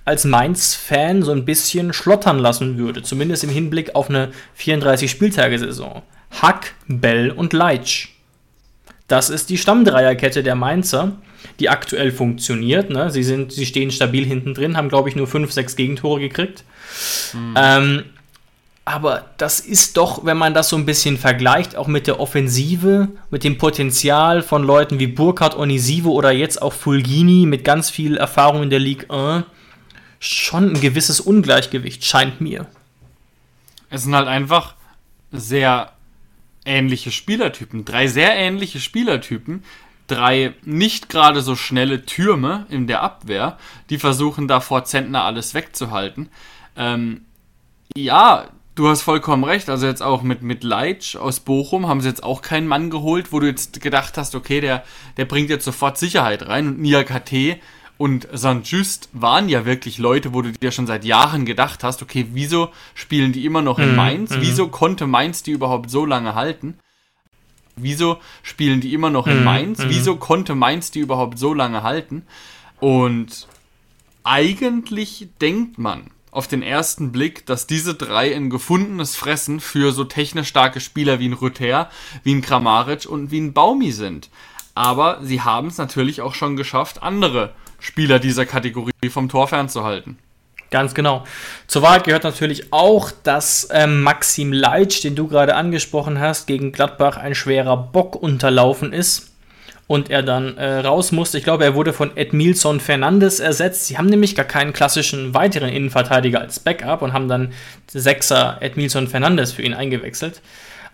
als 0.04 0.26
Mainz-Fan 0.26 1.22
so 1.22 1.32
ein 1.32 1.46
bisschen 1.46 1.94
schlottern 1.94 2.40
lassen 2.40 2.78
würde, 2.78 3.04
zumindest 3.04 3.44
im 3.44 3.52
Hinblick 3.52 3.94
auf 3.94 4.10
eine 4.10 4.32
34-Spieltage-Saison. 4.60 6.02
Hack, 6.42 6.74
Bell 6.88 7.30
und 7.30 7.54
Leitsch. 7.54 8.10
Das 9.08 9.30
ist 9.30 9.50
die 9.50 9.58
Stammdreierkette 9.58 10.42
der 10.42 10.56
Mainzer, 10.56 11.18
die 11.60 11.70
aktuell 11.70 12.12
funktioniert. 12.12 12.90
Ne? 12.90 13.12
Sie, 13.12 13.24
sind, 13.24 13.52
sie 13.52 13.66
stehen 13.66 13.92
stabil 13.92 14.26
hinten 14.26 14.54
drin, 14.54 14.78
haben, 14.78 14.90
glaube 14.90 15.10
ich, 15.10 15.16
nur 15.16 15.28
5, 15.28 15.52
6 15.52 15.76
Gegentore 15.76 16.20
gekriegt. 16.20 16.64
Ähm, 17.56 18.04
aber 18.84 19.30
das 19.38 19.60
ist 19.60 19.96
doch, 19.98 20.26
wenn 20.26 20.38
man 20.38 20.54
das 20.54 20.70
so 20.70 20.76
ein 20.76 20.86
bisschen 20.86 21.18
vergleicht, 21.18 21.76
auch 21.76 21.88
mit 21.88 22.08
der 22.08 22.20
Offensive, 22.20 23.10
mit 23.30 23.44
dem 23.44 23.58
Potenzial 23.58 24.42
von 24.42 24.64
Leuten 24.64 25.00
wie 25.00 25.08
Burkhardt, 25.08 25.56
Onisivo 25.56 26.12
oder 26.12 26.32
jetzt 26.32 26.62
auch 26.62 26.74
Fulgini 26.74 27.46
mit 27.46 27.64
ganz 27.64 27.90
viel 27.90 28.18
Erfahrung 28.18 28.64
in 28.64 28.70
der 28.72 28.80
Ligue 28.80 29.10
1, 29.10 29.46
schon 30.20 30.74
ein 30.74 30.82
gewisses 30.82 31.20
Ungleichgewicht, 31.20 32.06
scheint 32.06 32.42
mir. 32.42 32.68
Es 33.90 34.04
sind 34.04 34.16
halt 34.16 34.28
einfach 34.28 34.76
sehr 35.32 35.94
ähnliche 36.66 37.12
Spielertypen, 37.12 37.86
drei 37.86 38.08
sehr 38.08 38.36
ähnliche 38.36 38.80
Spielertypen, 38.80 39.64
drei 40.12 40.54
nicht 40.64 41.10
gerade 41.10 41.42
so 41.42 41.56
schnelle 41.56 42.06
Türme 42.06 42.66
in 42.70 42.88
der 42.88 43.02
Abwehr, 43.02 43.58
die 43.90 43.98
versuchen 43.98 44.48
da 44.48 44.60
vor 44.60 44.84
Zentner 44.84 45.24
alles 45.24 45.54
wegzuhalten. 45.54 46.30
Ähm, 46.76 47.22
ja, 47.96 48.48
du 48.76 48.88
hast 48.88 49.02
vollkommen 49.02 49.44
recht. 49.44 49.70
Also 49.70 49.88
jetzt 49.88 50.04
auch 50.04 50.22
mit, 50.22 50.42
mit 50.42 50.64
Leitsch 50.64 51.16
aus 51.16 51.40
Bochum 51.40 51.88
haben 51.88 52.02
sie 52.02 52.10
jetzt 52.10 52.24
auch 52.24 52.42
keinen 52.42 52.68
Mann 52.68 52.90
geholt, 52.90 53.32
wo 53.32 53.40
du 53.40 53.48
jetzt 53.48 53.82
gedacht 53.82 54.18
hast, 54.18 54.36
okay, 54.36 54.62
der, 54.62 54.84
der 55.18 55.26
bringt 55.26 55.50
jetzt 55.50 55.66
sofort 55.66 55.98
Sicherheit 55.98 56.48
rein. 56.48 56.68
Und 56.68 56.80
Nia 56.80 57.04
KT 57.04 57.60
und 57.98 58.28
St. 58.36 58.64
Just 58.64 59.10
waren 59.14 59.48
ja 59.48 59.66
wirklich 59.66 59.98
Leute, 59.98 60.34
wo 60.34 60.42
du 60.42 60.52
dir 60.52 60.72
schon 60.72 60.88
seit 60.88 61.06
Jahren 61.06 61.46
gedacht 61.46 61.84
hast, 61.84 62.02
okay, 62.02 62.26
wieso 62.34 62.70
spielen 62.96 63.32
die 63.32 63.46
immer 63.46 63.62
noch 63.62 63.80
in 63.80 63.92
mhm, 63.92 63.96
Mainz? 63.96 64.32
Mhm. 64.32 64.42
Wieso 64.42 64.68
konnte 64.68 65.08
Mainz 65.08 65.44
die 65.44 65.52
überhaupt 65.52 65.90
so 65.90 66.06
lange 66.06 66.36
halten? 66.36 66.78
Wieso 67.76 68.20
spielen 68.44 68.82
die 68.82 68.94
immer 68.94 69.10
noch 69.10 69.28
in 69.28 69.40
mhm, 69.40 69.44
Mainz? 69.44 69.80
Mhm. 69.80 69.90
Wieso 69.90 70.16
konnte 70.18 70.56
Mainz 70.56 70.92
die 70.92 71.00
überhaupt 71.00 71.40
so 71.40 71.54
lange 71.54 71.84
halten? 71.84 72.24
Und 72.80 73.48
eigentlich 74.24 75.30
denkt 75.40 75.78
man 75.78 76.12
auf 76.32 76.48
den 76.48 76.64
ersten 76.64 77.12
Blick, 77.12 77.46
dass 77.46 77.68
diese 77.68 77.94
drei 77.94 78.36
ein 78.36 78.50
gefundenes 78.50 79.16
Fressen 79.16 79.60
für 79.60 79.92
so 79.92 80.06
technisch 80.06 80.48
starke 80.48 80.80
Spieler 80.80 81.20
wie 81.20 81.28
ein 81.28 81.34
Rüther, 81.34 81.90
wie 82.24 82.34
ein 82.34 82.42
Kramaric 82.42 83.06
und 83.06 83.32
wie 83.32 83.40
ein 83.40 83.54
Baumi 83.54 83.92
sind. 83.92 84.30
Aber 84.74 85.20
sie 85.22 85.42
haben 85.42 85.68
es 85.68 85.78
natürlich 85.78 86.22
auch 86.22 86.34
schon 86.34 86.56
geschafft, 86.56 87.04
andere 87.04 87.54
Spieler 87.80 88.20
dieser 88.20 88.46
Kategorie 88.46 88.92
vom 89.10 89.28
Tor 89.28 89.48
fernzuhalten. 89.48 90.18
Ganz 90.72 90.94
genau. 90.94 91.26
Zur 91.68 91.82
Wahrheit 91.82 92.06
gehört 92.06 92.24
natürlich 92.24 92.72
auch, 92.72 93.12
dass 93.24 93.68
ähm, 93.72 94.04
Maxim 94.04 94.54
Leitsch, 94.54 95.04
den 95.04 95.16
du 95.16 95.28
gerade 95.28 95.56
angesprochen 95.56 96.20
hast, 96.20 96.48
gegen 96.48 96.72
Gladbach 96.72 97.18
ein 97.18 97.36
schwerer 97.36 97.76
Bock 97.76 98.16
unterlaufen 98.16 98.94
ist 98.94 99.32
und 99.88 100.10
er 100.10 100.24
dann 100.24 100.58
äh, 100.58 100.80
raus 100.80 101.12
musste. 101.12 101.38
Ich 101.38 101.44
glaube, 101.44 101.66
er 101.66 101.76
wurde 101.76 101.92
von 101.92 102.16
Edmilson 102.16 102.80
Fernandes 102.80 103.42
ersetzt. 103.42 103.88
Sie 103.88 103.98
haben 103.98 104.06
nämlich 104.06 104.34
gar 104.34 104.46
keinen 104.46 104.72
klassischen 104.72 105.34
weiteren 105.34 105.68
Innenverteidiger 105.68 106.40
als 106.40 106.60
Backup 106.60 107.02
und 107.02 107.12
haben 107.12 107.28
dann 107.28 107.52
Sechser 107.88 108.58
Edmilson 108.62 109.10
Fernandes 109.10 109.52
für 109.52 109.64
ihn 109.64 109.74
eingewechselt. 109.74 110.42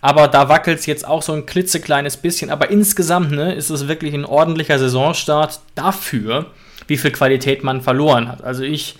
Aber 0.01 0.27
da 0.27 0.49
wackelt 0.49 0.79
es 0.79 0.87
jetzt 0.87 1.07
auch 1.07 1.21
so 1.21 1.33
ein 1.33 1.45
klitzekleines 1.45 2.17
bisschen. 2.17 2.49
Aber 2.49 2.71
insgesamt 2.71 3.31
ne, 3.31 3.53
ist 3.53 3.69
es 3.69 3.87
wirklich 3.87 4.15
ein 4.15 4.25
ordentlicher 4.25 4.79
Saisonstart 4.79 5.59
dafür, 5.75 6.47
wie 6.87 6.97
viel 6.97 7.11
Qualität 7.11 7.63
man 7.63 7.81
verloren 7.81 8.27
hat. 8.27 8.43
Also 8.43 8.63
ich 8.63 8.95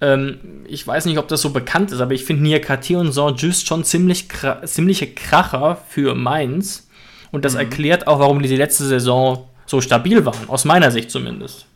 ähm, 0.00 0.38
ich 0.66 0.86
weiß 0.86 1.06
nicht, 1.06 1.18
ob 1.18 1.28
das 1.28 1.42
so 1.42 1.50
bekannt 1.50 1.90
ist, 1.90 2.00
aber 2.00 2.12
ich 2.12 2.24
finde 2.24 2.42
Niakate 2.42 2.98
und 2.98 3.12
Saint-Just 3.12 3.66
schon 3.66 3.84
ziemlich 3.84 4.28
ziemliche 4.64 5.12
Kracher 5.12 5.78
für 5.88 6.14
Mainz. 6.14 6.88
Und 7.30 7.44
das 7.44 7.54
mhm. 7.54 7.60
erklärt 7.60 8.06
auch, 8.06 8.18
warum 8.18 8.42
die, 8.42 8.48
die 8.48 8.56
letzte 8.56 8.84
Saison 8.84 9.48
so 9.66 9.80
stabil 9.80 10.24
waren, 10.24 10.48
aus 10.48 10.64
meiner 10.64 10.90
Sicht 10.90 11.10
zumindest. 11.10 11.66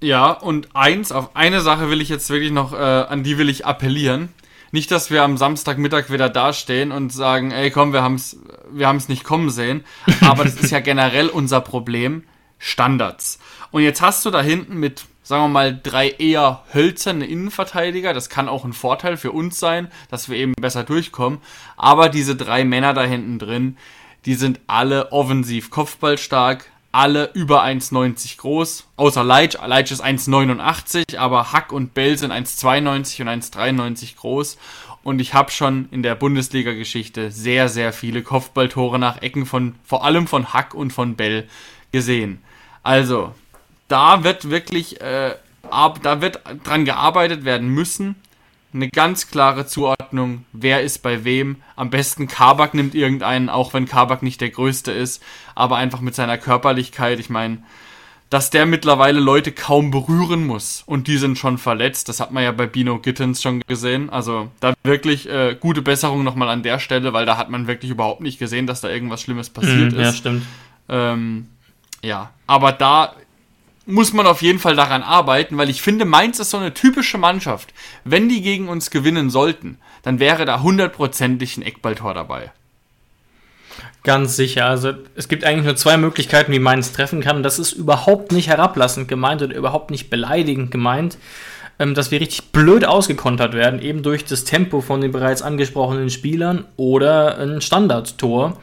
Ja, 0.00 0.30
und 0.30 0.68
eins, 0.74 1.12
auf 1.12 1.34
eine 1.34 1.60
Sache 1.60 1.90
will 1.90 2.00
ich 2.00 2.08
jetzt 2.08 2.28
wirklich 2.30 2.52
noch, 2.52 2.72
äh, 2.72 2.76
an 2.76 3.22
die 3.22 3.38
will 3.38 3.48
ich 3.48 3.66
appellieren. 3.66 4.28
Nicht, 4.70 4.90
dass 4.90 5.10
wir 5.10 5.22
am 5.22 5.36
Samstagmittag 5.36 6.10
wieder 6.10 6.28
dastehen 6.28 6.90
und 6.90 7.12
sagen, 7.12 7.52
ey 7.52 7.70
komm, 7.70 7.92
wir 7.92 8.02
haben 8.02 8.16
es 8.16 8.38
wir 8.70 8.88
haben's 8.88 9.08
nicht 9.08 9.24
kommen 9.24 9.50
sehen. 9.50 9.84
Aber 10.20 10.44
das 10.44 10.56
ist 10.56 10.70
ja 10.70 10.80
generell 10.80 11.28
unser 11.28 11.60
Problem. 11.60 12.24
Standards. 12.58 13.38
Und 13.72 13.82
jetzt 13.82 14.00
hast 14.00 14.24
du 14.24 14.30
da 14.30 14.40
hinten 14.40 14.76
mit 14.76 15.04
sagen 15.24 15.42
wir 15.44 15.48
mal, 15.48 15.80
drei 15.82 16.10
eher 16.10 16.62
hölzerne 16.72 17.26
Innenverteidiger. 17.26 18.12
Das 18.12 18.28
kann 18.28 18.48
auch 18.48 18.64
ein 18.64 18.74
Vorteil 18.74 19.16
für 19.16 19.32
uns 19.32 19.58
sein, 19.58 19.88
dass 20.10 20.28
wir 20.28 20.36
eben 20.36 20.52
besser 20.54 20.84
durchkommen. 20.84 21.40
Aber 21.76 22.08
diese 22.08 22.36
drei 22.36 22.64
Männer 22.64 22.94
da 22.94 23.02
hinten 23.02 23.40
drin, 23.40 23.76
die 24.26 24.34
sind 24.34 24.60
alle 24.68 25.10
offensiv 25.12 25.70
kopfballstark, 25.70 26.70
alle 26.92 27.30
über 27.34 27.64
1,90 27.64 28.38
groß, 28.38 28.86
außer 28.96 29.24
Leitch. 29.24 29.56
Leitch 29.66 29.90
ist 29.90 30.04
1,89, 30.04 31.16
aber 31.18 31.52
Hack 31.52 31.72
und 31.72 31.94
Bell 31.94 32.16
sind 32.16 32.30
1,92 32.30 33.22
und 33.22 33.28
1,93 33.28 34.16
groß. 34.16 34.58
Und 35.02 35.20
ich 35.20 35.34
habe 35.34 35.50
schon 35.50 35.88
in 35.90 36.02
der 36.02 36.14
Bundesliga-Geschichte 36.14 37.30
sehr, 37.30 37.68
sehr 37.68 37.92
viele 37.92 38.22
Kopfballtore 38.22 38.98
nach 38.98 39.22
Ecken 39.22 39.44
von, 39.44 39.74
vor 39.84 40.04
allem 40.04 40.26
von 40.26 40.52
Hack 40.52 40.74
und 40.74 40.92
von 40.92 41.16
Bell 41.16 41.48
gesehen. 41.92 42.42
Also, 42.82 43.34
da 43.88 44.24
wird 44.24 44.50
wirklich, 44.50 45.00
äh, 45.00 45.34
ab, 45.70 46.00
da 46.02 46.20
wird 46.20 46.40
dran 46.64 46.84
gearbeitet 46.84 47.44
werden 47.44 47.68
müssen. 47.68 48.16
Eine 48.72 48.88
ganz 48.88 49.30
klare 49.30 49.66
Zuordnung, 49.66 50.44
wer 50.52 50.82
ist 50.82 51.02
bei 51.02 51.24
wem. 51.24 51.56
Am 51.76 51.90
besten 51.90 52.26
Kabak 52.26 52.74
nimmt 52.74 52.96
irgendeinen, 52.96 53.48
auch 53.48 53.72
wenn 53.72 53.86
Kabak 53.86 54.22
nicht 54.22 54.40
der 54.40 54.50
Größte 54.50 54.90
ist, 54.90 55.22
aber 55.54 55.76
einfach 55.76 56.00
mit 56.00 56.16
seiner 56.16 56.38
Körperlichkeit. 56.38 57.20
Ich 57.20 57.30
meine, 57.30 57.58
dass 58.30 58.50
der 58.50 58.66
mittlerweile 58.66 59.20
Leute 59.20 59.52
kaum 59.52 59.92
berühren 59.92 60.44
muss 60.44 60.82
und 60.86 61.06
die 61.06 61.18
sind 61.18 61.38
schon 61.38 61.56
verletzt. 61.56 62.08
Das 62.08 62.18
hat 62.18 62.32
man 62.32 62.42
ja 62.42 62.50
bei 62.50 62.66
Bino 62.66 62.98
Gittens 62.98 63.40
schon 63.40 63.60
gesehen. 63.60 64.10
Also 64.10 64.50
da 64.58 64.74
wirklich 64.82 65.28
äh, 65.28 65.56
gute 65.58 65.82
Besserung 65.82 66.24
nochmal 66.24 66.48
an 66.48 66.64
der 66.64 66.80
Stelle, 66.80 67.12
weil 67.12 67.26
da 67.26 67.36
hat 67.36 67.48
man 67.48 67.68
wirklich 67.68 67.92
überhaupt 67.92 68.22
nicht 68.22 68.40
gesehen, 68.40 68.66
dass 68.66 68.80
da 68.80 68.88
irgendwas 68.88 69.22
Schlimmes 69.22 69.50
passiert 69.50 69.92
mm, 69.92 70.00
ist. 70.00 70.06
Ja, 70.06 70.12
stimmt. 70.12 70.46
Ähm, 70.88 71.46
ja, 72.02 72.30
aber 72.48 72.72
da 72.72 73.14
muss 73.86 74.12
man 74.12 74.26
auf 74.26 74.42
jeden 74.42 74.58
Fall 74.58 74.76
daran 74.76 75.02
arbeiten, 75.02 75.58
weil 75.58 75.70
ich 75.70 75.82
finde, 75.82 76.04
Mainz 76.04 76.38
ist 76.38 76.50
so 76.50 76.56
eine 76.56 76.72
typische 76.72 77.18
Mannschaft. 77.18 77.74
Wenn 78.04 78.28
die 78.28 78.40
gegen 78.40 78.68
uns 78.68 78.90
gewinnen 78.90 79.30
sollten, 79.30 79.78
dann 80.02 80.20
wäre 80.20 80.44
da 80.44 80.62
hundertprozentig 80.62 81.56
ein 81.56 81.62
Eckballtor 81.62 82.14
dabei. 82.14 82.52
Ganz 84.02 84.36
sicher. 84.36 84.66
Also 84.66 84.92
es 85.16 85.28
gibt 85.28 85.44
eigentlich 85.44 85.64
nur 85.64 85.76
zwei 85.76 85.96
Möglichkeiten, 85.96 86.52
wie 86.52 86.58
Mainz 86.58 86.92
treffen 86.92 87.20
kann. 87.20 87.42
Das 87.42 87.58
ist 87.58 87.72
überhaupt 87.72 88.32
nicht 88.32 88.48
herablassend 88.48 89.08
gemeint 89.08 89.42
oder 89.42 89.54
überhaupt 89.54 89.90
nicht 89.90 90.10
beleidigend 90.10 90.70
gemeint, 90.70 91.16
ähm, 91.78 91.94
dass 91.94 92.10
wir 92.10 92.20
richtig 92.20 92.52
blöd 92.52 92.84
ausgekontert 92.84 93.54
werden, 93.54 93.80
eben 93.80 94.02
durch 94.02 94.24
das 94.24 94.44
Tempo 94.44 94.80
von 94.82 95.00
den 95.00 95.10
bereits 95.10 95.42
angesprochenen 95.42 96.10
Spielern 96.10 96.66
oder 96.76 97.38
ein 97.38 97.60
Standardtor, 97.62 98.60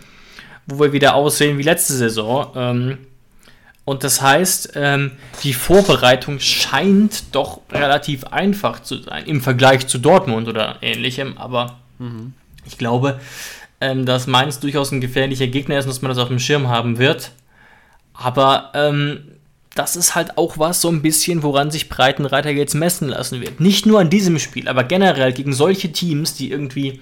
wo 0.68 0.80
wir 0.80 0.94
wieder 0.94 1.16
aussehen 1.16 1.58
wie 1.58 1.64
letzte 1.64 1.94
Saison. 1.94 2.98
Und 3.84 4.04
das 4.04 4.22
heißt, 4.22 4.74
ähm, 4.76 5.12
die 5.44 5.54
Vorbereitung 5.54 6.40
scheint 6.40 7.36
doch 7.36 7.62
relativ 7.72 8.26
einfach 8.26 8.82
zu 8.82 9.02
sein 9.02 9.26
im 9.26 9.42
Vergleich 9.42 9.88
zu 9.88 9.98
Dortmund 9.98 10.48
oder 10.48 10.78
ähnlichem. 10.82 11.38
Aber 11.38 11.80
mhm. 11.98 12.34
ich 12.66 12.78
glaube, 12.78 13.20
ähm, 13.80 14.06
dass 14.06 14.28
Mainz 14.28 14.60
durchaus 14.60 14.92
ein 14.92 15.02
gefährlicher 15.02 15.48
Gegner 15.48 15.80
ist 15.80 15.86
und 15.86 15.92
dass 15.92 16.02
man 16.02 16.10
das 16.10 16.20
auf 16.20 16.28
dem 16.28 16.40
Schirm 16.40 16.68
haben 16.68 17.00
wird. 17.00 17.32
Aber 18.14 18.72
ähm, 18.76 19.32
das 19.74 19.96
ist 19.96 20.16
halt 20.16 20.38
auch 20.38 20.58
was 20.58 20.82
so 20.82 20.90
ein 20.90 21.02
bisschen, 21.02 21.44
woran 21.44 21.72
sich 21.72 21.90
Breitenreiter 21.90 22.52
jetzt 22.52 22.76
messen 22.76 23.08
lassen 23.08 23.42
wird. 23.42 23.60
Nicht 23.60 23.86
nur 23.86 24.00
an 24.00 24.10
diesem 24.10 24.38
Spiel, 24.38 24.68
aber 24.68 24.84
generell 24.84 25.34
gegen 25.34 25.54
solche 25.54 25.92
Teams, 25.92 26.36
die 26.36 26.52
irgendwie 26.52 27.00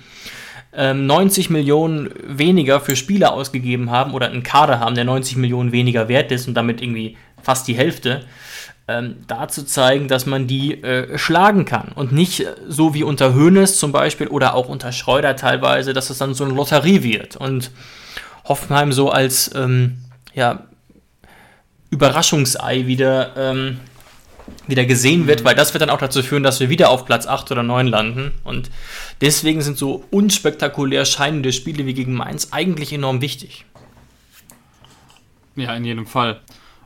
90 0.71 1.47
ähm, 1.47 1.53
Millionen 1.53 2.10
weniger 2.23 2.79
für 2.79 2.95
Spieler 2.95 3.34
ausgegeben 3.34 3.89
haben 3.89 4.13
oder 4.13 4.27
einen 4.27 4.43
Kader 4.43 4.79
haben, 4.79 4.95
der 4.95 5.05
90 5.05 5.38
Millionen 5.38 5.71
weniger 5.71 6.08
wert 6.08 6.32
ist 6.32 6.47
und 6.47 6.53
damit 6.53 6.82
irgendwie 6.82 7.17
fast 7.41 7.67
die 7.67 7.73
Hälfte, 7.73 8.25
ähm, 8.88 9.17
da 9.27 9.47
zu 9.47 9.65
zeigen, 9.65 10.08
dass 10.08 10.25
man 10.25 10.47
die 10.47 10.84
äh, 10.84 11.17
schlagen 11.17 11.65
kann. 11.65 11.91
Und 11.95 12.12
nicht 12.12 12.41
äh, 12.41 12.55
so 12.67 12.93
wie 12.93 13.03
unter 13.03 13.34
Hoeneß 13.34 13.77
zum 13.77 13.91
Beispiel 13.91 14.27
oder 14.27 14.53
auch 14.53 14.69
unter 14.69 14.91
Schreuder 14.91 15.36
teilweise, 15.36 15.93
dass 15.93 16.10
es 16.10 16.17
dann 16.17 16.34
so 16.34 16.43
eine 16.43 16.53
Lotterie 16.53 17.03
wird. 17.03 17.36
Und 17.36 17.71
Hoffenheim 18.45 18.91
so 18.91 19.10
als 19.10 19.53
ähm, 19.55 19.99
ja, 20.34 20.63
Überraschungsei 21.91 22.88
wieder 22.88 23.32
ähm, 23.38 23.79
wieder 24.67 24.85
gesehen 24.85 25.27
wird, 25.27 25.41
mhm. 25.41 25.45
weil 25.45 25.55
das 25.55 25.73
wird 25.73 25.81
dann 25.81 25.89
auch 25.89 25.99
dazu 25.99 26.23
führen, 26.23 26.43
dass 26.43 26.59
wir 26.59 26.69
wieder 26.69 26.89
auf 26.89 27.05
Platz 27.05 27.27
8 27.27 27.51
oder 27.51 27.63
9 27.63 27.88
landen. 27.88 28.31
Und 28.43 28.69
deswegen 29.21 29.62
sind 29.62 29.77
so 29.77 30.03
unspektakulär 30.12 31.05
scheinende 31.05 31.53
Spiele 31.53 31.85
wie 31.85 31.93
gegen 31.93 32.13
Mainz 32.13 32.49
eigentlich 32.51 32.93
enorm 32.93 33.21
wichtig. 33.21 33.65
Ja, 35.55 35.75
in 35.75 35.85
jedem 35.85 36.07
Fall. 36.07 36.41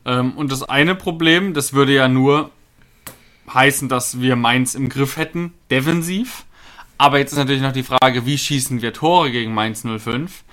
Ähm, 0.06 0.34
und 0.34 0.52
das 0.52 0.63
eine 0.63 0.95
Problem, 0.95 1.54
das 1.54 1.73
würde 1.73 1.93
ja 1.93 2.08
nur 2.08 2.49
heißen, 3.53 3.89
dass 3.89 4.22
wir 4.22 4.36
Mainz 4.36 4.76
im 4.76 4.89
Griff 4.89 5.18
hätten, 5.18 5.53
defensiv. 5.70 6.45
Aber 6.97 7.20
jetzt 7.20 7.34
ist 7.34 7.38
natürlich 7.38 7.61
noch 7.61 7.74
die 7.74 7.84
Frage, 7.84 8.26
wie 8.26 8.38
schießen 8.38 8.82
wir 8.82 8.93
Tore 8.93 9.32
gegen 9.32 9.53
Mainz 9.53 9.84
05? 9.84 10.43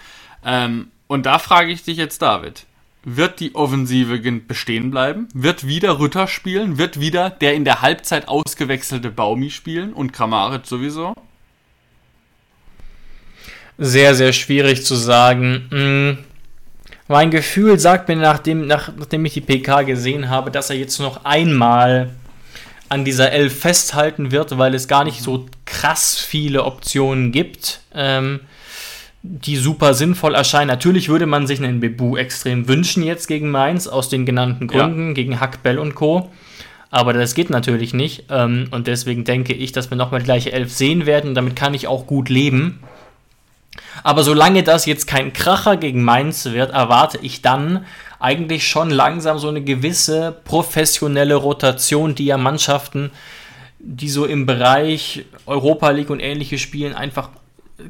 Ähm, 0.45 0.91
und 1.07 1.27
da 1.27 1.39
frage 1.39 1.73
ich 1.73 1.83
dich 1.83 1.97
jetzt, 1.97 2.23
David. 2.23 2.67
Wird 3.03 3.41
die 3.41 3.55
Offensive 3.55 4.19
bestehen 4.41 4.91
bleiben? 4.91 5.29
Wird 5.33 5.67
wieder 5.67 5.99
Rütter 5.99 6.27
spielen? 6.27 6.77
Wird 6.77 7.01
wieder 7.01 7.31
der 7.31 7.55
in 7.55 7.65
der 7.65 7.81
Halbzeit 7.81 8.29
ausgewechselte 8.29 9.11
Baumi 9.11 9.51
spielen 9.51 9.95
und 9.95 10.13
Kramaric 10.13 10.67
sowieso? 10.67 11.15
Sehr, 13.79 14.15
sehr 14.15 14.35
schwierig 14.35 14.85
zu 14.85 14.95
sagen. 14.97 15.67
Hm. 15.71 16.19
Mein 17.09 17.31
Gefühl 17.31 17.79
sagt 17.79 18.09
mir, 18.09 18.17
nachdem, 18.17 18.67
nach, 18.67 18.93
nachdem 18.95 19.25
ich 19.25 19.33
die 19.33 19.41
PK 19.41 19.83
gesehen 19.83 20.29
habe, 20.29 20.51
dass 20.51 20.69
er 20.69 20.77
jetzt 20.77 21.01
noch 21.01 21.25
einmal 21.25 22.11
an 22.91 23.05
dieser 23.05 23.33
Elf 23.33 23.59
festhalten 23.61 24.31
wird, 24.31 24.59
weil 24.59 24.75
es 24.75 24.89
gar 24.89 25.05
nicht 25.05 25.23
so 25.23 25.47
krass 25.65 26.19
viele 26.19 26.65
Optionen 26.65 27.33
gibt. 27.33 27.81
Ähm, 27.95 28.41
die 29.23 29.57
super 29.57 29.95
sinnvoll 29.95 30.35
erscheinen. 30.35 30.69
Natürlich 30.69 31.09
würde 31.09 31.27
man 31.27 31.47
sich 31.47 31.63
einen 31.63 31.81
Bebu 31.81 32.17
extrem 32.17 32.69
wünschen 32.69 33.03
jetzt 33.03 33.27
gegen 33.27 33.51
Mainz, 33.51 33.87
aus 33.87 34.09
den 34.09 34.25
genannten 34.25 34.67
Gründen, 34.67 35.09
ja. 35.09 35.15
gegen 35.15 35.41
Hackbell 35.41 35.79
und 35.79 35.95
Co. 35.95 36.31
Aber 36.91 37.13
das 37.13 37.35
geht 37.35 37.51
natürlich 37.51 37.95
nicht. 37.95 38.25
Ähm, 38.31 38.69
und 38.71 38.87
deswegen 38.87 39.25
denke 39.25 39.53
ich, 39.53 39.73
dass 39.73 39.91
wir 39.91 39.97
nochmal 39.97 40.21
die 40.21 40.25
gleiche 40.25 40.53
Elf 40.53 40.73
sehen 40.73 41.07
werden. 41.07 41.35
Damit 41.35 41.55
kann 41.55 41.75
ich 41.75 41.87
auch 41.87 42.07
gut 42.07 42.29
leben. 42.29 42.81
Aber 44.03 44.25
solange 44.25 44.63
das 44.63 44.87
jetzt 44.87 45.07
kein 45.07 45.33
Kracher 45.33 45.77
gegen 45.77 46.03
Mainz 46.03 46.47
wird, 46.47 46.73
erwarte 46.73 47.19
ich 47.23 47.43
dann 47.43 47.85
eigentlich 48.19 48.69
schon 48.69 48.91
langsam 48.91 49.39
so 49.39 49.49
eine 49.49 49.63
gewisse 49.63 50.37
professionelle 50.45 51.37
Rotation, 51.37 52.15
die 52.15 52.27
ja 52.27 52.37
Mannschaften, 52.37 53.11
die 53.79 54.09
so 54.09 54.27
im 54.27 54.47
Bereich 54.47 55.25
Europa 55.47 55.91
League 55.91 56.11
und 56.11 56.21
ähnliche 56.21 56.59
spielen, 56.59 56.95
einfach 56.95 57.31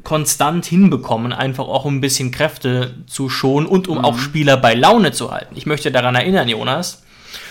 konstant 0.03 0.65
hinbekommen, 0.65 1.33
einfach 1.33 1.67
auch 1.67 1.85
um 1.85 1.97
ein 1.97 2.01
bisschen 2.01 2.31
Kräfte 2.31 2.95
zu 3.07 3.29
schonen 3.29 3.67
und 3.67 3.87
um 3.87 3.99
mhm. 3.99 4.05
auch 4.05 4.17
Spieler 4.17 4.57
bei 4.57 4.73
Laune 4.73 5.11
zu 5.11 5.31
halten. 5.31 5.55
Ich 5.55 5.65
möchte 5.65 5.91
daran 5.91 6.15
erinnern, 6.15 6.47
Jonas, 6.47 7.03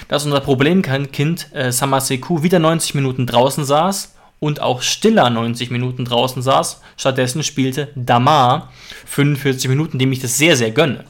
dass 0.09 0.25
unser 0.25 0.41
Problemkind 0.41 1.55
äh, 1.55 1.73
Samaseku 1.73 2.43
wieder 2.43 2.59
90 2.59 2.95
Minuten 2.95 3.27
draußen 3.27 3.65
saß 3.65 4.15
und 4.41 4.61
auch 4.61 4.83
Stiller 4.83 5.31
90 5.31 5.71
Minuten 5.71 6.05
draußen 6.05 6.43
saß. 6.43 6.81
Stattdessen 6.97 7.43
spielte 7.43 7.89
Damar 7.95 8.73
45 9.07 9.69
Minuten, 9.69 9.99
dem 9.99 10.11
ich 10.13 10.21
das 10.21 10.37
sehr, 10.39 10.57
sehr 10.57 10.71
gönne. 10.71 11.05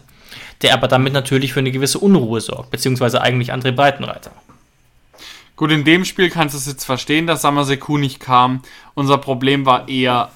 Der 0.63 0.75
aber 0.75 0.89
damit 0.89 1.15
natürlich 1.15 1.55
für 1.55 1.61
eine 1.61 1.71
gewisse 1.71 1.99
Unruhe 1.99 2.41
sorgt, 2.41 2.71
beziehungsweise 2.71 3.23
eigentlich 3.23 3.53
André 3.53 3.73
Breitenreiter. 3.73 4.33
Gut, 5.57 5.71
in 5.71 5.85
dem 5.85 6.05
Spiel 6.05 6.31
kannst 6.31 6.55
du 6.55 6.59
es 6.59 6.67
jetzt 6.67 6.85
verstehen, 6.85 7.27
dass 7.27 7.43
Samaseku 7.43 7.99
nicht 7.99 8.19
kam. 8.19 8.63
Unser 8.95 9.19
Problem 9.19 9.67
war 9.67 9.89
eher 9.89 10.31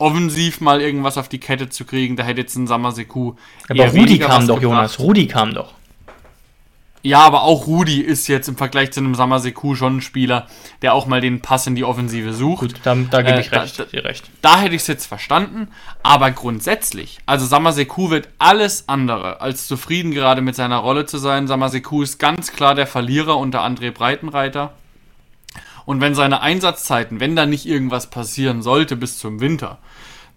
offensiv 0.00 0.60
mal 0.60 0.80
irgendwas 0.80 1.18
auf 1.18 1.28
die 1.28 1.38
Kette 1.38 1.68
zu 1.68 1.84
kriegen. 1.84 2.16
Da 2.16 2.24
hätte 2.24 2.40
jetzt 2.40 2.56
ein 2.56 2.66
Samaseku. 2.66 3.34
Aber 3.68 3.86
Rudi 3.88 4.18
kam 4.18 4.46
doch, 4.46 4.60
gebracht. 4.60 4.62
Jonas. 4.62 4.98
Rudi 4.98 5.26
kam 5.26 5.54
doch. 5.54 5.74
Ja, 7.02 7.20
aber 7.20 7.44
auch 7.44 7.66
Rudi 7.66 8.00
ist 8.02 8.28
jetzt 8.28 8.48
im 8.48 8.56
Vergleich 8.56 8.90
zu 8.90 9.00
einem 9.00 9.14
Samaseku 9.14 9.74
schon 9.74 9.98
ein 9.98 10.00
Spieler, 10.02 10.46
der 10.82 10.92
auch 10.92 11.06
mal 11.06 11.22
den 11.22 11.40
Pass 11.40 11.66
in 11.66 11.74
die 11.74 11.84
Offensive 11.84 12.34
sucht. 12.34 12.60
Gut, 12.60 12.74
da, 12.82 12.94
da 12.94 13.22
gebe 13.22 13.40
ich 13.40 13.50
äh, 13.52 13.58
recht, 13.58 13.78
da, 13.78 13.84
da, 13.90 14.00
recht. 14.00 14.30
Da 14.42 14.58
hätte 14.58 14.74
ich 14.74 14.82
es 14.82 14.86
jetzt 14.86 15.06
verstanden, 15.06 15.68
aber 16.02 16.30
grundsätzlich, 16.30 17.18
also 17.24 17.46
Samaseku 17.46 18.10
wird 18.10 18.28
alles 18.38 18.86
andere 18.86 19.40
als 19.40 19.66
zufrieden 19.66 20.10
gerade 20.10 20.42
mit 20.42 20.56
seiner 20.56 20.76
Rolle 20.76 21.06
zu 21.06 21.16
sein. 21.16 21.46
Samaseku 21.46 22.02
ist 22.02 22.18
ganz 22.18 22.52
klar 22.52 22.74
der 22.74 22.86
Verlierer 22.86 23.38
unter 23.38 23.64
André 23.64 23.92
Breitenreiter. 23.92 24.74
Und 25.84 26.00
wenn 26.00 26.14
seine 26.14 26.40
Einsatzzeiten, 26.40 27.20
wenn 27.20 27.36
da 27.36 27.46
nicht 27.46 27.66
irgendwas 27.66 28.10
passieren 28.10 28.62
sollte 28.62 28.96
bis 28.96 29.18
zum 29.18 29.40
Winter, 29.40 29.78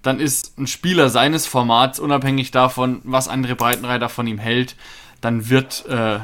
dann 0.01 0.19
ist 0.19 0.57
ein 0.57 0.67
Spieler 0.67 1.09
seines 1.09 1.47
Formats, 1.47 1.99
unabhängig 1.99 2.51
davon, 2.51 3.01
was 3.03 3.29
André 3.29 3.55
Breitenreiter 3.55 4.09
von 4.09 4.27
ihm 4.27 4.37
hält, 4.37 4.75
dann 5.21 5.49
wird 5.49 5.85
äh, 5.87 6.19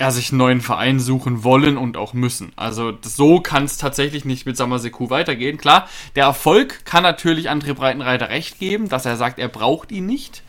er 0.00 0.10
sich 0.10 0.30
einen 0.30 0.38
neuen 0.38 0.60
Verein 0.60 0.98
suchen 0.98 1.44
wollen 1.44 1.76
und 1.76 1.96
auch 1.96 2.14
müssen. 2.14 2.52
Also 2.56 2.92
so 3.02 3.40
kann 3.40 3.64
es 3.64 3.76
tatsächlich 3.76 4.24
nicht 4.24 4.46
mit 4.46 4.56
Samaseku 4.56 5.10
weitergehen. 5.10 5.58
Klar, 5.58 5.88
der 6.16 6.24
Erfolg 6.24 6.84
kann 6.84 7.02
natürlich 7.02 7.50
André 7.50 7.74
Breitenreiter 7.74 8.30
recht 8.30 8.58
geben, 8.58 8.88
dass 8.88 9.06
er 9.06 9.16
sagt, 9.16 9.38
er 9.38 9.48
braucht 9.48 9.92
ihn 9.92 10.06
nicht. 10.06 10.42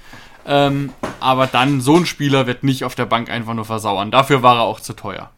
Ähm, 0.48 0.92
aber 1.20 1.48
dann, 1.48 1.82
so 1.82 1.98
ein 1.98 2.06
Spieler 2.06 2.48
wird 2.48 2.64
nicht 2.64 2.84
auf 2.86 2.96
der 2.96 3.06
Bank 3.06 3.30
einfach 3.30 3.54
nur 3.54 3.66
versauern. 3.66 4.10
Dafür 4.10 4.42
war 4.42 4.56
er 4.56 4.64
auch 4.64 4.80
zu 4.80 4.94
teuer. 4.94 5.30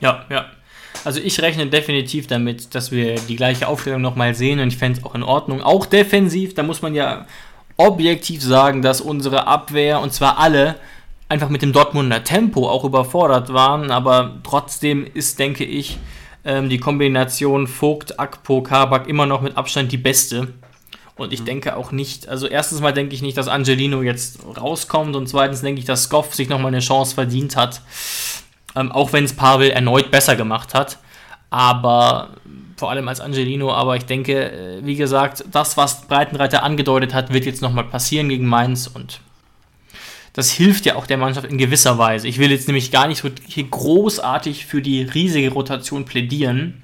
Ja, 0.00 0.24
ja. 0.30 0.46
Also 1.06 1.20
ich 1.20 1.40
rechne 1.40 1.68
definitiv 1.68 2.26
damit, 2.26 2.74
dass 2.74 2.90
wir 2.90 3.14
die 3.14 3.36
gleiche 3.36 3.68
Aufstellung 3.68 4.02
nochmal 4.02 4.34
sehen 4.34 4.58
und 4.58 4.66
ich 4.66 4.76
fände 4.76 4.98
es 4.98 5.04
auch 5.04 5.14
in 5.14 5.22
Ordnung. 5.22 5.62
Auch 5.62 5.86
defensiv, 5.86 6.54
da 6.54 6.64
muss 6.64 6.82
man 6.82 6.96
ja 6.96 7.26
objektiv 7.76 8.42
sagen, 8.42 8.82
dass 8.82 9.00
unsere 9.00 9.46
Abwehr, 9.46 10.00
und 10.00 10.12
zwar 10.12 10.38
alle, 10.38 10.74
einfach 11.28 11.48
mit 11.48 11.62
dem 11.62 11.72
Dortmunder 11.72 12.24
Tempo 12.24 12.68
auch 12.68 12.82
überfordert 12.82 13.52
waren, 13.52 13.92
aber 13.92 14.38
trotzdem 14.42 15.06
ist, 15.14 15.38
denke 15.38 15.62
ich, 15.62 15.96
ähm, 16.44 16.68
die 16.68 16.78
Kombination 16.78 17.68
Vogt, 17.68 18.18
Akpo, 18.18 18.62
Kabak 18.62 19.06
immer 19.06 19.26
noch 19.26 19.42
mit 19.42 19.56
Abstand 19.56 19.92
die 19.92 19.98
beste. 19.98 20.54
Und 21.14 21.32
ich 21.32 21.42
mhm. 21.42 21.44
denke 21.44 21.76
auch 21.76 21.92
nicht, 21.92 22.26
also 22.26 22.48
erstens 22.48 22.80
mal 22.80 22.92
denke 22.92 23.14
ich 23.14 23.22
nicht, 23.22 23.38
dass 23.38 23.46
Angelino 23.46 24.02
jetzt 24.02 24.40
rauskommt 24.56 25.14
und 25.14 25.28
zweitens 25.28 25.60
denke 25.60 25.78
ich, 25.78 25.86
dass 25.86 26.02
Skoff 26.02 26.34
sich 26.34 26.48
nochmal 26.48 26.72
eine 26.72 26.80
Chance 26.80 27.14
verdient 27.14 27.54
hat. 27.54 27.80
Ähm, 28.76 28.92
auch 28.92 29.12
wenn 29.12 29.24
es 29.24 29.34
Pavel 29.34 29.70
erneut 29.70 30.10
besser 30.10 30.36
gemacht 30.36 30.74
hat. 30.74 30.98
Aber 31.50 32.30
vor 32.76 32.90
allem 32.90 33.08
als 33.08 33.20
Angelino, 33.20 33.72
aber 33.72 33.96
ich 33.96 34.04
denke, 34.04 34.52
äh, 34.52 34.84
wie 34.84 34.96
gesagt, 34.96 35.44
das, 35.50 35.76
was 35.76 36.02
Breitenreiter 36.02 36.62
angedeutet 36.62 37.14
hat, 37.14 37.32
wird 37.32 37.46
jetzt 37.46 37.62
nochmal 37.62 37.84
passieren 37.84 38.28
gegen 38.28 38.46
Mainz 38.46 38.86
und 38.86 39.20
das 40.34 40.50
hilft 40.50 40.84
ja 40.84 40.96
auch 40.96 41.06
der 41.06 41.16
Mannschaft 41.16 41.46
in 41.46 41.56
gewisser 41.56 41.96
Weise. 41.96 42.28
Ich 42.28 42.38
will 42.38 42.50
jetzt 42.50 42.68
nämlich 42.68 42.90
gar 42.90 43.08
nicht 43.08 43.22
so 43.22 43.30
großartig 43.70 44.66
für 44.66 44.82
die 44.82 45.00
riesige 45.02 45.50
Rotation 45.50 46.04
plädieren, 46.04 46.82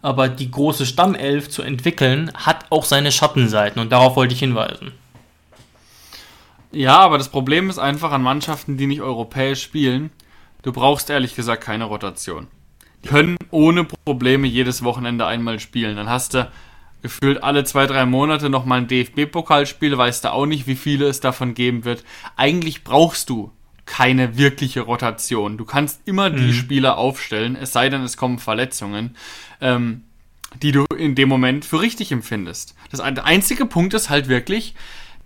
aber 0.00 0.28
die 0.28 0.50
große 0.50 0.86
Stammelf 0.86 1.50
zu 1.50 1.60
entwickeln, 1.60 2.32
hat 2.34 2.64
auch 2.70 2.86
seine 2.86 3.12
Schattenseiten 3.12 3.82
und 3.82 3.92
darauf 3.92 4.16
wollte 4.16 4.32
ich 4.32 4.40
hinweisen. 4.40 4.92
Ja, 6.72 6.96
aber 6.96 7.18
das 7.18 7.28
Problem 7.28 7.68
ist 7.68 7.78
einfach 7.78 8.12
an 8.12 8.22
Mannschaften, 8.22 8.78
die 8.78 8.86
nicht 8.86 9.02
europäisch 9.02 9.62
spielen, 9.62 10.10
du 10.66 10.72
brauchst 10.72 11.08
ehrlich 11.10 11.36
gesagt 11.36 11.62
keine 11.62 11.84
Rotation. 11.84 12.48
Die 13.04 13.08
können 13.08 13.36
ohne 13.52 13.84
Probleme 13.84 14.48
jedes 14.48 14.82
Wochenende 14.82 15.24
einmal 15.24 15.60
spielen. 15.60 15.96
Dann 15.96 16.10
hast 16.10 16.34
du 16.34 16.50
gefühlt 17.02 17.44
alle 17.44 17.62
zwei, 17.62 17.86
drei 17.86 18.04
Monate 18.04 18.50
nochmal 18.50 18.80
ein 18.80 18.88
DFB-Pokalspiel, 18.88 19.96
weißt 19.96 20.24
du 20.24 20.32
auch 20.32 20.46
nicht, 20.46 20.66
wie 20.66 20.74
viele 20.74 21.06
es 21.06 21.20
davon 21.20 21.54
geben 21.54 21.84
wird. 21.84 22.02
Eigentlich 22.34 22.82
brauchst 22.82 23.30
du 23.30 23.52
keine 23.84 24.36
wirkliche 24.36 24.80
Rotation. 24.80 25.56
Du 25.56 25.64
kannst 25.64 26.00
immer 26.04 26.30
die 26.30 26.48
mhm. 26.48 26.52
Spieler 26.52 26.98
aufstellen, 26.98 27.54
es 27.54 27.72
sei 27.72 27.88
denn, 27.88 28.02
es 28.02 28.16
kommen 28.16 28.40
Verletzungen, 28.40 29.14
ähm, 29.60 30.02
die 30.60 30.72
du 30.72 30.84
in 30.98 31.14
dem 31.14 31.28
Moment 31.28 31.64
für 31.64 31.80
richtig 31.80 32.10
empfindest. 32.10 32.74
Das 32.90 32.98
einzige 32.98 33.66
Punkt 33.66 33.94
ist 33.94 34.10
halt 34.10 34.26
wirklich, 34.26 34.74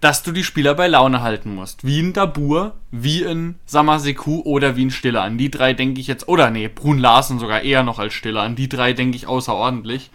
dass 0.01 0.23
du 0.23 0.33
die 0.33 0.45
Spieler 0.45 0.75
bei 0.75 0.89
Laune 0.89 1.21
halten 1.21 1.55
musst. 1.55 1.85
Wie 1.85 2.01
ein 2.01 2.13
Dabur, 2.13 2.75
wie 2.91 3.25
ein 3.25 3.59
Samaseku 3.67 4.41
oder 4.41 4.77
wie 4.77 4.87
ein 4.87 4.91
Stiller. 4.91 5.23
An 5.23 5.37
die 5.37 5.51
drei 5.51 5.75
denke 5.75 6.01
ich 6.01 6.07
jetzt, 6.07 6.27
oder 6.27 6.51
nee, 6.51 6.69
Brun 6.69 6.99
Larsen 6.99 7.39
sogar 7.39 7.63
eher 7.63 7.83
noch 7.83 7.99
als 7.99 8.15
Stiller. 8.15 8.43
An 8.43 8.57
die 8.57 8.69
drei 8.69 8.95
denke 8.95 9.17
ich 9.17 9.27
außerordentlich. 9.27 10.11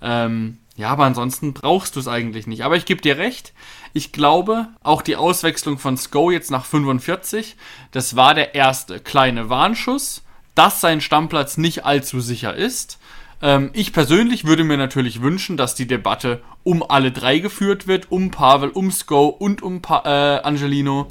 Ähm, 0.00 0.58
ja, 0.76 0.90
aber 0.90 1.04
ansonsten 1.04 1.54
brauchst 1.54 1.96
du 1.96 2.00
es 2.00 2.08
eigentlich 2.08 2.46
nicht. 2.46 2.62
Aber 2.62 2.76
ich 2.76 2.84
gebe 2.84 3.00
dir 3.00 3.18
recht. 3.18 3.52
Ich 3.94 4.12
glaube, 4.12 4.68
auch 4.82 5.02
die 5.02 5.16
Auswechslung 5.16 5.78
von 5.78 5.96
Sko 5.96 6.30
jetzt 6.30 6.50
nach 6.50 6.66
45, 6.66 7.56
das 7.92 8.14
war 8.14 8.34
der 8.34 8.54
erste 8.54 9.00
kleine 9.00 9.48
Warnschuss, 9.48 10.22
dass 10.54 10.80
sein 10.80 11.00
Stammplatz 11.00 11.56
nicht 11.56 11.84
allzu 11.84 12.20
sicher 12.20 12.54
ist. 12.54 12.98
Ähm, 13.42 13.70
ich 13.72 13.92
persönlich 13.92 14.44
würde 14.44 14.64
mir 14.64 14.76
natürlich 14.76 15.20
wünschen, 15.20 15.56
dass 15.56 15.74
die 15.74 15.86
Debatte 15.86 16.42
um 16.62 16.82
alle 16.88 17.12
drei 17.12 17.38
geführt 17.38 17.86
wird, 17.86 18.10
um 18.10 18.30
Pavel, 18.30 18.70
um 18.70 18.90
Sko 18.90 19.26
und 19.26 19.62
um 19.62 19.82
pa 19.82 20.02
äh, 20.04 20.42
Angelino. 20.42 21.08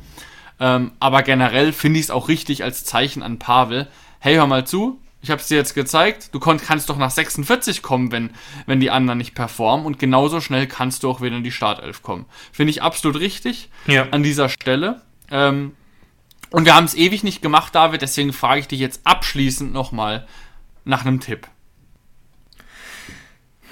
Ähm, 0.59 0.91
aber 0.99 1.23
generell 1.23 1.73
finde 1.73 1.99
ich 1.99 2.05
es 2.05 2.11
auch 2.11 2.27
richtig 2.27 2.63
als 2.63 2.85
Zeichen 2.85 3.23
an 3.23 3.39
Pavel. 3.39 3.87
Hey, 4.19 4.35
hör 4.35 4.47
mal 4.47 4.65
zu, 4.65 4.99
ich 5.21 5.31
habe 5.31 5.41
es 5.41 5.47
dir 5.47 5.57
jetzt 5.57 5.73
gezeigt, 5.73 6.29
du 6.33 6.39
kannst 6.39 6.89
doch 6.89 6.97
nach 6.97 7.09
46 7.09 7.81
kommen, 7.81 8.11
wenn, 8.11 8.29
wenn 8.67 8.79
die 8.79 8.91
anderen 8.91 9.17
nicht 9.17 9.33
performen 9.33 9.85
und 9.85 9.97
genauso 9.97 10.39
schnell 10.39 10.67
kannst 10.67 11.03
du 11.03 11.09
auch 11.09 11.19
wieder 11.19 11.35
in 11.35 11.43
die 11.43 11.51
Startelf 11.51 12.03
kommen. 12.03 12.25
Finde 12.51 12.69
ich 12.69 12.81
absolut 12.81 13.19
richtig 13.19 13.69
ja. 13.87 14.07
an 14.11 14.21
dieser 14.21 14.49
Stelle. 14.49 15.01
Ähm, 15.31 15.73
und 16.51 16.65
wir 16.65 16.75
haben 16.75 16.85
es 16.85 16.93
ewig 16.93 17.23
nicht 17.23 17.41
gemacht, 17.41 17.73
David, 17.73 18.01
deswegen 18.01 18.33
frage 18.33 18.61
ich 18.61 18.67
dich 18.67 18.79
jetzt 18.79 19.01
abschließend 19.03 19.73
nochmal 19.73 20.27
nach 20.83 21.05
einem 21.05 21.19
Tipp. 21.19 21.47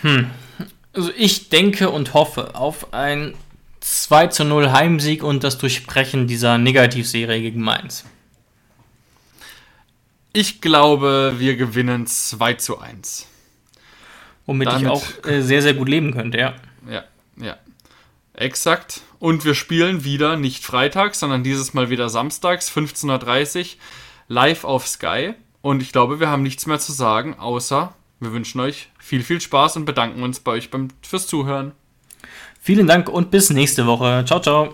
Hm. 0.03 0.29
Also 0.93 1.11
ich 1.17 1.49
denke 1.49 1.89
und 1.89 2.13
hoffe 2.13 2.55
auf 2.55 2.93
ein 2.93 3.33
2 3.79 4.27
zu 4.27 4.45
0 4.45 4.71
Heimsieg 4.71 5.23
und 5.23 5.43
das 5.43 5.57
Durchbrechen 5.57 6.27
dieser 6.27 6.57
Negativserie 6.57 7.41
gegen 7.41 7.61
Mainz. 7.61 8.05
Ich 10.31 10.61
glaube, 10.61 11.35
wir 11.37 11.55
gewinnen 11.57 12.07
2 12.07 12.53
zu 12.53 12.79
1. 12.79 13.27
Womit 14.45 14.67
Damit, 14.67 14.81
ich 14.81 14.87
auch 14.87 15.03
äh, 15.25 15.41
sehr, 15.41 15.61
sehr 15.61 15.73
gut 15.73 15.89
leben 15.89 16.13
könnte, 16.13 16.37
ja. 16.37 16.55
Ja, 16.89 17.03
ja. 17.37 17.57
Exakt. 18.33 19.01
Und 19.19 19.45
wir 19.45 19.53
spielen 19.53 20.03
wieder 20.03 20.37
nicht 20.37 20.63
freitags, 20.63 21.19
sondern 21.19 21.43
dieses 21.43 21.73
Mal 21.73 21.89
wieder 21.89 22.09
samstags, 22.09 22.71
15.30 22.71 23.59
Uhr, 23.59 23.65
live 24.27 24.63
auf 24.63 24.87
Sky. 24.87 25.33
Und 25.61 25.81
ich 25.81 25.91
glaube, 25.91 26.19
wir 26.19 26.29
haben 26.29 26.43
nichts 26.43 26.65
mehr 26.65 26.79
zu 26.79 26.91
sagen, 26.91 27.35
außer 27.37 27.93
wir 28.19 28.31
wünschen 28.31 28.59
euch 28.59 28.89
viel, 29.03 29.21
viel 29.21 29.41
Spaß 29.41 29.75
und 29.75 29.85
bedanken 29.85 30.23
uns 30.23 30.39
bei 30.39 30.53
euch 30.53 30.71
beim, 30.71 30.87
fürs 31.01 31.27
Zuhören. 31.27 31.73
Vielen 32.61 32.87
Dank 32.87 33.09
und 33.09 33.31
bis 33.31 33.49
nächste 33.49 33.85
Woche. 33.85 34.23
Ciao, 34.25 34.39
ciao. 34.39 34.73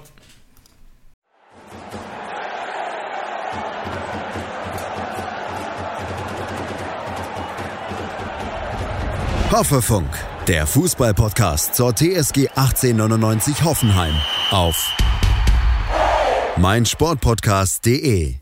Hoffefunk, 9.51 10.07
der 10.47 10.67
Fußballpodcast 10.67 11.73
zur 11.73 11.95
TSG 11.95 12.49
1899 12.49 13.63
Hoffenheim 13.63 14.13
auf 14.51 14.95
meinsportpodcast.de. 16.57 18.38